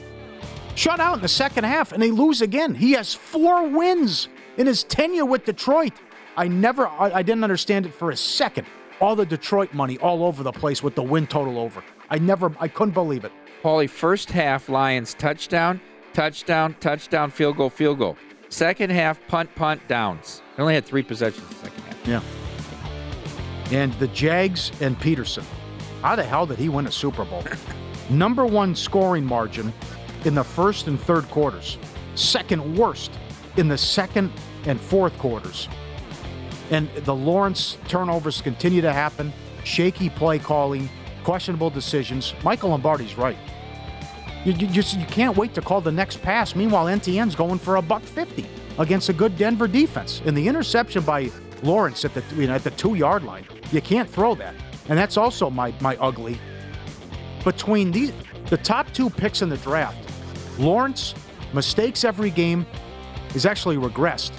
Shut 0.75 0.99
out 0.99 1.15
in 1.15 1.21
the 1.21 1.27
second 1.27 1.63
half, 1.63 1.91
and 1.91 2.01
they 2.01 2.11
lose 2.11 2.41
again. 2.41 2.75
He 2.75 2.91
has 2.91 3.15
four 3.15 3.67
wins 3.67 4.29
in 4.57 4.67
his 4.67 4.83
tenure 4.83 5.25
with 5.25 5.43
Detroit. 5.43 5.93
I 6.37 6.49
never, 6.49 6.87
I, 6.87 7.11
I 7.11 7.23
didn't 7.23 7.43
understand 7.43 7.87
it 7.87 7.93
for 7.93 8.11
a 8.11 8.17
second. 8.17 8.67
All 8.99 9.15
the 9.15 9.25
Detroit 9.25 9.73
money 9.73 9.97
all 9.97 10.23
over 10.23 10.43
the 10.43 10.51
place 10.51 10.83
with 10.83 10.93
the 10.93 11.03
win 11.03 11.25
total 11.25 11.57
over. 11.57 11.83
I 12.11 12.19
never, 12.19 12.53
I 12.59 12.67
couldn't 12.67 12.93
believe 12.93 13.25
it. 13.25 13.31
Paulie, 13.63 13.89
first 13.89 14.29
half, 14.29 14.69
Lions 14.69 15.15
touchdown, 15.15 15.81
touchdown, 16.13 16.75
touchdown, 16.79 17.31
field 17.31 17.57
goal, 17.57 17.71
field 17.71 17.97
goal. 17.97 18.17
Second 18.55 18.89
half, 18.89 19.19
punt, 19.27 19.53
punt, 19.55 19.85
downs. 19.89 20.41
They 20.55 20.61
only 20.63 20.75
had 20.75 20.85
three 20.85 21.03
possessions 21.03 21.43
in 21.43 21.49
the 21.49 21.55
second 21.55 21.83
half. 21.83 22.07
Yeah. 22.07 23.77
And 23.77 23.91
the 23.95 24.07
Jags 24.07 24.71
and 24.79 24.97
Pederson. 24.97 25.43
How 26.01 26.15
the 26.15 26.23
hell 26.23 26.45
did 26.45 26.57
he 26.57 26.69
win 26.69 26.87
a 26.87 26.91
Super 26.91 27.25
Bowl? 27.25 27.43
Number 28.09 28.45
one 28.45 28.73
scoring 28.73 29.25
margin 29.25 29.73
in 30.23 30.35
the 30.35 30.43
first 30.45 30.87
and 30.87 30.97
third 30.97 31.29
quarters. 31.29 31.77
Second 32.15 32.77
worst 32.77 33.11
in 33.57 33.67
the 33.67 33.77
second 33.77 34.31
and 34.63 34.79
fourth 34.79 35.17
quarters. 35.17 35.67
And 36.71 36.87
the 37.03 37.13
Lawrence 37.13 37.77
turnovers 37.89 38.39
continue 38.39 38.79
to 38.79 38.93
happen. 38.93 39.33
Shaky 39.65 40.09
play 40.09 40.39
calling, 40.39 40.89
questionable 41.25 41.71
decisions. 41.71 42.33
Michael 42.41 42.69
Lombardi's 42.69 43.17
right. 43.17 43.37
You, 44.45 44.53
you 44.53 44.67
just 44.67 44.97
you 44.97 45.05
can't 45.07 45.35
wait 45.35 45.53
to 45.55 45.61
call 45.61 45.81
the 45.81 45.91
next 45.91 46.21
pass. 46.21 46.55
Meanwhile, 46.55 46.85
ETN's 46.85 47.35
going 47.35 47.57
for 47.59 47.77
a 47.77 47.81
buck 47.81 48.03
fifty 48.03 48.47
against 48.77 49.09
a 49.09 49.13
good 49.13 49.37
Denver 49.37 49.67
defense. 49.67 50.21
And 50.25 50.37
the 50.37 50.47
interception 50.47 51.03
by 51.03 51.31
Lawrence 51.63 52.05
at 52.05 52.13
the 52.13 52.23
you 52.35 52.47
know 52.47 52.53
at 52.53 52.63
the 52.63 52.71
two 52.71 52.93
yard 52.95 53.23
line. 53.23 53.45
You 53.71 53.81
can't 53.81 54.09
throw 54.09 54.35
that, 54.35 54.53
and 54.87 54.97
that's 54.97 55.17
also 55.17 55.49
my 55.49 55.73
my 55.81 55.97
ugly. 55.97 56.39
Between 57.43 57.91
these 57.91 58.13
the 58.49 58.57
top 58.57 58.91
two 58.93 59.09
picks 59.09 59.41
in 59.41 59.49
the 59.49 59.57
draft, 59.57 59.97
Lawrence 60.59 61.15
mistakes 61.53 62.03
every 62.03 62.29
game, 62.29 62.65
is 63.33 63.45
actually 63.45 63.77
regressed, 63.77 64.31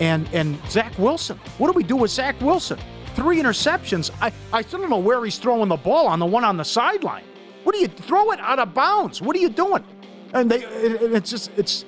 and 0.00 0.28
and 0.34 0.58
Zach 0.68 0.96
Wilson. 0.98 1.38
What 1.56 1.68
do 1.68 1.72
we 1.72 1.82
do 1.82 1.96
with 1.96 2.10
Zach 2.10 2.38
Wilson? 2.42 2.78
Three 3.14 3.38
interceptions. 3.38 4.10
I 4.20 4.32
I 4.52 4.60
still 4.62 4.80
don't 4.80 4.90
know 4.90 4.98
where 4.98 5.24
he's 5.24 5.38
throwing 5.38 5.68
the 5.68 5.76
ball 5.76 6.06
on 6.06 6.18
the 6.18 6.26
one 6.26 6.44
on 6.44 6.58
the 6.58 6.64
sideline. 6.64 7.24
What 7.70 7.76
do 7.76 7.82
you 7.82 7.86
throw 7.86 8.32
it 8.32 8.40
out 8.40 8.58
of 8.58 8.74
bounds? 8.74 9.22
What 9.22 9.36
are 9.36 9.38
you 9.38 9.48
doing? 9.48 9.84
And 10.32 10.50
they 10.50 10.64
it, 10.64 11.14
it's 11.14 11.30
just 11.30 11.52
it's 11.56 11.84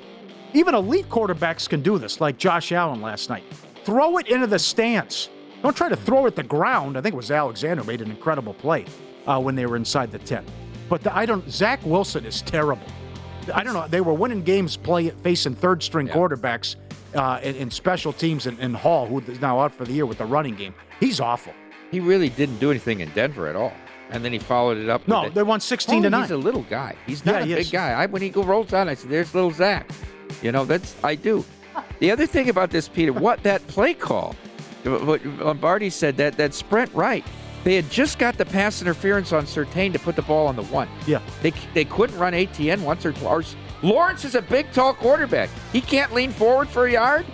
even 0.53 0.77
elite 0.77 1.09
quarterbacks 1.09 1.69
can 1.69 1.83
do 1.83 1.99
this, 1.99 2.21
like 2.21 2.39
Josh 2.39 2.71
Allen 2.71 3.03
last 3.03 3.29
night. 3.29 3.43
Throw 3.83 4.19
it 4.19 4.29
into 4.29 4.47
the 4.47 4.61
stands. 4.61 5.29
Don't 5.61 5.77
try 5.77 5.89
to 5.89 5.97
throw 5.97 6.27
it 6.27 6.29
at 6.29 6.37
the 6.37 6.45
ground. 6.45 6.97
I 6.97 7.01
think 7.01 7.15
it 7.15 7.17
was 7.17 7.33
Alexander 7.33 7.83
made 7.83 8.01
an 8.01 8.13
incredible 8.13 8.55
play 8.55 8.87
uh, 9.27 9.41
when 9.41 9.57
they 9.57 9.67
were 9.67 9.75
inside 9.75 10.13
the 10.13 10.21
10. 10.21 10.45
But 10.89 11.03
the, 11.03 11.17
I 11.17 11.27
don't. 11.27 11.51
Zach 11.51 11.85
Wilson 11.85 12.25
is 12.27 12.43
terrible. 12.43 12.87
I 13.53 13.65
don't 13.65 13.75
know. 13.75 13.89
They 13.89 14.03
were 14.03 14.15
winning 14.15 14.45
games 14.45 14.77
play 14.77 15.11
facing 15.11 15.57
third 15.57 15.83
string 15.83 16.07
yeah. 16.07 16.15
quarterbacks 16.15 16.77
uh, 17.17 17.41
in, 17.43 17.57
in, 17.57 17.71
special 17.73 18.13
teams 18.13 18.47
and, 18.47 18.57
and 18.61 18.77
Hall, 18.77 19.09
who 19.09 19.19
is 19.19 19.41
now 19.41 19.59
out 19.59 19.73
for 19.73 19.85
the 19.85 19.93
year 19.93 20.07
with 20.07 20.19
the 20.19 20.27
running 20.27 20.55
game. 20.55 20.77
He's 21.01 21.19
awful. 21.19 21.55
He 21.91 21.99
really 21.99 22.29
didn't 22.29 22.61
do 22.61 22.71
anything 22.71 23.01
in 23.01 23.11
Denver 23.15 23.49
at 23.49 23.57
all. 23.57 23.73
And 24.13 24.25
then 24.25 24.33
he 24.33 24.39
followed 24.39 24.77
it 24.77 24.89
up. 24.89 25.09
No, 25.09 25.29
they 25.31 25.43
won 25.43 25.61
16 25.61 25.99
oh, 25.99 26.03
to 26.03 26.11
9. 26.11 26.21
He's 26.23 26.31
a 26.31 26.37
little 26.37 26.63
guy. 26.63 26.95
He's 27.07 27.25
not 27.25 27.47
yeah, 27.47 27.55
a 27.55 27.59
big 27.59 27.71
guy. 27.71 27.93
I, 27.93 28.07
when 28.07 28.23
he 28.23 28.31
rolls 28.31 28.73
out, 28.73 28.89
I 28.89 28.95
said, 28.95 29.11
there's 29.11 29.35
little 29.35 29.51
Zach. 29.51 29.91
You 30.43 30.53
know, 30.53 30.65
that's, 30.65 30.95
I 31.03 31.15
do. 31.15 31.45
The 31.99 32.11
other 32.11 32.27
thing 32.27 32.49
about 32.49 32.71
this, 32.71 32.89
Peter, 32.89 33.13
what 33.13 33.43
that 33.43 33.67
play 33.69 33.95
call, 33.95 34.37
what 34.85 35.25
Lombardi 35.25 35.89
said, 35.89 36.17
that, 36.19 36.37
that 36.37 36.53
sprint 36.53 36.93
right, 36.93 37.25
they 37.65 37.77
had 37.77 37.89
just 37.91 38.19
got 38.19 38.37
the 38.37 38.45
pass 38.45 38.83
interference 38.83 39.33
on 39.33 39.47
Surtain 39.47 39.93
to 39.93 39.99
put 39.99 40.17
the 40.17 40.23
ball 40.23 40.47
on 40.47 40.57
the 40.57 40.65
one. 40.65 40.89
Yeah. 41.07 41.23
They, 41.43 41.53
they 41.75 41.85
couldn't 41.85 42.19
run 42.19 42.33
ETN 42.33 42.83
once 42.83 43.07
or 43.07 43.13
twice. 43.13 43.57
Lawrence 43.83 44.25
is 44.25 44.35
a 44.35 44.43
big, 44.43 44.71
tall 44.73 44.95
quarterback. 44.95 45.49
He 45.73 45.81
can't 45.81 46.13
lean 46.13 46.33
forward 46.33 46.69
for 46.69 46.87
a 46.87 46.93
yard. 46.93 47.25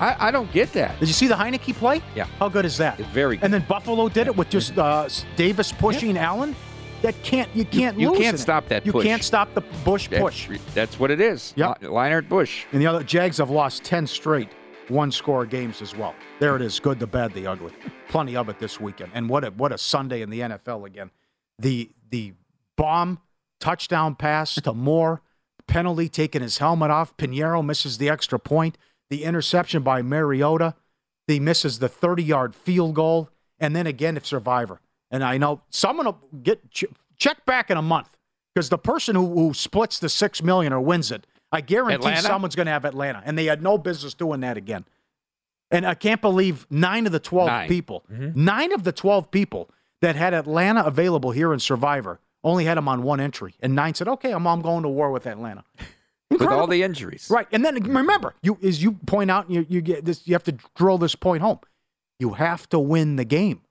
I, 0.00 0.28
I 0.28 0.30
don't 0.30 0.50
get 0.52 0.72
that. 0.72 0.98
Did 0.98 1.08
you 1.08 1.14
see 1.14 1.26
the 1.26 1.34
Heinicke 1.34 1.74
play? 1.74 2.02
Yeah. 2.14 2.24
How 2.38 2.48
good 2.48 2.64
is 2.64 2.76
that? 2.78 2.98
It's 2.98 3.08
very 3.10 3.36
good. 3.36 3.44
And 3.44 3.54
then 3.54 3.64
Buffalo 3.68 4.08
did 4.08 4.26
it 4.26 4.36
with 4.36 4.50
just 4.50 4.76
uh, 4.76 5.08
Davis 5.36 5.72
pushing 5.72 6.16
yeah. 6.16 6.26
Allen. 6.28 6.56
That 7.02 7.22
can't 7.22 7.54
you 7.54 7.66
can't 7.66 7.98
you, 7.98 8.12
you 8.14 8.18
can't 8.18 8.38
stop 8.38 8.64
it. 8.64 8.68
that. 8.70 8.86
You 8.86 8.92
push. 8.92 9.04
can't 9.04 9.22
stop 9.22 9.52
the 9.52 9.60
Bush 9.84 10.08
push. 10.08 10.48
That's, 10.48 10.74
that's 10.74 10.98
what 10.98 11.10
it 11.10 11.20
is. 11.20 11.52
Yeah, 11.54 11.74
Leinart 11.82 12.30
Bush. 12.30 12.64
And 12.72 12.80
the 12.80 12.86
other 12.86 13.02
Jags 13.02 13.36
have 13.36 13.50
lost 13.50 13.84
ten 13.84 14.06
straight 14.06 14.48
one 14.88 15.10
score 15.12 15.46
games 15.46 15.82
as 15.82 15.94
well. 15.94 16.14
There 16.40 16.56
it 16.56 16.62
is. 16.62 16.78
Good, 16.80 16.98
the 16.98 17.06
bad, 17.06 17.32
the 17.32 17.46
ugly. 17.46 17.72
Plenty 18.08 18.36
of 18.36 18.48
it 18.48 18.58
this 18.58 18.80
weekend. 18.80 19.12
And 19.14 19.28
what 19.28 19.44
a 19.44 19.50
what 19.50 19.72
a 19.72 19.78
Sunday 19.78 20.22
in 20.22 20.30
the 20.30 20.40
NFL 20.40 20.86
again. 20.86 21.10
The 21.58 21.90
the 22.10 22.34
bomb 22.76 23.20
touchdown 23.60 24.14
pass 24.14 24.54
to 24.56 24.72
Moore, 24.74 25.22
penalty 25.66 26.08
taking 26.08 26.42
his 26.42 26.58
helmet 26.58 26.90
off. 26.90 27.16
Pineiro 27.16 27.64
misses 27.64 27.98
the 27.98 28.08
extra 28.08 28.38
point. 28.38 28.78
The 29.14 29.24
interception 29.24 29.82
by 29.82 30.02
Mariota. 30.02 30.74
He 31.28 31.38
misses 31.40 31.78
the 31.78 31.88
30 31.88 32.22
yard 32.22 32.54
field 32.54 32.94
goal. 32.94 33.30
And 33.58 33.74
then 33.74 33.86
again, 33.86 34.16
if 34.16 34.26
Survivor. 34.26 34.80
And 35.10 35.22
I 35.22 35.38
know 35.38 35.62
someone 35.70 36.06
will 36.06 36.20
get 36.42 36.70
ch- 36.70 36.86
check 37.16 37.44
back 37.46 37.70
in 37.70 37.76
a 37.76 37.82
month 37.82 38.16
because 38.52 38.68
the 38.68 38.78
person 38.78 39.14
who, 39.14 39.32
who 39.34 39.54
splits 39.54 40.00
the 40.00 40.08
six 40.08 40.42
million 40.42 40.72
or 40.72 40.80
wins 40.80 41.12
it, 41.12 41.26
I 41.52 41.60
guarantee 41.60 41.94
Atlanta? 41.94 42.22
someone's 42.22 42.56
going 42.56 42.66
to 42.66 42.72
have 42.72 42.84
Atlanta, 42.84 43.22
and 43.24 43.38
they 43.38 43.44
had 43.44 43.62
no 43.62 43.78
business 43.78 44.12
doing 44.12 44.40
that 44.40 44.56
again. 44.56 44.84
And 45.70 45.86
I 45.86 45.94
can't 45.94 46.20
believe 46.20 46.66
nine 46.68 47.06
of 47.06 47.12
the 47.12 47.20
twelve 47.20 47.46
nine. 47.46 47.68
people, 47.68 48.04
mm-hmm. 48.12 48.44
nine 48.44 48.72
of 48.72 48.82
the 48.82 48.92
twelve 48.92 49.30
people 49.30 49.70
that 50.00 50.16
had 50.16 50.34
Atlanta 50.34 50.84
available 50.84 51.30
here 51.30 51.52
in 51.52 51.60
Survivor 51.60 52.18
only 52.42 52.64
had 52.64 52.76
them 52.76 52.88
on 52.88 53.02
one 53.04 53.20
entry, 53.20 53.54
and 53.60 53.74
nine 53.74 53.94
said, 53.94 54.08
"Okay, 54.08 54.32
I'm, 54.32 54.46
I'm 54.46 54.62
going 54.62 54.82
to 54.82 54.88
war 54.88 55.10
with 55.12 55.26
Atlanta." 55.26 55.64
Incredible. 56.34 56.56
With 56.56 56.60
all 56.60 56.66
the 56.66 56.82
injuries, 56.82 57.28
right? 57.30 57.46
And 57.52 57.64
then 57.64 57.82
remember, 57.82 58.34
you 58.42 58.58
as 58.62 58.82
you 58.82 58.92
point 58.92 59.30
out, 59.30 59.50
you 59.50 59.66
you 59.68 59.80
get 59.80 60.04
this. 60.04 60.26
You 60.26 60.34
have 60.34 60.44
to 60.44 60.56
drill 60.74 60.98
this 60.98 61.14
point 61.14 61.42
home. 61.42 61.60
You 62.18 62.34
have 62.34 62.68
to 62.70 62.78
win 62.78 63.16
the 63.16 63.24
game. 63.24 63.62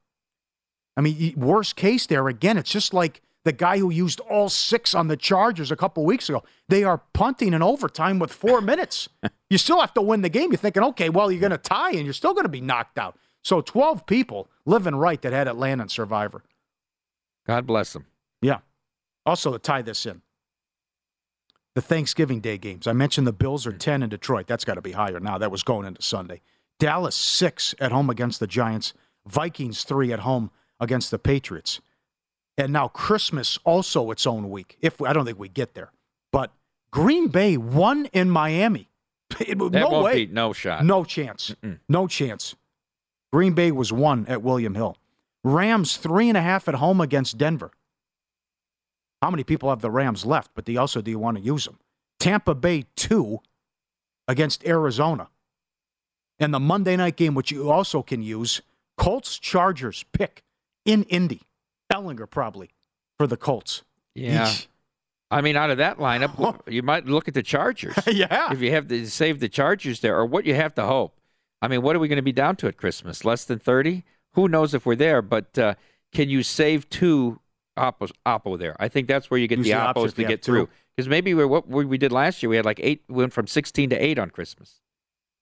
I 0.96 1.02
mean, 1.02 1.34
worst 1.38 1.76
case 1.76 2.06
there 2.06 2.28
again, 2.28 2.58
it's 2.58 2.70
just 2.70 2.94
like 2.94 3.22
the 3.46 3.52
guy 3.52 3.78
who 3.80 3.90
used 3.90 4.20
all 4.22 4.50
six 4.50 4.94
on 4.94 5.08
the 5.08 5.18
Chargers 5.18 5.72
a 5.72 5.76
couple 5.76 6.06
weeks 6.06 6.30
ago. 6.30 6.44
They 6.70 6.84
are 6.84 7.02
punting 7.14 7.54
in 7.54 7.62
overtime 7.62 8.20
with 8.20 8.32
four 8.32 8.62
minutes. 8.72 9.10
You 9.50 9.58
still 9.58 9.80
have 9.80 9.94
to 9.96 10.02
win 10.02 10.22
the 10.22 10.30
game. 10.30 10.52
You're 10.52 10.58
thinking, 10.58 10.84
okay, 10.84 11.10
well, 11.10 11.32
you're 11.32 11.42
going 11.42 11.52
to 11.52 11.58
tie 11.58 11.92
and 11.92 12.06
you're 12.06 12.14
still 12.14 12.34
going 12.34 12.46
to 12.46 12.50
be 12.50 12.62
knocked 12.62 12.98
out. 12.98 13.18
So 13.44 13.60
12 13.62 14.06
people 14.06 14.50
living 14.66 14.96
right 14.96 15.22
that 15.22 15.34
had 15.34 15.48
Atlanta 15.48 15.84
and 15.84 15.92
Survivor. 15.92 16.44
God 17.46 17.68
bless 17.68 17.92
them. 17.94 18.06
Yeah. 18.42 18.60
Also, 19.26 19.52
to 19.52 19.60
tie 19.60 19.82
this 19.82 20.06
in, 20.06 20.22
the 21.76 21.82
Thanksgiving 21.82 22.40
Day 22.40 22.58
games. 22.58 22.88
I 22.88 22.94
mentioned 22.94 23.26
the 23.26 23.34
Bills 23.34 23.66
are 23.66 23.72
10 23.74 24.04
in 24.04 24.10
Detroit. 24.10 24.48
That's 24.48 24.66
got 24.66 24.76
to 24.76 24.82
be 24.82 24.92
higher 24.92 25.20
now. 25.20 25.38
That 25.38 25.52
was 25.52 25.64
going 25.64 25.86
into 25.86 26.02
Sunday. 26.02 26.42
Dallas 26.80 27.16
6 27.16 27.76
at 27.80 27.92
home 27.92 28.10
against 28.10 28.40
the 28.40 28.48
Giants. 28.48 28.94
Vikings 29.26 29.84
3 29.84 30.12
at 30.14 30.20
home 30.20 30.52
against 30.80 31.12
the 31.12 31.20
Patriots. 31.20 31.82
And 32.58 32.72
now 32.72 32.88
Christmas 32.88 33.58
also 33.64 34.12
its 34.12 34.28
own 34.28 34.50
week. 34.50 34.78
If 34.82 35.00
we, 35.00 35.08
I 35.08 35.14
don't 35.14 35.26
think 35.26 35.40
we 35.40 35.50
get 35.50 35.74
there, 35.74 35.92
but 36.32 36.52
Green 36.92 37.28
Bay 37.28 37.58
one 37.58 38.06
in 38.14 38.30
Miami. 38.30 38.90
It, 39.40 39.58
no 39.58 39.90
won't 39.90 40.04
way, 40.04 40.26
be, 40.28 40.32
no 40.32 40.54
shot, 40.54 40.86
no 40.86 41.04
chance, 41.04 41.56
Mm-mm. 41.64 41.80
no 41.90 42.06
chance. 42.06 42.54
Green 43.32 43.54
Bay 43.54 43.72
was 43.72 43.92
one 43.92 44.28
at 44.28 44.44
William 44.44 44.76
Hill. 44.76 44.96
Rams 45.44 45.98
three 45.98 46.30
and 46.30 46.38
a 46.38 46.42
half 46.42 46.68
at 46.68 46.76
home 46.76 47.02
against 47.02 47.40
Denver. 47.40 47.72
How 49.24 49.32
many 49.32 49.46
people 49.46 49.70
have 49.70 49.80
the 49.80 49.90
Rams 49.90 50.26
left? 50.26 50.52
But 50.54 50.66
they 50.66 50.76
also 50.76 51.02
do 51.02 51.10
you 51.10 51.18
want 51.18 51.38
to 51.38 51.44
use 51.44 51.64
them? 51.64 51.80
Tampa 52.20 52.54
Bay 52.54 52.88
two 52.98 53.40
against 54.28 54.66
Arizona. 54.66 55.30
And 56.40 56.54
the 56.54 56.60
Monday 56.60 56.98
night 56.98 57.16
game, 57.16 57.34
which 57.34 57.50
you 57.50 57.72
also 57.72 58.04
can 58.04 58.22
use, 58.22 58.62
Colts 58.98 59.40
Chargers 59.40 60.04
pick 60.12 60.44
in 60.84 61.04
Indy. 61.04 61.44
Ehlinger 61.90 62.30
probably 62.30 62.72
for 63.18 63.26
the 63.26 63.38
Colts. 63.38 63.84
Yeah. 64.14 64.48
Eesh. 64.48 64.68
I 65.32 65.40
mean, 65.40 65.56
out 65.56 65.70
of 65.70 65.78
that 65.78 66.00
lineup, 66.00 66.60
you 66.68 66.84
might 66.84 67.06
look 67.06 67.30
at 67.30 67.34
the 67.34 67.44
Chargers. 67.44 67.96
yeah. 68.08 68.52
If 68.52 68.60
you 68.60 68.72
have 68.72 68.90
to 68.90 69.06
save 69.06 69.40
the 69.40 69.48
Chargers 69.48 70.02
there, 70.02 70.18
or 70.18 70.26
what 70.26 70.46
you 70.46 70.54
have 70.54 70.76
to 70.76 70.84
hope. 70.84 71.18
I 71.62 71.70
mean, 71.70 71.82
what 71.82 71.96
are 71.96 72.00
we 72.00 72.10
going 72.10 72.18
to 72.18 72.22
be 72.22 72.34
down 72.34 72.58
to 72.58 72.68
at 72.68 72.76
Christmas? 72.76 73.24
Less 73.24 73.46
than 73.46 73.58
30? 73.58 74.04
Who 74.34 74.50
knows 74.50 74.74
if 74.74 74.86
we're 74.86 74.98
there, 74.98 75.22
but 75.22 75.58
uh, 75.58 75.76
can 76.12 76.30
you 76.30 76.44
save 76.44 76.90
two 76.90 77.40
Oppo, 77.78 78.12
Oppo 78.26 78.58
there? 78.58 78.76
I 78.80 78.88
think 78.88 79.08
that's 79.08 79.30
where 79.30 79.40
you 79.40 79.48
get 79.48 79.60
Use 79.60 79.68
the 79.68 79.74
the 79.74 79.80
Oppos 79.80 80.14
to 80.16 80.24
get 80.24 80.44
through. 80.44 80.70
Because 80.96 81.10
maybe 81.10 81.34
we're, 81.34 81.48
what 81.48 81.68
we 81.68 81.98
did 81.98 82.12
last 82.12 82.44
year, 82.44 82.50
we 82.50 82.56
had 82.56 82.66
like 82.66 82.80
eight, 82.82 83.04
we 83.08 83.16
went 83.16 83.34
from 83.34 83.48
16 83.48 83.90
to 83.90 83.96
8 83.96 84.20
on 84.20 84.30
Christmas. 84.30 84.82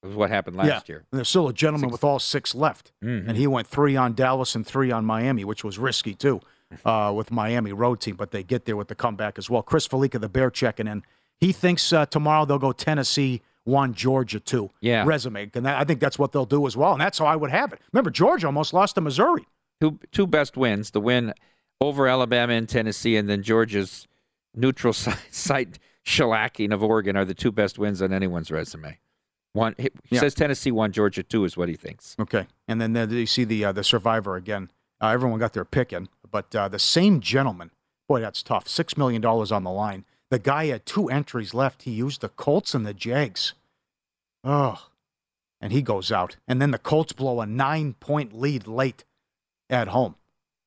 It 0.03 0.07
was 0.07 0.15
what 0.15 0.29
happened 0.29 0.55
last 0.57 0.67
yeah. 0.67 0.81
year. 0.87 1.05
And 1.11 1.19
there's 1.19 1.29
still 1.29 1.47
a 1.47 1.53
gentleman 1.53 1.89
Six. 1.89 1.91
with 1.91 2.03
all 2.03 2.17
six 2.19 2.55
left. 2.55 2.91
Mhm. 3.03 3.27
And 3.27 3.37
he 3.37 3.45
went 3.45 3.67
three 3.67 3.95
on 3.95 4.13
Dallas 4.13 4.55
and 4.55 4.65
three 4.65 4.91
on 4.91 5.05
Miami, 5.05 5.45
which 5.45 5.63
was 5.63 5.77
risky 5.77 6.15
too 6.15 6.41
uh, 6.85 7.13
with 7.15 7.31
Miami 7.31 7.71
road 7.71 8.01
team, 8.01 8.15
but 8.15 8.31
they 8.31 8.43
get 8.43 8.65
there 8.65 8.75
with 8.75 8.87
the 8.87 8.95
comeback 8.95 9.37
as 9.37 9.49
well. 9.49 9.61
Chris 9.61 9.87
Fallica, 9.87 10.19
the 10.19 10.29
Bear, 10.29 10.49
checking 10.49 10.87
in. 10.87 11.03
He 11.39 11.51
thinks 11.51 11.91
uh, 11.93 12.05
tomorrow 12.07 12.45
they'll 12.45 12.57
go 12.59 12.71
Tennessee 12.71 13.41
one, 13.63 13.93
Georgia 13.93 14.39
two. 14.39 14.71
Yeah. 14.79 15.03
Resume. 15.05 15.51
And 15.53 15.65
that, 15.65 15.79
I 15.79 15.83
think 15.83 15.99
that's 15.99 16.17
what 16.17 16.31
they'll 16.31 16.45
do 16.45 16.65
as 16.65 16.75
well. 16.75 16.93
And 16.93 17.01
that's 17.01 17.19
how 17.19 17.25
I 17.25 17.35
would 17.35 17.51
have 17.51 17.71
it. 17.73 17.79
Remember, 17.93 18.09
Georgia 18.09 18.47
almost 18.47 18.73
lost 18.73 18.95
to 18.95 19.01
Missouri. 19.01 19.45
Two, 19.79 19.99
two 20.11 20.25
best 20.27 20.57
wins 20.57 20.91
the 20.91 21.01
win 21.01 21.33
over 21.81 22.07
Alabama 22.07 22.53
and 22.53 22.69
Tennessee, 22.69 23.17
and 23.17 23.27
then 23.27 23.41
Georgia's 23.43 24.07
neutral 24.55 24.93
site, 24.93 25.79
shellacking 26.05 26.73
of 26.73 26.81
Oregon 26.83 27.17
are 27.17 27.25
the 27.25 27.33
two 27.33 27.51
best 27.51 27.77
wins 27.77 28.01
on 28.01 28.13
anyone's 28.13 28.51
resume. 28.51 28.97
One 29.53 29.75
he 29.77 29.89
Yeah. 30.09 30.21
says 30.21 30.33
Tennessee 30.33 30.71
won, 30.71 30.91
Georgia 30.93 31.23
two 31.23 31.43
is 31.43 31.57
what 31.57 31.67
he 31.67 31.75
thinks. 31.75 32.15
Okay. 32.19 32.47
And 32.67 32.79
then 32.79 32.95
uh, 32.95 33.05
you 33.07 33.25
see 33.25 33.43
the 33.43 33.65
uh, 33.65 33.71
the 33.73 33.83
survivor 33.83 34.35
again. 34.37 34.71
Uh, 35.01 35.07
everyone 35.07 35.39
got 35.39 35.51
their 35.53 35.65
pick 35.65 35.91
in, 35.91 36.07
but 36.29 36.55
uh, 36.55 36.67
the 36.69 36.79
same 36.79 37.19
gentleman, 37.19 37.71
boy, 38.07 38.21
that's 38.21 38.43
tough. 38.43 38.67
Six 38.67 38.95
million 38.95 39.21
dollars 39.21 39.51
on 39.51 39.63
the 39.63 39.71
line. 39.71 40.05
The 40.29 40.39
guy 40.39 40.67
had 40.67 40.85
two 40.85 41.09
entries 41.09 41.53
left. 41.53 41.81
He 41.83 41.91
used 41.91 42.21
the 42.21 42.29
Colts 42.29 42.73
and 42.73 42.85
the 42.85 42.93
Jags. 42.93 43.53
Oh, 44.43 44.87
and 45.59 45.73
he 45.73 45.81
goes 45.81 46.11
out. 46.11 46.37
And 46.47 46.61
then 46.61 46.71
the 46.71 46.77
Colts 46.79 47.11
blow 47.11 47.41
a 47.41 47.45
nine 47.45 47.93
point 47.99 48.31
lead 48.33 48.67
late 48.67 49.03
at 49.69 49.89
home. 49.89 50.15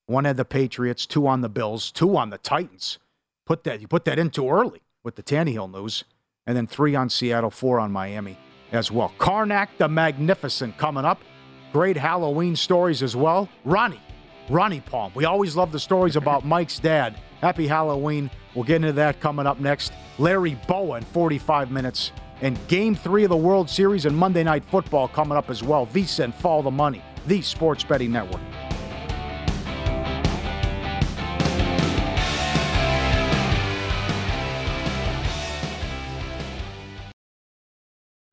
One 0.06 0.26
had 0.26 0.36
the 0.36 0.44
Patriots, 0.44 1.06
two 1.06 1.26
on 1.26 1.40
the 1.40 1.48
Bills, 1.48 1.90
two 1.90 2.16
on 2.16 2.30
the 2.30 2.38
Titans. 2.38 2.98
Put 3.46 3.64
that 3.64 3.80
you 3.80 3.88
put 3.88 4.04
that 4.04 4.18
in 4.18 4.30
too 4.30 4.50
early 4.50 4.82
with 5.02 5.16
the 5.16 5.22
Tannehill 5.22 5.72
news, 5.72 6.04
and 6.46 6.56
then 6.56 6.66
three 6.66 6.94
on 6.94 7.08
Seattle, 7.08 7.50
four 7.50 7.80
on 7.80 7.90
Miami 7.90 8.38
as 8.72 8.90
well. 8.90 9.12
Karnak 9.18 9.68
the 9.78 9.88
Magnificent 9.88 10.76
coming 10.76 11.04
up. 11.04 11.20
Great 11.72 11.96
Halloween 11.96 12.54
stories 12.54 13.02
as 13.02 13.16
well. 13.16 13.48
Ronnie, 13.64 14.00
Ronnie 14.48 14.80
Palm. 14.80 15.10
We 15.14 15.24
always 15.24 15.56
love 15.56 15.72
the 15.72 15.80
stories 15.80 16.16
about 16.16 16.44
Mike's 16.44 16.78
dad. 16.78 17.16
Happy 17.40 17.66
Halloween. 17.66 18.30
We'll 18.54 18.64
get 18.64 18.76
into 18.76 18.92
that 18.92 19.20
coming 19.20 19.46
up 19.46 19.58
next. 19.58 19.92
Larry 20.18 20.56
Bowa, 20.68 21.00
45 21.00 21.70
minutes 21.70 22.12
And 22.40 22.58
game 22.68 22.94
three 22.94 23.24
of 23.24 23.30
the 23.30 23.36
World 23.36 23.68
Series 23.70 24.06
and 24.06 24.16
Monday 24.16 24.44
Night 24.44 24.64
Football 24.64 25.08
coming 25.08 25.36
up 25.36 25.50
as 25.50 25.62
well. 25.62 25.86
VSIN, 25.86 26.34
Follow 26.34 26.62
the 26.62 26.70
money, 26.70 27.02
the 27.26 27.40
sports 27.42 27.82
betting 27.84 28.12
network. 28.12 28.40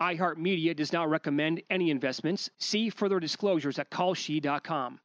iHeartMedia 0.00 0.74
does 0.74 0.92
not 0.92 1.08
recommend 1.08 1.62
any 1.70 1.90
investments. 1.90 2.50
See 2.58 2.90
further 2.90 3.20
disclosures 3.20 3.78
at 3.78 3.90
kalshi.com. 3.90 5.00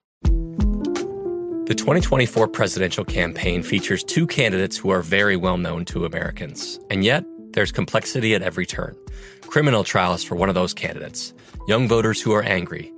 The 1.70 1.76
2024 1.76 2.48
presidential 2.48 3.06
campaign 3.06 3.62
features 3.62 4.04
two 4.04 4.26
candidates 4.26 4.76
who 4.76 4.90
are 4.90 5.04
very 5.04 5.38
well 5.38 5.58
known 5.58 5.86
to 5.86 6.06
Americans. 6.06 6.80
And 6.90 7.04
yet, 7.04 7.24
there's 7.52 7.72
complexity 7.72 8.34
at 8.34 8.42
every 8.42 8.66
turn. 8.66 8.96
Criminal 9.42 9.84
trials 9.84 10.24
for 10.24 10.36
one 10.36 10.50
of 10.50 10.56
those 10.56 10.74
candidates, 10.74 11.34
young 11.68 11.88
voters 11.88 12.22
who 12.22 12.32
are 12.34 12.42
angry. 12.44 12.92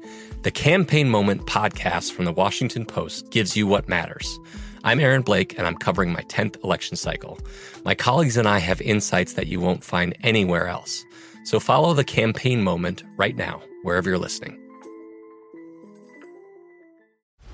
The 0.44 0.52
Campaign 0.52 1.10
Moment 1.10 1.46
podcast 1.48 2.14
from 2.14 2.26
the 2.26 2.32
Washington 2.32 2.86
Post 2.86 3.30
gives 3.30 3.58
you 3.58 3.68
what 3.68 3.90
matters. 3.90 4.40
I'm 4.84 5.00
Aaron 5.00 5.22
Blake, 5.22 5.58
and 5.58 5.68
I'm 5.68 5.76
covering 5.76 6.12
my 6.12 6.24
10th 6.24 6.64
election 6.64 6.96
cycle. 6.96 7.40
My 7.86 7.94
colleagues 7.94 8.38
and 8.38 8.48
I 8.48 8.58
have 8.58 8.82
insights 8.82 9.34
that 9.34 9.48
you 9.48 9.60
won't 9.60 9.84
find 9.84 10.18
anywhere 10.24 10.68
else. 10.68 11.06
So 11.44 11.60
follow 11.60 11.94
the 11.94 12.04
campaign 12.04 12.62
moment 12.62 13.04
right 13.18 13.36
now, 13.36 13.62
wherever 13.82 14.10
you're 14.10 14.20
listening. 14.20 14.61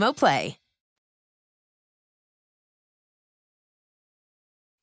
Play. 0.00 0.56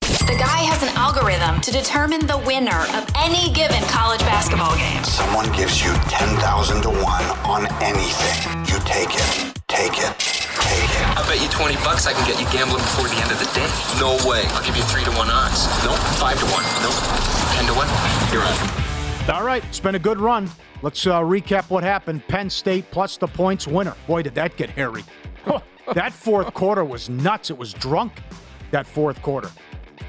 The 0.01 0.37
guy 0.37 0.61
has 0.69 0.85
an 0.85 0.93
algorithm 0.93 1.59
to 1.61 1.71
determine 1.71 2.27
the 2.27 2.37
winner 2.45 2.85
of 2.93 3.09
any 3.17 3.49
given 3.51 3.81
college 3.89 4.21
basketball 4.21 4.77
game. 4.77 5.03
Someone 5.03 5.49
gives 5.57 5.81
you 5.81 5.89
10,000 6.13 6.37
to 6.83 6.89
1 6.89 7.01
on 7.49 7.65
anything. 7.81 8.37
You 8.69 8.77
take 8.85 9.17
it. 9.17 9.29
Take 9.65 9.97
it. 9.97 10.13
Take 10.61 10.91
it. 10.93 11.03
I 11.17 11.25
bet 11.25 11.41
you 11.41 11.49
20 11.49 11.75
bucks 11.81 12.05
I 12.05 12.13
can 12.13 12.23
get 12.29 12.37
you 12.39 12.45
gambling 12.53 12.85
before 12.85 13.09
the 13.09 13.17
end 13.17 13.33
of 13.33 13.41
the 13.41 13.49
day. 13.57 13.67
No 13.97 14.15
way. 14.29 14.45
I'll 14.53 14.63
give 14.63 14.77
you 14.77 14.85
3 14.85 15.03
to 15.03 15.11
1 15.17 15.29
odds. 15.33 15.65
Nope. 15.81 15.97
5 16.21 16.39
to 16.39 16.47
1. 16.53 16.63
Nope. 16.85 16.99
10 17.57 17.65
to 17.67 17.73
1. 17.73 17.89
You're 18.31 18.45
on. 18.45 18.86
All 19.29 19.43
right, 19.43 19.61
it's 19.65 19.81
been 19.81 19.95
a 19.95 19.99
good 19.99 20.21
run. 20.21 20.49
Let's 20.81 21.05
uh, 21.05 21.19
recap 21.19 21.69
what 21.69 21.83
happened. 21.83 22.25
Penn 22.29 22.49
State 22.49 22.89
plus 22.91 23.17
the 23.17 23.27
points 23.27 23.67
winner. 23.67 23.93
Boy, 24.07 24.21
did 24.21 24.33
that 24.35 24.55
get 24.55 24.69
hairy. 24.69 25.03
that 25.93 26.13
fourth 26.13 26.53
quarter 26.53 26.85
was 26.85 27.09
nuts. 27.09 27.49
It 27.49 27.57
was 27.57 27.73
drunk, 27.73 28.13
that 28.71 28.87
fourth 28.87 29.21
quarter. 29.21 29.51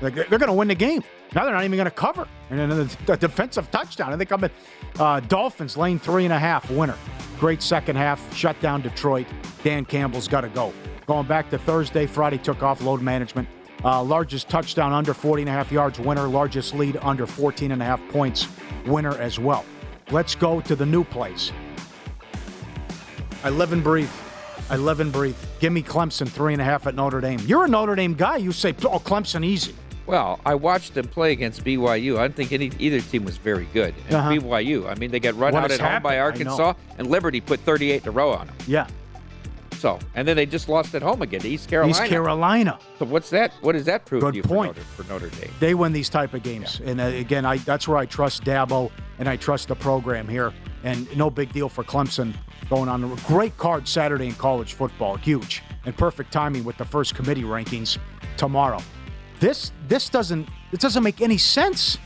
Like, 0.00 0.14
they're 0.14 0.38
going 0.38 0.46
to 0.46 0.52
win 0.52 0.68
the 0.68 0.76
game. 0.76 1.02
Now 1.34 1.44
they're 1.44 1.52
not 1.52 1.64
even 1.64 1.76
going 1.76 1.86
to 1.86 1.90
cover. 1.90 2.28
And 2.50 2.60
then 2.60 2.88
the, 3.06 3.16
defensive 3.16 3.68
touchdown. 3.72 4.12
And 4.12 4.20
they 4.20 4.24
come 4.24 4.44
in. 4.44 4.50
Uh, 5.00 5.18
Dolphins 5.20 5.76
lane 5.76 5.98
three 5.98 6.24
and 6.24 6.32
a 6.32 6.38
half 6.38 6.70
winner. 6.70 6.96
Great 7.40 7.60
second 7.60 7.96
half. 7.96 8.36
Shut 8.36 8.58
down 8.60 8.82
Detroit. 8.82 9.26
Dan 9.64 9.84
Campbell's 9.84 10.28
got 10.28 10.42
to 10.42 10.48
go. 10.48 10.72
Going 11.06 11.26
back 11.26 11.50
to 11.50 11.58
Thursday, 11.58 12.06
Friday 12.06 12.38
took 12.38 12.62
off 12.62 12.82
load 12.82 13.02
management. 13.02 13.48
Uh, 13.84 14.02
largest 14.02 14.48
touchdown 14.48 14.92
under 14.92 15.14
40 15.14 15.42
and 15.42 15.48
a 15.48 15.52
half 15.52 15.70
yards 15.70 15.98
winner. 16.00 16.26
Largest 16.26 16.74
lead 16.74 16.96
under 17.02 17.26
14 17.26 17.70
and 17.72 17.80
a 17.80 17.84
half 17.84 18.00
points 18.08 18.48
winner 18.86 19.16
as 19.18 19.38
well. 19.38 19.64
Let's 20.10 20.34
go 20.34 20.60
to 20.62 20.74
the 20.74 20.86
new 20.86 21.04
place. 21.04 21.52
I 23.44 23.50
live 23.50 23.72
and 23.72 23.84
breathe. 23.84 24.10
I 24.70 24.76
live 24.76 25.00
and 25.00 25.12
breathe. 25.12 25.36
Give 25.60 25.72
me 25.72 25.82
Clemson 25.82 26.28
three 26.28 26.52
and 26.52 26.60
a 26.60 26.64
half 26.64 26.86
at 26.86 26.94
Notre 26.94 27.20
Dame. 27.20 27.38
You're 27.46 27.64
a 27.64 27.68
Notre 27.68 27.94
Dame 27.94 28.14
guy. 28.14 28.36
You 28.38 28.52
say, 28.52 28.70
oh, 28.84 28.98
Clemson 28.98 29.44
easy. 29.44 29.74
Well, 30.06 30.40
I 30.44 30.54
watched 30.54 30.94
them 30.94 31.06
play 31.06 31.32
against 31.32 31.64
BYU. 31.64 32.18
I 32.18 32.22
didn't 32.22 32.34
think 32.36 32.52
any 32.52 32.70
either 32.78 33.00
team 33.00 33.24
was 33.24 33.36
very 33.36 33.66
good. 33.74 33.94
And 34.06 34.16
Uh-huh. 34.16 34.30
BYU, 34.30 34.88
I 34.88 34.94
mean, 34.94 35.10
they 35.10 35.20
got 35.20 35.34
run 35.36 35.52
What 35.52 35.64
out 35.64 35.70
at 35.70 35.80
home 35.80 36.02
by 36.02 36.14
happened? 36.14 36.40
I 36.40 36.44
know. 36.44 36.50
Arkansas, 36.62 36.74
and 36.98 37.06
Liberty 37.10 37.40
put 37.42 37.60
38 37.60 38.02
in 38.02 38.08
a 38.08 38.10
row 38.10 38.32
on 38.32 38.46
them. 38.46 38.56
Yeah. 38.66 38.86
So, 39.78 39.98
and 40.14 40.26
then 40.26 40.36
they 40.36 40.44
just 40.44 40.68
lost 40.68 40.94
at 40.96 41.02
home 41.02 41.22
again 41.22 41.40
to 41.40 41.48
East 41.48 41.68
Carolina. 41.68 42.02
East 42.02 42.10
Carolina. 42.10 42.78
So 42.98 43.04
what's 43.04 43.30
that? 43.30 43.52
What 43.60 43.72
does 43.72 43.84
that 43.84 44.04
prove 44.06 44.22
Good 44.22 44.32
to 44.32 44.36
you 44.38 44.42
point. 44.42 44.76
For, 44.76 45.04
Notre, 45.04 45.20
for 45.20 45.26
Notre 45.28 45.40
Dame? 45.40 45.54
They 45.60 45.74
win 45.74 45.92
these 45.92 46.08
type 46.08 46.34
of 46.34 46.42
games. 46.42 46.80
And 46.84 47.00
uh, 47.00 47.04
again, 47.04 47.46
I 47.46 47.58
that's 47.58 47.86
where 47.86 47.96
I 47.96 48.04
trust 48.04 48.42
Dabo 48.44 48.90
and 49.20 49.28
I 49.28 49.36
trust 49.36 49.68
the 49.68 49.76
program 49.76 50.26
here. 50.26 50.52
And 50.82 51.14
no 51.16 51.30
big 51.30 51.52
deal 51.52 51.68
for 51.68 51.84
Clemson 51.84 52.34
going 52.68 52.88
on. 52.88 53.04
a 53.04 53.16
Great 53.26 53.56
card 53.56 53.86
Saturday 53.86 54.26
in 54.26 54.34
college 54.34 54.74
football. 54.74 55.16
Huge. 55.16 55.62
And 55.84 55.96
perfect 55.96 56.32
timing 56.32 56.64
with 56.64 56.76
the 56.76 56.84
first 56.84 57.14
committee 57.14 57.44
rankings 57.44 57.98
tomorrow. 58.36 58.80
This 59.38 59.70
this 59.86 60.08
doesn't 60.08 60.48
it 60.72 60.80
doesn't 60.80 61.02
make 61.04 61.20
any 61.20 61.38
sense. 61.38 61.98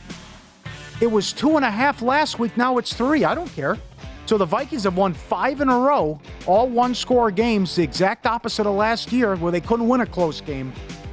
It 1.01 1.11
was 1.11 1.33
two 1.33 1.55
and 1.55 1.65
a 1.65 1.71
half 1.71 2.01
last 2.03 2.37
week. 2.37 2.55
Now 2.55 2.77
it's 2.77 2.93
three. 2.93 3.25
I 3.25 3.33
don't 3.33 3.51
care. 3.53 3.77
So 4.25 4.37
the 4.37 4.45
Vikings 4.45 4.83
have 4.83 4.95
won 4.95 5.13
five 5.13 5.59
in 5.59 5.67
a 5.67 5.77
row, 5.77 6.19
all 6.45 6.67
one 6.67 6.95
score 6.95 7.29
games, 7.29 7.75
the 7.75 7.83
exact 7.83 8.25
opposite 8.25 8.65
of 8.65 8.75
last 8.75 9.11
year 9.11 9.35
where 9.35 9.51
they 9.51 9.59
couldn't 9.59 9.87
win 9.87 10.01
a 10.01 10.05
close 10.05 10.39
game. 10.39 10.71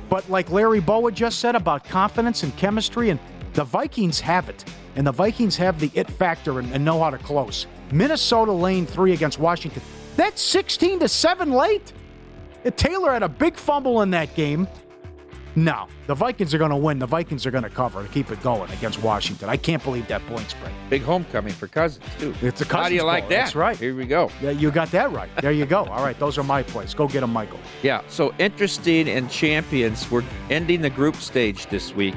But 0.08 0.28
like 0.30 0.50
Larry 0.50 0.80
Bowa 0.80 1.10
just 1.12 1.40
said 1.40 1.56
about 1.56 1.84
confidence 1.84 2.42
and 2.42 2.56
chemistry, 2.56 3.10
and 3.10 3.18
the 3.54 3.64
Vikings 3.64 4.20
have 4.20 4.48
it. 4.48 4.64
And 4.96 5.06
the 5.06 5.12
Vikings 5.12 5.56
have 5.56 5.80
the 5.80 5.90
it 5.94 6.10
factor 6.10 6.58
and, 6.58 6.72
and 6.72 6.84
know 6.84 7.00
how 7.00 7.10
to 7.10 7.18
close. 7.18 7.66
Minnesota 7.92 8.52
lane 8.52 8.86
three 8.86 9.12
against 9.12 9.38
Washington. 9.38 9.82
That's 10.16 10.42
16 10.42 11.00
to 11.00 11.08
7 11.08 11.50
late. 11.50 11.92
Taylor 12.76 13.12
had 13.12 13.22
a 13.22 13.28
big 13.28 13.56
fumble 13.56 14.02
in 14.02 14.10
that 14.10 14.34
game. 14.34 14.68
No, 15.56 15.88
the 16.06 16.14
Vikings 16.14 16.54
are 16.54 16.58
going 16.58 16.70
to 16.70 16.76
win. 16.76 16.98
The 17.00 17.06
Vikings 17.06 17.44
are 17.44 17.50
going 17.50 17.64
to 17.64 17.70
cover 17.70 18.02
to 18.02 18.08
keep 18.10 18.30
it 18.30 18.40
going 18.40 18.70
against 18.70 19.02
Washington. 19.02 19.48
I 19.48 19.56
can't 19.56 19.82
believe 19.82 20.06
that 20.08 20.24
point 20.26 20.48
spread. 20.48 20.72
Big 20.88 21.02
homecoming 21.02 21.52
for 21.52 21.66
Cousins, 21.66 22.04
too. 22.18 22.34
It's 22.40 22.60
a 22.60 22.64
Cousins. 22.64 22.70
How 22.70 22.88
do 22.88 22.94
you 22.94 23.02
like 23.02 23.28
that? 23.28 23.36
That's 23.36 23.54
right. 23.56 23.76
Here 23.76 23.94
we 23.94 24.06
go. 24.06 24.30
Yeah, 24.40 24.50
you 24.50 24.70
got 24.70 24.90
that 24.92 25.10
right. 25.10 25.28
There 25.40 25.50
you 25.50 25.66
go. 25.66 25.84
All 25.86 26.04
right, 26.04 26.18
those 26.20 26.38
are 26.38 26.44
my 26.44 26.62
plays. 26.62 26.94
Go 26.94 27.08
get 27.08 27.20
them, 27.20 27.32
Michael. 27.32 27.58
Yeah, 27.82 28.02
so 28.08 28.32
interesting 28.38 29.08
in 29.08 29.28
champions. 29.28 30.08
We're 30.08 30.24
ending 30.50 30.82
the 30.82 30.90
group 30.90 31.16
stage 31.16 31.66
this 31.66 31.94
week. 31.94 32.14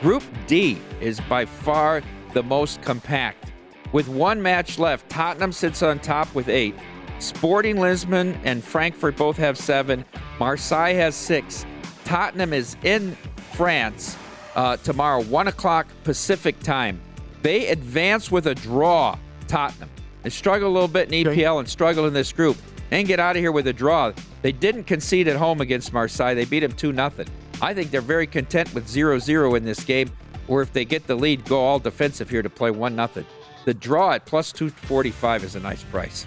Group 0.00 0.24
D 0.48 0.80
is 1.00 1.20
by 1.20 1.44
far 1.44 2.02
the 2.32 2.42
most 2.42 2.82
compact. 2.82 3.52
With 3.92 4.08
one 4.08 4.42
match 4.42 4.80
left, 4.80 5.08
Tottenham 5.08 5.52
sits 5.52 5.80
on 5.82 6.00
top 6.00 6.34
with 6.34 6.48
eight. 6.48 6.74
Sporting 7.20 7.80
Lisbon 7.80 8.38
and 8.42 8.62
Frankfurt 8.64 9.16
both 9.16 9.36
have 9.36 9.56
seven. 9.56 10.04
Marseille 10.40 10.94
has 10.94 11.14
six. 11.14 11.64
Tottenham 12.04 12.52
is 12.52 12.76
in 12.82 13.16
France 13.52 14.16
uh, 14.54 14.76
tomorrow, 14.78 15.22
1 15.22 15.48
o'clock 15.48 15.86
Pacific 16.04 16.58
time. 16.60 17.00
They 17.42 17.68
advance 17.68 18.30
with 18.30 18.46
a 18.46 18.54
draw, 18.54 19.18
Tottenham. 19.48 19.90
They 20.22 20.30
struggle 20.30 20.70
a 20.70 20.72
little 20.72 20.88
bit 20.88 21.12
in 21.12 21.26
EPL 21.26 21.58
and 21.58 21.68
struggle 21.68 22.06
in 22.06 22.14
this 22.14 22.32
group 22.32 22.56
and 22.90 23.06
get 23.06 23.20
out 23.20 23.36
of 23.36 23.40
here 23.40 23.52
with 23.52 23.66
a 23.66 23.72
draw. 23.72 24.12
They 24.42 24.52
didn't 24.52 24.84
concede 24.84 25.28
at 25.28 25.36
home 25.36 25.60
against 25.60 25.92
Marseille. 25.92 26.34
They 26.34 26.44
beat 26.44 26.60
them 26.60 26.72
2 26.72 26.94
0. 26.94 27.12
I 27.60 27.74
think 27.74 27.90
they're 27.90 28.00
very 28.00 28.26
content 28.26 28.72
with 28.74 28.88
0 28.88 29.18
0 29.18 29.54
in 29.54 29.64
this 29.64 29.84
game, 29.84 30.10
or 30.48 30.62
if 30.62 30.72
they 30.72 30.84
get 30.84 31.06
the 31.06 31.14
lead, 31.14 31.44
go 31.44 31.60
all 31.60 31.78
defensive 31.78 32.30
here 32.30 32.42
to 32.42 32.50
play 32.50 32.70
1 32.70 32.96
0. 32.96 33.26
The 33.64 33.74
draw 33.74 34.12
at 34.12 34.26
plus 34.26 34.52
245 34.52 35.44
is 35.44 35.54
a 35.54 35.60
nice 35.60 35.82
price. 35.84 36.26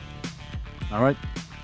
All 0.92 1.02
right. 1.02 1.18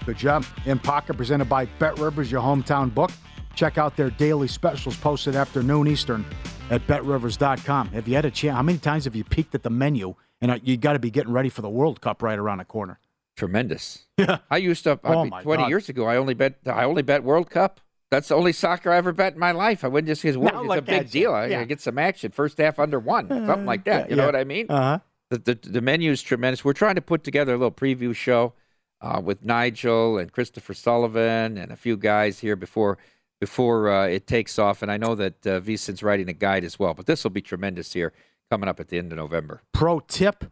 Good 0.06 0.18
job. 0.18 0.46
In 0.66 0.80
Pocket, 0.80 1.16
presented 1.16 1.46
by 1.46 1.66
BetRivers, 1.80 2.30
your 2.30 2.42
hometown 2.42 2.94
book. 2.94 3.12
Check 3.56 3.78
out 3.78 3.96
their 3.96 4.10
daily 4.10 4.48
specials 4.48 4.98
posted 4.98 5.36
after 5.36 5.62
noon 5.64 5.88
Eastern 5.88 6.26
at 6.70 6.86
betrivers.com. 6.88 7.90
Have 7.90 8.08
you 8.08 8.16
had 8.16 8.26
a 8.26 8.32
chance? 8.32 8.56
How 8.56 8.64
many 8.64 8.78
times 8.80 9.06
have 9.06 9.16
you 9.16 9.24
peeked 9.24 9.54
at 9.56 9.64
the 9.64 9.70
menu 9.70 10.16
and 10.42 10.52
uh, 10.52 10.60
you 10.64 10.76
got 10.78 10.94
to 10.94 11.00
be 11.00 11.12
getting 11.12 11.32
ready 11.32 11.50
for 11.50 11.62
the 11.62 11.70
World 11.70 12.02
Cup 12.02 12.22
right 12.24 12.38
around 12.40 12.58
the 12.60 12.66
corner? 12.66 13.00
Tremendous. 13.36 14.06
Yeah. 14.18 14.40
I 14.50 14.58
used 14.58 14.84
to, 14.84 15.00
I 15.04 15.14
Oh 15.14 15.24
mean, 15.26 15.42
20 15.42 15.64
God. 15.64 15.70
years 15.70 15.90
ago, 15.90 16.06
I 16.06 16.18
only 16.18 16.34
bet 16.36 16.56
I 16.68 16.84
only 16.84 17.02
bet 17.02 17.24
World 17.24 17.50
Cup. 17.50 17.80
That's 18.12 18.28
the 18.28 18.36
only 18.36 18.54
soccer 18.54 18.92
I 18.92 18.98
ever 18.98 19.12
bet 19.12 19.34
in 19.34 19.40
my 19.40 19.52
life. 19.52 19.84
I 19.84 19.88
wouldn't 19.88 20.08
just 20.08 20.22
because 20.22 20.36
it's 20.36 20.56
a 20.56 20.62
look 20.62 20.86
big 20.86 21.10
deal. 21.10 21.34
I 21.34 21.48
Yeah. 21.48 21.62
I 21.62 21.64
get 21.66 21.82
some 21.82 21.98
action. 21.98 22.32
First 22.32 22.60
half 22.60 22.78
under 22.78 23.00
one, 23.00 23.28
something 23.30 23.66
like 23.66 23.86
that. 23.86 24.06
yeah, 24.06 24.10
you 24.12 24.16
know 24.16 24.26
what 24.28 24.36
I 24.36 24.44
mean? 24.44 24.68
Uh-huh. 24.70 25.00
The, 25.32 25.40
the 25.40 25.70
the 25.70 25.82
menu 25.82 26.12
is 26.12 26.22
tremendous. 26.22 26.64
We're 26.64 26.74
trying 26.74 26.94
to 26.96 27.02
put 27.02 27.24
together 27.24 27.54
a 27.56 27.58
little 27.58 27.72
preview 27.72 28.16
show 28.16 28.54
uh, 29.02 29.20
with 29.24 29.44
Nigel 29.44 30.20
and 30.20 30.32
Christopher 30.32 30.76
Sullivan 30.76 31.58
and 31.58 31.72
a 31.72 31.76
few 31.76 31.98
guys 31.98 32.40
here 32.40 32.56
before 32.56 33.00
before 33.44 33.90
uh, 33.90 34.08
it 34.08 34.26
takes 34.26 34.58
off. 34.58 34.82
And 34.82 34.90
I 34.90 34.96
know 34.96 35.16
that 35.16 35.46
uh, 35.46 35.60
Vincent's 35.60 36.02
writing 36.02 36.30
a 36.30 36.34
guide 36.34 36.64
as 36.64 36.80
well. 36.80 36.94
But 36.94 37.08
this 37.08 37.26
will 37.26 37.32
be 37.32 37.42
tremendous 37.42 37.92
here 37.92 38.14
coming 38.50 38.70
up 38.70 38.80
at 38.80 38.88
the 38.88 38.98
end 38.98 39.12
of 39.12 39.18
November. 39.18 39.62
Pro 39.74 40.00
tip 40.00 40.46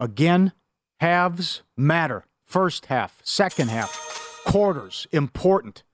again, 0.00 0.50
halves 0.98 1.62
matter. 1.76 2.24
First 2.44 2.86
half, 2.86 3.20
second 3.22 3.70
half, 3.70 4.42
quarters, 4.44 5.06
important. 5.12 5.84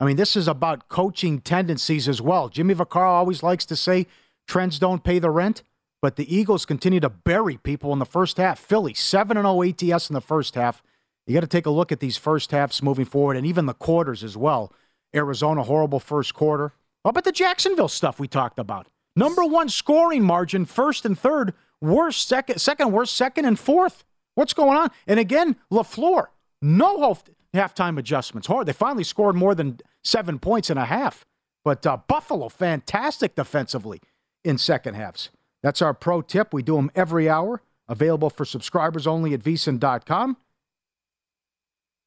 I 0.00 0.06
mean, 0.06 0.16
this 0.16 0.36
is 0.36 0.48
about 0.48 0.88
coaching 0.88 1.38
tendencies 1.38 2.08
as 2.08 2.22
well. 2.22 2.48
Jimmy 2.48 2.74
Vaccaro 2.74 3.10
always 3.10 3.42
likes 3.42 3.66
to 3.66 3.76
say 3.76 4.06
trends 4.46 4.78
don't 4.78 5.04
pay 5.04 5.18
the 5.18 5.30
rent, 5.30 5.62
but 6.00 6.16
the 6.16 6.34
Eagles 6.34 6.64
continue 6.64 7.00
to 7.00 7.10
bury 7.10 7.58
people 7.58 7.92
in 7.92 7.98
the 7.98 8.06
first 8.06 8.38
half. 8.38 8.58
Philly, 8.58 8.94
7 8.94 9.36
0 9.36 9.62
ATS 9.62 10.08
in 10.08 10.14
the 10.14 10.22
first 10.22 10.54
half. 10.54 10.82
You 11.26 11.34
got 11.34 11.40
to 11.40 11.46
take 11.46 11.66
a 11.66 11.70
look 11.70 11.92
at 11.92 12.00
these 12.00 12.16
first 12.16 12.52
halves 12.52 12.82
moving 12.82 13.04
forward 13.04 13.36
and 13.36 13.44
even 13.44 13.66
the 13.66 13.74
quarters 13.74 14.24
as 14.24 14.34
well. 14.34 14.72
Arizona, 15.14 15.62
horrible 15.62 16.00
first 16.00 16.34
quarter. 16.34 16.72
How 17.04 17.10
about 17.10 17.24
the 17.24 17.32
Jacksonville 17.32 17.88
stuff 17.88 18.20
we 18.20 18.28
talked 18.28 18.58
about? 18.58 18.88
Number 19.16 19.44
one 19.44 19.68
scoring 19.68 20.22
margin, 20.22 20.64
first 20.64 21.04
and 21.04 21.18
third, 21.18 21.54
worst 21.80 22.28
second, 22.28 22.60
second 22.60 22.92
worst, 22.92 23.14
second 23.14 23.44
and 23.44 23.58
fourth. 23.58 24.04
What's 24.34 24.52
going 24.54 24.76
on? 24.76 24.90
And 25.06 25.18
again, 25.18 25.56
LaFleur, 25.72 26.26
no 26.62 27.00
half- 27.00 27.24
halftime 27.54 27.98
adjustments. 27.98 28.46
Hard. 28.46 28.66
They 28.66 28.72
finally 28.72 29.04
scored 29.04 29.34
more 29.34 29.54
than 29.54 29.80
seven 30.04 30.38
points 30.38 30.70
and 30.70 30.78
a 30.78 30.84
half. 30.84 31.24
But 31.64 31.86
uh, 31.86 31.98
Buffalo, 32.06 32.48
fantastic 32.48 33.34
defensively 33.34 34.00
in 34.44 34.58
second 34.58 34.94
halves. 34.94 35.30
That's 35.62 35.82
our 35.82 35.92
pro 35.92 36.22
tip. 36.22 36.54
We 36.54 36.62
do 36.62 36.76
them 36.76 36.90
every 36.94 37.28
hour. 37.28 37.62
Available 37.88 38.30
for 38.30 38.44
subscribers 38.44 39.06
only 39.06 39.34
at 39.34 39.40
vsin.com. 39.40 40.36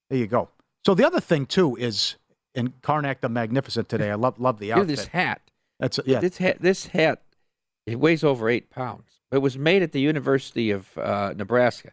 There 0.09 0.19
you 0.19 0.27
go. 0.27 0.49
So 0.85 0.93
the 0.93 1.05
other 1.05 1.19
thing 1.19 1.45
too 1.45 1.75
is 1.75 2.15
in 2.55 2.69
Karnak 2.81 3.21
the 3.21 3.29
Magnificent 3.29 3.89
today. 3.89 4.11
I 4.11 4.15
love 4.15 4.39
love 4.39 4.59
the 4.59 4.69
Look 4.69 4.79
at 4.79 4.87
this 4.87 5.07
hat. 5.07 5.41
That's 5.79 5.99
yeah. 6.05 6.19
This 6.19 6.37
hat, 6.37 6.57
this 6.61 6.87
hat, 6.87 7.21
it 7.85 7.99
weighs 7.99 8.23
over 8.23 8.49
eight 8.49 8.69
pounds. 8.69 9.21
It 9.31 9.39
was 9.39 9.57
made 9.57 9.81
at 9.81 9.91
the 9.93 10.01
University 10.01 10.71
of 10.71 10.97
uh, 10.97 11.33
Nebraska, 11.35 11.91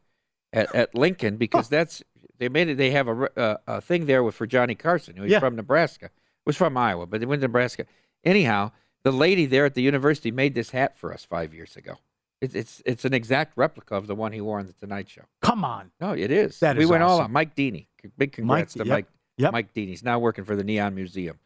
at, 0.52 0.74
at 0.74 0.94
Lincoln, 0.94 1.36
because 1.36 1.68
that's 1.68 2.02
they 2.38 2.48
made 2.48 2.68
it. 2.68 2.76
They 2.76 2.90
have 2.90 3.08
a, 3.08 3.14
re- 3.14 3.28
uh, 3.36 3.56
a 3.66 3.80
thing 3.80 4.06
there 4.06 4.22
with 4.22 4.34
for 4.34 4.46
Johnny 4.46 4.74
Carson, 4.74 5.16
who's 5.16 5.30
Yeah. 5.30 5.38
from 5.40 5.56
Nebraska. 5.56 6.10
Was 6.46 6.56
from 6.56 6.76
Iowa, 6.78 7.06
but 7.06 7.20
they 7.20 7.26
went 7.26 7.42
to 7.42 7.46
Nebraska. 7.46 7.84
Anyhow, 8.24 8.72
the 9.02 9.12
lady 9.12 9.44
there 9.44 9.66
at 9.66 9.74
the 9.74 9.82
university 9.82 10.30
made 10.30 10.54
this 10.54 10.70
hat 10.70 10.96
for 10.96 11.12
us 11.12 11.22
five 11.24 11.52
years 11.52 11.76
ago. 11.76 11.98
It's 12.40 12.54
it's 12.54 12.82
it's 12.86 13.04
an 13.04 13.12
exact 13.12 13.52
replica 13.56 13.94
of 13.96 14.06
the 14.06 14.14
one 14.14 14.32
he 14.32 14.40
wore 14.40 14.58
on 14.58 14.66
the 14.66 14.72
Tonight 14.72 15.10
Show. 15.10 15.24
Come 15.42 15.64
on. 15.64 15.90
No, 16.00 16.12
it 16.12 16.30
is. 16.30 16.58
That 16.60 16.76
we 16.76 16.84
is 16.84 16.90
went 16.90 17.02
all 17.02 17.16
awesome. 17.16 17.24
out. 17.24 17.30
Mike 17.32 17.54
Deeney, 17.54 17.88
big 18.16 18.32
congrats 18.32 18.76
Mike, 18.76 18.84
to 18.84 18.88
yep, 18.88 18.94
Mike. 18.94 19.06
Yep. 19.38 19.52
Mike 19.52 19.72
Deeney. 19.74 19.88
He's 19.88 20.04
now 20.04 20.18
working 20.18 20.44
for 20.44 20.56
the 20.56 20.64
Neon 20.64 20.94
Museum. 20.94 21.38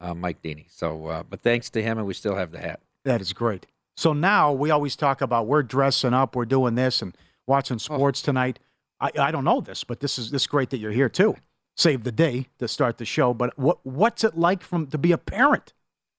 Uh, 0.00 0.14
Mike 0.14 0.42
Deeney. 0.42 0.66
So, 0.68 1.06
uh, 1.06 1.22
but 1.22 1.40
thanks 1.40 1.70
to 1.70 1.82
him, 1.82 1.96
and 1.96 2.06
we 2.06 2.12
still 2.12 2.36
have 2.36 2.52
the 2.52 2.58
hat. 2.58 2.80
That 3.04 3.20
is 3.20 3.32
great. 3.32 3.66
So 3.96 4.12
now 4.12 4.52
we 4.52 4.70
always 4.70 4.94
talk 4.94 5.22
about 5.22 5.46
we're 5.46 5.62
dressing 5.62 6.12
up, 6.12 6.36
we're 6.36 6.44
doing 6.44 6.74
this, 6.74 7.00
and 7.00 7.16
watching 7.46 7.78
sports 7.78 8.20
tonight. 8.20 8.58
I, 9.00 9.10
I 9.18 9.30
don't 9.30 9.44
know 9.44 9.60
this, 9.60 9.84
but 9.84 10.00
this 10.00 10.18
is 10.18 10.30
this 10.30 10.42
is 10.42 10.46
great 10.46 10.70
that 10.70 10.78
you're 10.78 10.92
here 10.92 11.08
too. 11.08 11.36
Save 11.76 12.04
the 12.04 12.12
day 12.12 12.48
to 12.58 12.68
start 12.68 12.98
the 12.98 13.04
show. 13.04 13.32
But 13.32 13.58
what 13.58 13.78
what's 13.84 14.24
it 14.24 14.36
like 14.36 14.62
from 14.62 14.86
to 14.88 14.98
be 14.98 15.12
a 15.12 15.18
parent 15.18 15.72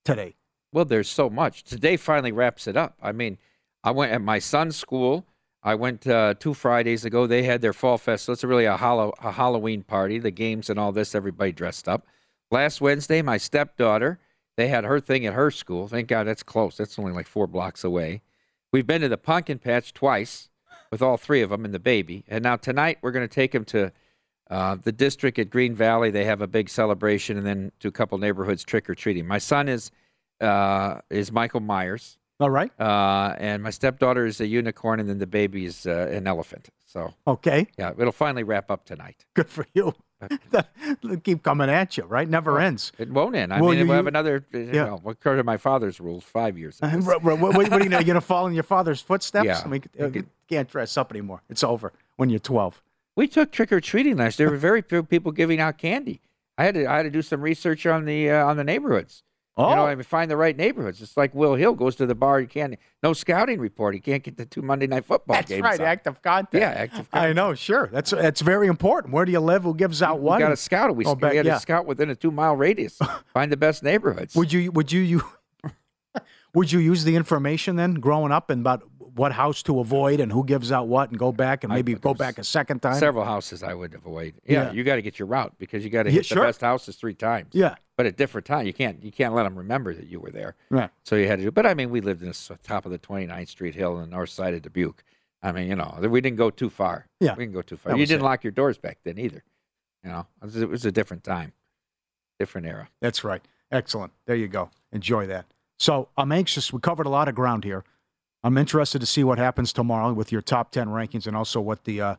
today? 0.03 0.36
Well, 0.71 0.86
there's 0.86 1.09
so 1.09 1.30
much. 1.30 1.63
Today 1.63 1.97
finally 1.97 2.32
wraps 2.32 2.67
it 2.67 2.78
up. 2.78 2.95
I 3.01 3.11
mean, 3.11 3.38
I 3.84 3.91
went 3.91 4.11
at 4.11 4.21
my 4.21 4.39
son's 4.39 4.75
school. 4.75 5.25
I 5.68 5.76
went 5.76 6.07
uh, 6.07 6.34
two 6.39 6.53
Fridays 6.53 7.03
ago. 7.03 7.28
They 7.28 7.43
had 7.43 7.61
their 7.61 7.74
fall 7.74 7.97
festival. 7.97 8.32
It's 8.32 8.43
really 8.45 8.63
a, 8.63 8.78
hollow, 8.78 9.13
a 9.22 9.34
Halloween 9.34 9.84
party. 9.84 10.18
The 10.18 10.32
games 10.32 10.70
and 10.70 10.80
all 10.80 10.93
this. 10.93 11.13
Everybody 11.13 11.51
dressed 11.51 11.89
up. 11.89 12.07
Last 12.49 12.80
Wednesday, 12.80 13.22
my 13.22 13.36
stepdaughter. 13.36 14.18
They 14.55 14.70
had 14.70 14.86
her 14.86 15.01
thing 15.01 15.26
at 15.26 15.34
her 15.34 15.51
school. 15.51 15.89
Thank 15.89 16.07
God 16.07 16.26
that's 16.26 16.41
close. 16.41 16.78
That's 16.78 16.97
only 16.97 17.11
like 17.11 17.28
four 17.28 17.47
blocks 17.47 17.84
away. 17.84 18.22
We've 18.72 18.88
been 18.88 19.01
to 19.01 19.09
the 19.09 19.18
pumpkin 19.18 19.59
patch 19.59 19.93
twice 19.93 20.47
with 20.89 21.01
all 21.01 21.18
three 21.18 21.41
of 21.41 21.49
them 21.49 21.65
and 21.65 21.74
the 21.74 21.80
baby. 21.80 22.24
And 22.30 22.43
now 22.43 22.55
tonight 22.55 22.99
we're 23.01 23.11
going 23.11 23.28
to 23.28 23.36
take 23.36 23.51
them 23.51 23.65
to 23.65 23.91
uh, 24.49 24.78
the 24.82 24.93
district 24.93 25.38
at 25.38 25.49
Green 25.49 25.76
Valley. 25.76 26.11
They 26.11 26.24
have 26.24 26.41
a 26.41 26.47
big 26.47 26.70
celebration, 26.70 27.38
and 27.38 27.45
then 27.45 27.74
to 27.82 27.89
a 27.89 27.91
couple 27.91 28.18
neighborhoods 28.20 28.63
trick 28.63 28.89
or 28.89 28.95
treating. 28.95 29.28
My 29.28 29.38
son 29.38 29.68
is 29.68 29.91
uh, 30.39 31.01
is 31.09 31.30
Michael 31.30 31.59
Myers. 31.59 32.18
All 32.39 32.49
right. 32.51 32.71
Uh, 32.79 33.35
and 33.39 33.63
my 33.63 33.71
stepdaughter 33.71 34.25
is 34.25 34.39
a 34.39 34.45
unicorn, 34.47 34.99
and 34.99 35.09
then 35.09 35.17
the 35.17 35.25
baby 35.27 35.65
is 35.65 35.88
uh, 35.88 36.09
an 36.11 36.27
elephant. 36.27 36.69
So 36.85 37.13
Okay, 37.27 37.67
yeah, 37.77 37.91
it'll 37.97 38.11
finally 38.11 38.43
wrap 38.43 38.69
up 38.71 38.85
tonight. 38.85 39.25
good 39.33 39.49
for 39.49 39.65
you. 39.73 39.93
Keep 41.23 41.43
coming 41.43 41.69
at 41.69 41.97
you, 41.97 42.03
right? 42.05 42.27
Never 42.27 42.59
ends. 42.59 42.91
It 42.97 43.11
won't 43.11 43.35
end. 43.35 43.53
I 43.53 43.59
Well, 43.61 43.71
mean, 43.71 43.79
you- 43.79 43.88
we'll 43.88 43.97
have 43.97 44.07
another. 44.07 44.45
uh, 44.53 44.57
Yeah. 44.57 44.83
Well, 44.85 45.01
according 45.07 45.39
to 45.39 45.43
my 45.43 45.57
father's 45.57 45.99
rules, 45.99 46.23
five 46.23 46.57
years. 46.57 46.79
Uh, 46.81 46.89
what, 47.01 47.21
what, 47.23 47.39
what, 47.39 47.71
are 47.71 47.83
you 47.83 47.89
going 47.89 48.05
to 48.05 48.21
fall 48.21 48.47
in 48.47 48.53
your 48.53 48.63
father's 48.63 49.01
footsteps? 49.01 49.45
Yeah. 49.45 49.61
I 49.63 49.67
mean, 49.67 49.83
uh, 49.99 50.07
you 50.09 50.25
can't 50.47 50.69
dress 50.69 50.97
up 50.97 51.11
anymore. 51.11 51.41
It's 51.49 51.63
over 51.63 51.91
when 52.15 52.29
you're 52.29 52.39
12. 52.39 52.81
We 53.15 53.27
took 53.27 53.51
trick 53.51 53.71
or 53.71 53.81
treating 53.81 54.17
last. 54.17 54.38
There 54.38 54.49
were 54.49 54.57
very 54.57 54.81
few 54.81 55.03
people 55.03 55.31
giving 55.31 55.59
out 55.59 55.77
candy. 55.77 56.21
I 56.57 56.63
had 56.65 56.73
to 56.75 56.85
I 56.88 56.97
had 56.97 57.03
to 57.03 57.11
do 57.11 57.21
some 57.21 57.41
research 57.41 57.85
on 57.85 58.05
the 58.05 58.31
uh, 58.31 58.45
on 58.45 58.57
the 58.57 58.63
neighborhoods. 58.63 59.23
Oh. 59.60 59.70
You 59.72 59.76
know, 59.76 59.82
oh. 59.84 59.88
I 59.88 59.95
mean, 59.95 60.03
find 60.03 60.30
the 60.30 60.38
right 60.38 60.55
neighborhoods. 60.55 61.01
It's 61.01 61.18
like 61.18 61.34
Will 61.34 61.55
Hill 61.55 61.74
goes 61.74 61.95
to 61.95 62.05
the 62.05 62.14
bar. 62.14 62.39
You 62.39 62.47
can't 62.47 62.76
no 63.01 63.14
scouting 63.14 63.60
report. 63.60 63.95
He 63.95 63.99
can't 63.99 64.22
get 64.24 64.38
the 64.38 64.45
two 64.45 64.62
Monday 64.62 64.86
night 64.88 65.05
football 65.05 65.36
That's 65.36 65.49
games. 65.49 65.64
right, 65.64 65.80
on. 65.80 65.86
active 65.88 66.22
contact. 66.22 66.53
Yeah, 66.53 66.70
active 66.70 67.10
Contact. 67.10 67.30
I 67.30 67.34
know, 67.34 67.53
sure. 67.55 67.89
That's 67.91 68.12
that's 68.12 68.41
very 68.41 68.68
important. 68.68 69.14
Where 69.14 69.26
do 69.26 69.32
you 69.32 69.39
live? 69.39 69.64
Who 69.64 69.74
gives 69.74 70.01
out 70.03 70.20
We 70.20 70.26
what? 70.26 70.39
got 70.39 70.49
to 70.49 70.58
scout. 70.58 70.89
Oh, 70.89 70.93
we, 70.93 71.05
Oh, 71.05 71.16
we 71.16 71.36
had 71.38 71.45
yeah. 71.45 71.55
to 71.55 71.60
scout 71.60 71.86
within 71.88 72.10
a 72.10 72.16
two 72.16 72.32
mile 72.32 72.55
radius. 72.55 72.99
find 73.34 73.51
the 73.51 73.58
best 73.58 73.82
neighborhoods. 73.84 74.36
Would 74.36 74.53
you 74.53 74.72
would 74.72 74.91
you 74.91 75.01
you 75.01 75.22
would 76.53 76.72
you 76.72 76.80
use 76.80 77.03
the 77.03 77.16
information 77.16 77.76
then 77.76 77.95
growing 77.95 78.32
up 78.32 78.49
and 78.49 78.62
about 78.62 78.84
what 78.99 79.32
house 79.32 79.64
to 79.64 79.80
avoid 79.80 80.20
and 80.20 80.32
who 80.32 80.43
gives 80.45 80.72
out 80.72 80.88
what 80.88 81.10
and 81.10 81.18
go 81.18 81.32
back 81.32 81.64
and 81.64 81.74
I- 81.74 81.78
maybe 81.78 81.95
go 81.95 82.14
back 82.14 82.38
a 82.38 82.43
second 82.43 82.82
time? 82.82 82.95
Several 82.99 83.26
houses 83.26 83.64
I 83.64 83.74
would 83.74 83.93
avoid. 83.95 84.36
Yeah, 84.45 84.66
Yeah. 84.68 84.72
you 84.74 84.84
got 84.84 84.95
to 84.97 85.01
get 85.01 85.18
your 85.18 85.28
route 85.28 85.53
because 85.58 85.84
you 85.84 85.89
got 85.89 86.03
to 86.03 86.10
Yeah, 86.10 86.16
hit 86.18 86.26
sure. 86.28 86.41
the 86.43 86.47
best 86.47 86.62
houses 86.62 86.95
three 86.95 87.16
times. 87.16 87.49
Yeah. 87.53 87.76
But 87.97 88.05
at 88.05 88.15
different 88.15 88.45
time 88.45 88.65
you 88.67 88.73
can't 88.73 89.03
you 89.03 89.11
can't 89.11 89.33
let 89.33 89.43
them 89.43 89.57
remember 89.57 89.93
that 89.93 90.07
you 90.07 90.19
were 90.19 90.29
there. 90.29 90.55
Right. 90.69 90.89
So 91.03 91.15
you 91.15 91.27
had 91.27 91.39
to 91.39 91.45
do. 91.45 91.51
But 91.51 91.65
I 91.65 91.73
mean, 91.73 91.89
we 91.89 91.99
lived 91.99 92.21
in 92.21 92.29
the 92.29 92.57
top 92.63 92.85
of 92.85 92.91
the 92.91 92.99
29th 92.99 93.49
Street 93.49 93.75
Hill 93.75 93.95
on 93.95 94.01
the 94.01 94.15
north 94.15 94.29
side 94.29 94.53
of 94.53 94.61
Dubuque. 94.61 95.03
I 95.43 95.51
mean, 95.51 95.67
you 95.67 95.75
know, 95.75 95.97
we 96.01 96.21
didn't 96.21 96.37
go 96.37 96.49
too 96.49 96.69
far. 96.69 97.07
Yeah. 97.19 97.33
we 97.35 97.43
didn't 97.43 97.53
go 97.55 97.61
too 97.61 97.77
far. 97.77 97.91
That 97.93 97.99
You 97.99 98.05
didn't 98.05 98.21
it. 98.21 98.25
lock 98.25 98.43
your 98.43 98.51
doors 98.51 98.77
back 98.77 98.99
then 99.03 99.17
either. 99.19 99.43
You 100.03 100.11
know, 100.11 100.27
it 100.41 100.45
was, 100.45 100.55
it 100.55 100.69
was 100.69 100.85
a 100.85 100.91
different 100.91 101.23
time, 101.23 101.53
different 102.39 102.67
era. 102.67 102.89
That's 103.01 103.23
right. 103.23 103.41
Excellent. 103.71 104.13
There 104.25 104.35
you 104.35 104.47
go. 104.47 104.69
Enjoy 104.91 105.25
that. 105.27 105.45
So 105.79 106.09
I'm 106.17 106.31
anxious. 106.31 106.71
We 106.71 106.79
covered 106.79 107.05
a 107.05 107.09
lot 107.09 107.27
of 107.27 107.35
ground 107.35 107.63
here. 107.63 107.83
I'm 108.43 108.57
interested 108.57 108.99
to 108.99 109.05
see 109.07 109.23
what 109.23 109.37
happens 109.37 109.73
tomorrow 109.73 110.13
with 110.13 110.31
your 110.31 110.41
top 110.41 110.71
10 110.71 110.87
rankings 110.87 111.27
and 111.27 111.35
also 111.35 111.59
what 111.59 111.83
the 111.83 111.99
uh, 112.01 112.15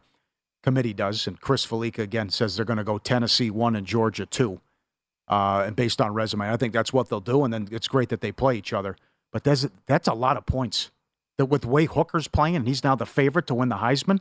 committee 0.62 0.92
does. 0.92 1.26
And 1.26 1.40
Chris 1.40 1.64
Fallica, 1.66 2.02
again, 2.02 2.28
says 2.30 2.56
they're 2.56 2.64
going 2.64 2.76
to 2.78 2.84
go 2.84 2.98
Tennessee 2.98 3.50
1 3.50 3.74
and 3.76 3.86
Georgia 3.86 4.26
2. 4.26 4.60
Uh, 5.28 5.64
and 5.66 5.76
based 5.76 6.00
on 6.00 6.14
resume, 6.14 6.50
I 6.50 6.56
think 6.56 6.72
that's 6.72 6.92
what 6.92 7.08
they'll 7.10 7.20
do. 7.20 7.44
And 7.44 7.52
then 7.52 7.68
it's 7.70 7.86
great 7.88 8.08
that 8.08 8.20
they 8.20 8.32
play 8.32 8.56
each 8.56 8.72
other. 8.72 8.96
But 9.32 9.44
that's, 9.44 9.66
that's 9.86 10.08
a 10.08 10.14
lot 10.14 10.36
of 10.36 10.46
points. 10.46 10.90
That 11.36 11.46
with 11.46 11.64
way 11.66 11.84
Hooker's 11.84 12.26
playing, 12.28 12.56
and 12.56 12.66
he's 12.66 12.82
now 12.82 12.94
the 12.96 13.06
favorite 13.06 13.46
to 13.48 13.54
win 13.54 13.68
the 13.68 13.76
Heisman 13.76 14.18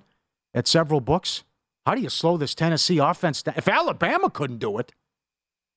at 0.53 0.67
several 0.67 0.99
books. 1.01 1.43
How 1.85 1.95
do 1.95 2.01
you 2.01 2.09
slow 2.09 2.37
this 2.37 2.53
Tennessee 2.53 2.97
offense 2.99 3.41
down? 3.41 3.55
If 3.57 3.67
Alabama 3.67 4.29
couldn't 4.29 4.59
do 4.59 4.77
it, 4.77 4.91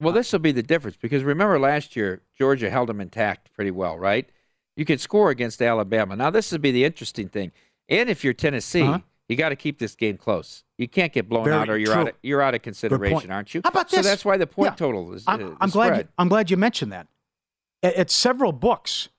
Well, 0.01 0.13
this 0.13 0.33
will 0.33 0.41
be 0.41 0.53
the 0.53 0.63
difference 0.63 0.97
because 0.97 1.23
remember 1.23 1.59
last 1.59 1.95
year 1.97 2.21
Georgia 2.37 2.69
held 2.71 2.89
them 2.89 3.01
intact 3.01 3.53
pretty 3.55 3.71
well, 3.71 3.97
right? 3.99 4.29
You 4.77 4.85
could 4.85 5.01
score 5.01 5.31
against 5.31 5.63
Alabama. 5.63 6.17
Now 6.17 6.31
this 6.31 6.51
would 6.53 6.61
be 6.63 6.73
the 6.73 6.85
interesting 6.85 7.29
thing. 7.29 7.53
And 7.89 8.11
if 8.11 8.25
you're 8.25 8.33
Tennessee, 8.35 8.83
Uh-huh. 8.83 8.99
you 9.29 9.37
got 9.37 9.51
to 9.51 9.57
keep 9.57 9.79
this 9.79 9.95
game 9.95 10.17
close. 10.17 10.65
You 10.81 10.89
can't 10.89 11.13
get 11.13 11.29
blown 11.29 11.45
Very 11.45 11.57
out, 11.57 11.69
or 11.69 11.77
you're 11.77 11.93
true. 11.93 12.01
out. 12.01 12.09
Of, 12.09 12.15
you're 12.23 12.41
out 12.41 12.55
of 12.55 12.63
consideration, 12.63 13.31
aren't 13.31 13.53
you? 13.55 13.61
How 13.63 13.69
about 13.69 13.91
So 13.91 14.01
that's 14.01 14.25
why 14.25 14.39
the 14.39 14.47
point 14.47 14.71
Yeah. 14.73 14.77
total 14.77 15.13
is. 15.13 15.25
I'm, 15.27 15.53
uh, 15.53 15.57
I'm 15.61 15.69
glad. 15.69 15.97
You. 15.99 16.09
I'm 16.17 16.29
glad 16.31 16.51
you 16.51 16.57
mentioned 16.57 16.91
that. 16.91 17.07
At, 17.83 17.95
at 17.97 18.11
several 18.11 18.53
books, 18.53 19.11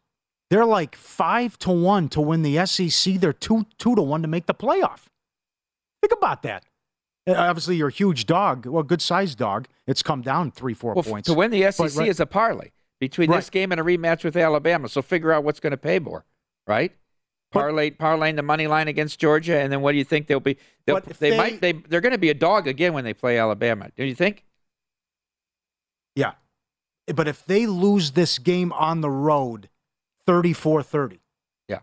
they're 0.49 0.65
like 0.65 0.95
five 0.95 1.59
to 1.59 1.69
one 1.71 2.09
to 2.09 2.19
win 2.19 2.41
the 2.41 2.65
SEC. 2.65 3.13
They're 3.19 3.31
two 3.31 3.67
two 3.77 3.93
to 3.95 4.01
one 4.01 4.23
to 4.23 4.27
make 4.27 4.47
the 4.47 4.55
playoff. 4.55 5.01
Think 6.01 6.13
about 6.13 6.41
that. 6.41 6.65
Uh, 7.29 7.33
Obviously, 7.33 7.75
you're 7.75 7.89
a 7.89 7.93
huge 7.93 8.25
dog. 8.25 8.65
Well, 8.65 8.81
good 8.81 9.01
sized 9.03 9.37
dog. 9.37 9.67
It's 9.85 10.01
come 10.01 10.23
down 10.23 10.49
three, 10.49 10.73
four 10.73 10.95
Well, 10.95 11.03
points 11.03 11.27
to 11.27 11.35
win 11.35 11.51
the 11.51 11.61
But, 11.61 11.75
SEC 11.75 11.95
right- 11.99 12.09
is 12.09 12.19
a 12.19 12.25
parlay 12.25 12.71
between 12.99 13.29
this 13.29 13.51
game 13.51 13.71
and 13.71 13.79
a 13.79 13.83
rematch 13.83 14.23
with 14.23 14.35
Alabama. 14.35 14.89
So 14.89 15.03
figure 15.03 15.31
out 15.31 15.43
what's 15.43 15.59
going 15.59 15.71
to 15.71 15.77
pay 15.77 15.99
more, 15.99 16.25
right? 16.65 16.91
Parlay, 17.51 17.91
parlaying 17.91 18.37
the 18.37 18.41
money 18.43 18.67
line 18.67 18.87
against 18.87 19.19
Georgia, 19.19 19.59
and 19.59 19.71
then 19.71 19.81
what 19.81 19.91
do 19.91 19.97
you 19.97 20.03
think 20.03 20.27
they'll 20.27 20.39
be? 20.39 20.57
They'll, 20.85 20.99
they, 21.01 21.31
they- 21.31 21.37
might. 21.37 21.61
They 21.61 21.73
they're 21.73 22.01
going 22.01 22.13
to 22.13 22.17
be 22.17 22.29
a 22.29 22.33
dog 22.33 22.67
again 22.67 22.93
when 22.93 23.03
they 23.03 23.13
play 23.13 23.37
Alabama. 23.37 23.89
Do 23.95 24.03
you 24.05 24.15
think? 24.15 24.43
Yeah. 26.15 26.33
But 27.13 27.27
if 27.27 27.45
they 27.45 27.65
lose 27.65 28.11
this 28.11 28.37
game 28.39 28.71
on 28.73 29.01
the 29.01 29.09
road 29.09 29.69
34 30.25 30.83
30, 30.83 31.19
Yeah. 31.67 31.79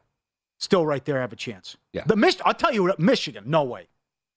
still 0.59 0.87
right 0.87 1.05
there 1.05 1.21
have 1.21 1.33
a 1.33 1.37
chance. 1.37 1.77
Yeah. 1.93 2.05
The 2.07 2.17
Mich- 2.17 2.41
I'll 2.45 2.55
tell 2.55 2.73
you 2.73 2.85
what, 2.85 2.99
Michigan, 2.99 3.45
no 3.47 3.65
way. 3.65 3.89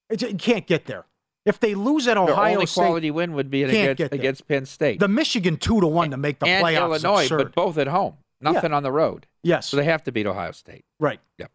It, 0.10 0.22
you 0.22 0.36
can't 0.36 0.68
get 0.68 0.86
there. 0.86 1.06
If 1.46 1.60
they 1.60 1.74
lose 1.76 2.08
at 2.08 2.18
Ohio 2.18 2.36
Their 2.36 2.54
only 2.56 2.66
State, 2.68 2.82
quality 2.82 3.10
win 3.12 3.34
would 3.34 3.50
be 3.50 3.64
against, 3.64 4.14
against 4.14 4.48
Penn 4.48 4.66
State. 4.66 5.00
the 5.00 5.08
Michigan 5.08 5.58
2 5.58 5.82
to 5.82 5.88
1 5.88 6.12
to 6.12 6.18
make 6.18 6.40
the 6.40 6.46
and 6.48 6.64
playoffs. 6.66 6.96
is 6.98 7.04
Illinois, 7.04 7.22
absurd. 7.24 7.38
but 7.38 7.56
both 7.56 7.78
at 7.78 7.88
home. 7.88 8.18
Nothing 8.42 8.74
on 8.74 8.84
the 8.84 8.92
road. 8.92 9.28
Yes. 9.44 9.70
So 9.70 9.78
they 9.78 9.86
have 9.86 10.04
to 10.04 10.12
beat 10.12 10.26
Ohio 10.26 10.52
State. 10.52 10.86
Right. 11.00 11.20
Yep. 11.38 11.52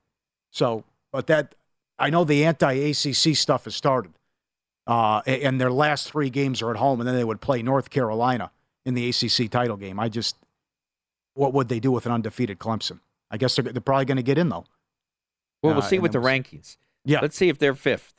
So, 0.51 0.85
but 1.13 1.27
that 1.27 1.55
I 1.99 2.11
know 2.11 2.25
the 2.25 2.45
anti-ACC 2.45 3.37
stuff 3.37 3.65
has 3.65 3.75
started, 3.75 4.13
uh, 4.87 5.23
and 5.27 5.61
their 5.61 5.71
last 5.73 6.11
three 6.11 6.31
games 6.31 6.63
are 6.63 6.71
at 6.71 6.77
home, 6.77 7.01
and 7.01 7.09
then 7.09 7.17
they 7.17 7.25
would 7.25 7.41
play 7.41 7.63
North 7.63 7.91
Carolina 7.91 8.51
in 8.85 8.95
the 8.95 9.09
ACC 9.09 9.51
title 9.51 9.77
game. 9.77 9.99
I 9.99 10.09
just, 10.09 10.37
what 11.35 11.53
would 11.53 11.69
they 11.69 11.81
do 11.81 11.91
with 11.91 12.07
an 12.07 12.13
undefeated 12.13 12.59
Clemson? 12.59 13.01
I 13.31 13.37
guess 13.37 13.57
they're, 13.57 13.65
they're 13.73 13.81
probably 13.81 14.05
going 14.05 14.17
to 14.17 14.23
get 14.23 14.39
in 14.39 14.49
though. 14.49 14.65
Well, 15.63 15.75
we'll 15.75 15.79
Uh, 15.79 15.87
see 15.87 15.99
with 15.99 16.13
the 16.13 16.19
rankings. 16.21 16.77
Yeah. 17.05 17.21
Let's 17.21 17.37
see 17.37 17.49
if 17.49 17.59
they're 17.59 17.75
fifth. 17.75 18.15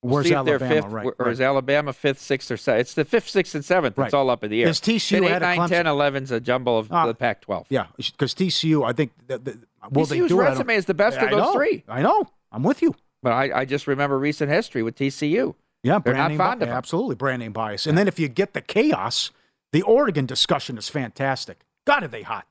Where's 0.00 0.26
see 0.28 0.32
if 0.34 0.44
they're 0.44 0.54
Alabama? 0.62 0.82
fifth, 0.82 0.92
Right, 0.92 1.06
or 1.06 1.14
right. 1.18 1.32
is 1.32 1.40
Alabama 1.40 1.92
fifth, 1.92 2.20
sixth, 2.20 2.50
or 2.50 2.56
seventh? 2.56 2.80
It's 2.82 2.94
the 2.94 3.04
fifth, 3.04 3.28
sixth, 3.28 3.54
and 3.54 3.64
seventh. 3.64 3.98
Right. 3.98 4.04
It's 4.06 4.14
all 4.14 4.30
up 4.30 4.44
in 4.44 4.50
the 4.50 4.62
air. 4.62 4.68
Is 4.68 4.80
TCU 4.80 5.10
Then 5.10 5.24
eight, 5.24 5.26
ahead 5.42 5.42
of 5.42 5.68
10, 5.70 5.84
Clemson? 5.86 6.12
11's 6.14 6.30
a 6.30 6.40
jumble 6.40 6.78
of 6.78 6.92
Ah. 6.92 7.06
the 7.06 7.14
Pac-12. 7.14 7.66
Yeah, 7.68 7.86
because 7.96 8.32
TCU, 8.34 8.84
I 8.86 8.92
think, 8.92 9.10
that, 9.26 9.44
that, 9.44 9.56
will 9.90 10.06
TCU's 10.06 10.10
do? 10.10 10.24
I 10.24 10.28
don't- 10.28 10.38
resume 10.52 10.70
is 10.76 10.84
the 10.84 10.94
best 10.94 11.18
of 11.18 11.30
those 11.30 11.38
know, 11.40 11.52
three. 11.52 11.84
I 11.88 12.02
know. 12.02 12.24
I'm 12.52 12.62
with 12.62 12.80
you. 12.80 12.94
But 13.22 13.32
I, 13.32 13.60
I 13.60 13.64
just 13.64 13.88
remember 13.88 14.16
recent 14.18 14.50
history 14.50 14.84
with 14.84 14.94
TCU. 14.96 15.54
Yeah, 15.82 15.98
They're 15.98 16.14
not 16.14 16.18
brand 16.18 16.28
name 16.30 16.38
fond 16.38 16.60
bi- 16.60 16.66
of 16.66 16.72
absolutely 16.72 17.16
brand 17.16 17.40
name 17.40 17.52
bias. 17.52 17.86
And 17.86 17.98
then 17.98 18.06
if 18.06 18.18
you 18.20 18.28
get 18.28 18.52
the 18.54 18.60
chaos, 18.60 19.32
the 19.72 19.82
Oregon 19.82 20.26
discussion 20.26 20.78
is 20.78 20.88
fantastic. 20.88 21.62
God, 21.86 22.04
are 22.04 22.08
they 22.08 22.22
hot? 22.22 22.46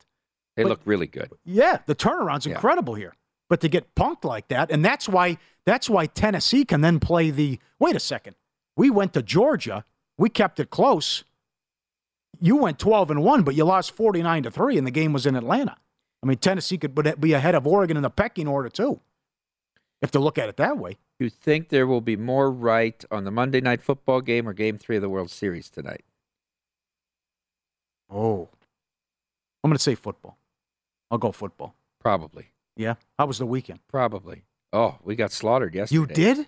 They 0.57 0.63
But- 0.63 0.69
look 0.69 0.81
really 0.85 1.07
good. 1.07 1.29
Yeah, 1.45 1.77
the 1.85 1.95
turnaround's 1.95 2.45
Yeah. 2.45 2.55
incredible 2.55 2.95
here. 2.95 3.15
But 3.49 3.61
to 3.61 3.69
get 3.69 3.95
punked 3.95 4.25
like 4.25 4.49
that, 4.49 4.69
and 4.69 4.83
that's 4.83 5.07
why 5.07 5.37
that's 5.68 5.89
why 5.89 6.05
Tennessee 6.05 6.63
can 6.63 6.80
then 6.80 6.97
play 6.97 7.30
the 7.30 7.59
wait 7.78 7.95
a 7.95 7.99
second. 7.99 8.38
We 8.78 8.89
went 8.89 9.13
to 9.13 9.22
Georgia, 9.22 9.84
we 10.18 10.30
kept 10.30 10.61
it 10.61 10.70
close. 10.70 11.26
You 12.39 12.55
went 12.55 12.80
12 12.80 13.11
and 13.11 13.24
1, 13.24 13.43
but 13.43 13.55
you 13.55 13.65
lost 13.65 13.91
49 13.91 14.43
to 14.43 14.51
3 14.51 14.78
and 14.78 14.88
the 14.88 14.91
game 14.91 15.11
was 15.11 15.26
in 15.26 15.36
Atlanta. 15.36 15.76
I 16.24 16.28
mean, 16.28 16.38
Tennessee 16.38 16.78
could 16.78 17.20
be 17.20 17.34
ahead 17.34 17.53
of 17.53 17.68
Oregon 17.68 17.97
in 17.97 18.03
the 18.03 18.09
pecking 18.09 18.47
order 18.47 18.70
too. 18.70 19.01
If 20.01 20.11
to 20.11 20.20
look 20.20 20.38
at 20.38 20.47
it 20.47 20.57
that 20.57 20.78
way. 20.78 20.97
You 21.20 21.30
think 21.30 21.70
there 21.70 21.88
will 21.88 22.01
be 22.01 22.15
more 22.15 22.49
right 22.49 23.03
on 23.11 23.26
the 23.26 23.32
Monday 23.32 23.59
night 23.59 23.82
football 23.82 24.22
game 24.22 24.47
or 24.47 24.53
game 24.53 24.78
three 24.78 24.95
of 24.95 25.01
the 25.01 25.09
World 25.09 25.32
Series 25.32 25.70
tonight? 25.70 26.05
Oh. 28.09 28.49
I'm 29.63 29.70
going 29.70 29.78
to 29.78 29.84
say 29.84 29.95
football. 29.95 30.38
I'll 31.11 31.18
go 31.18 31.32
football. 31.32 31.76
Probably. 31.99 32.51
Yeah. 32.78 32.95
How 33.18 33.26
was 33.26 33.39
the 33.39 33.45
weekend? 33.45 33.80
Probably. 33.89 34.43
Oh, 34.74 34.97
we 35.03 35.15
got 35.15 35.32
slaughtered 35.32 35.74
yesterday. 35.76 35.95
You 35.99 36.05
did? 36.07 36.47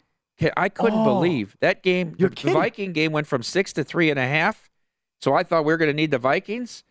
I 0.55 0.69
couldn't 0.69 0.99
Oh. 0.99 1.03
believe 1.05 1.57
that 1.59 1.83
game. 1.83 2.15
You're 2.17 2.29
the, 2.29 2.43
the. 2.43 2.51
Viking 2.53 2.93
game 2.93 3.11
went 3.11 3.27
from 3.27 3.43
six 3.43 3.73
to 3.73 3.83
three 3.83 4.09
and 4.09 4.17
a 4.19 4.27
half. 4.27 4.69
So 5.21 5.33
I 5.33 5.43
thought 5.43 5.65
we 5.65 5.73
were 5.73 5.77
going 5.77 5.89
to 5.89 5.93
need 5.95 6.11
the 6.11 6.17
Vikings. 6.17 6.83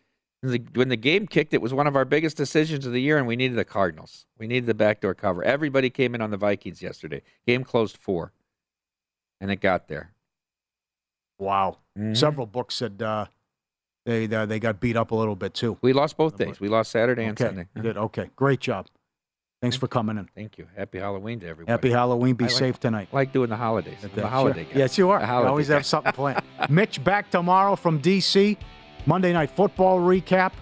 The- 0.43 0.63
when 0.75 0.89
the 0.89 0.95
game 0.95 1.25
kicked, 1.27 1.53
it 1.53 1.61
was 1.61 1.73
one 1.73 1.87
of 1.87 1.95
our 1.95 2.05
biggest 2.05 2.37
decisions 2.37 2.85
of 2.85 2.93
the 2.93 3.01
year, 3.01 3.17
and 3.17 3.25
we 3.27 3.35
needed 3.35 3.57
the 3.57 3.65
Cardinals. 3.65 4.25
We 4.37 4.45
needed 4.47 4.67
the 4.67 4.73
backdoor 4.75 5.15
cover. 5.15 5.43
Everybody 5.43 5.89
came 5.89 6.13
in 6.15 6.21
on 6.21 6.29
the 6.31 6.37
Vikings 6.37 6.81
yesterday. 6.81 7.21
Game 7.47 7.63
closed 7.63 7.97
four, 7.97 8.31
and 9.41 9.49
it 9.51 9.57
got 9.61 9.87
there. 9.87 10.13
Wow. 11.39 11.77
Mhm. 11.97 12.15
Several 12.15 12.45
books 12.45 12.75
said 12.75 13.01
uh, 13.01 13.25
they 14.05 14.25
uh, 14.33 14.45
they 14.45 14.59
got 14.59 14.79
beat 14.79 14.95
up 14.95 15.11
a 15.11 15.15
little 15.15 15.35
bit 15.35 15.53
too. 15.53 15.77
We 15.81 15.91
lost 15.93 16.17
both 16.17 16.37
days. 16.37 16.59
We 16.59 16.67
lost 16.69 16.91
Saturday 16.91 17.23
and 17.25 17.31
okay. 17.39 17.49
Sunday. 17.49 17.67
You 17.75 17.81
did. 17.81 17.97
Okay. 17.97 18.29
Great 18.35 18.59
job. 18.59 18.87
Thanks 19.61 19.75
for 19.75 19.87
coming 19.87 20.17
in. 20.17 20.29
Thank 20.35 20.57
you. 20.57 20.67
Happy 20.77 20.99
Halloween 20.99 21.41
to 21.41 21.47
everybody. 21.47 21.71
Happy 21.71 21.89
Halloween. 21.91 22.35
Be 22.35 22.45
I 22.45 22.47
like- 22.47 22.55
safe 22.57 22.79
tonight. 22.79 23.09
I 23.11 23.15
like 23.15 23.33
doing 23.33 23.49
the 23.49 23.57
holidays. 23.57 23.97
I'm 24.03 24.13
Sure. 24.13 24.25
holiday 24.25 24.63
guy. 24.63 24.69
Yes, 24.79 24.97
you 24.97 25.09
are. 25.09 25.21
Always 25.21 25.67
guy. 25.67 25.73
have 25.75 25.85
something 25.85 26.13
planned. 26.13 26.41
Mitch 26.69 27.03
back 27.03 27.29
tomorrow 27.29 27.75
from 27.75 27.99
D.C. 27.99 28.57
Monday 29.05 29.33
Night 29.33 29.51
Football 29.51 29.99
recap. 29.99 30.53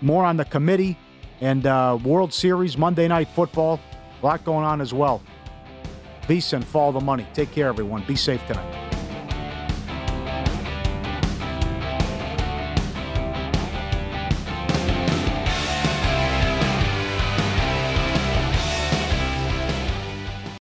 More 0.00 0.24
on 0.24 0.36
the 0.36 0.44
committee 0.44 0.96
and 1.40 1.66
uh, 1.66 1.98
World 2.04 2.32
Series 2.32 2.78
Monday 2.78 3.08
Night 3.08 3.28
Football. 3.34 3.80
A 4.22 4.26
lot 4.26 4.44
going 4.44 4.64
on 4.64 4.80
as 4.80 4.94
well. 4.94 5.20
VSIN 6.28 6.62
follow 6.62 6.92
the 6.92 7.00
money. 7.00 7.26
Take 7.34 7.50
care, 7.50 7.66
everyone. 7.68 8.04
Be 8.06 8.14
safe 8.14 8.44
tonight. 8.46 8.87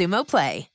Xumo 0.00 0.24
Play. 0.24 0.69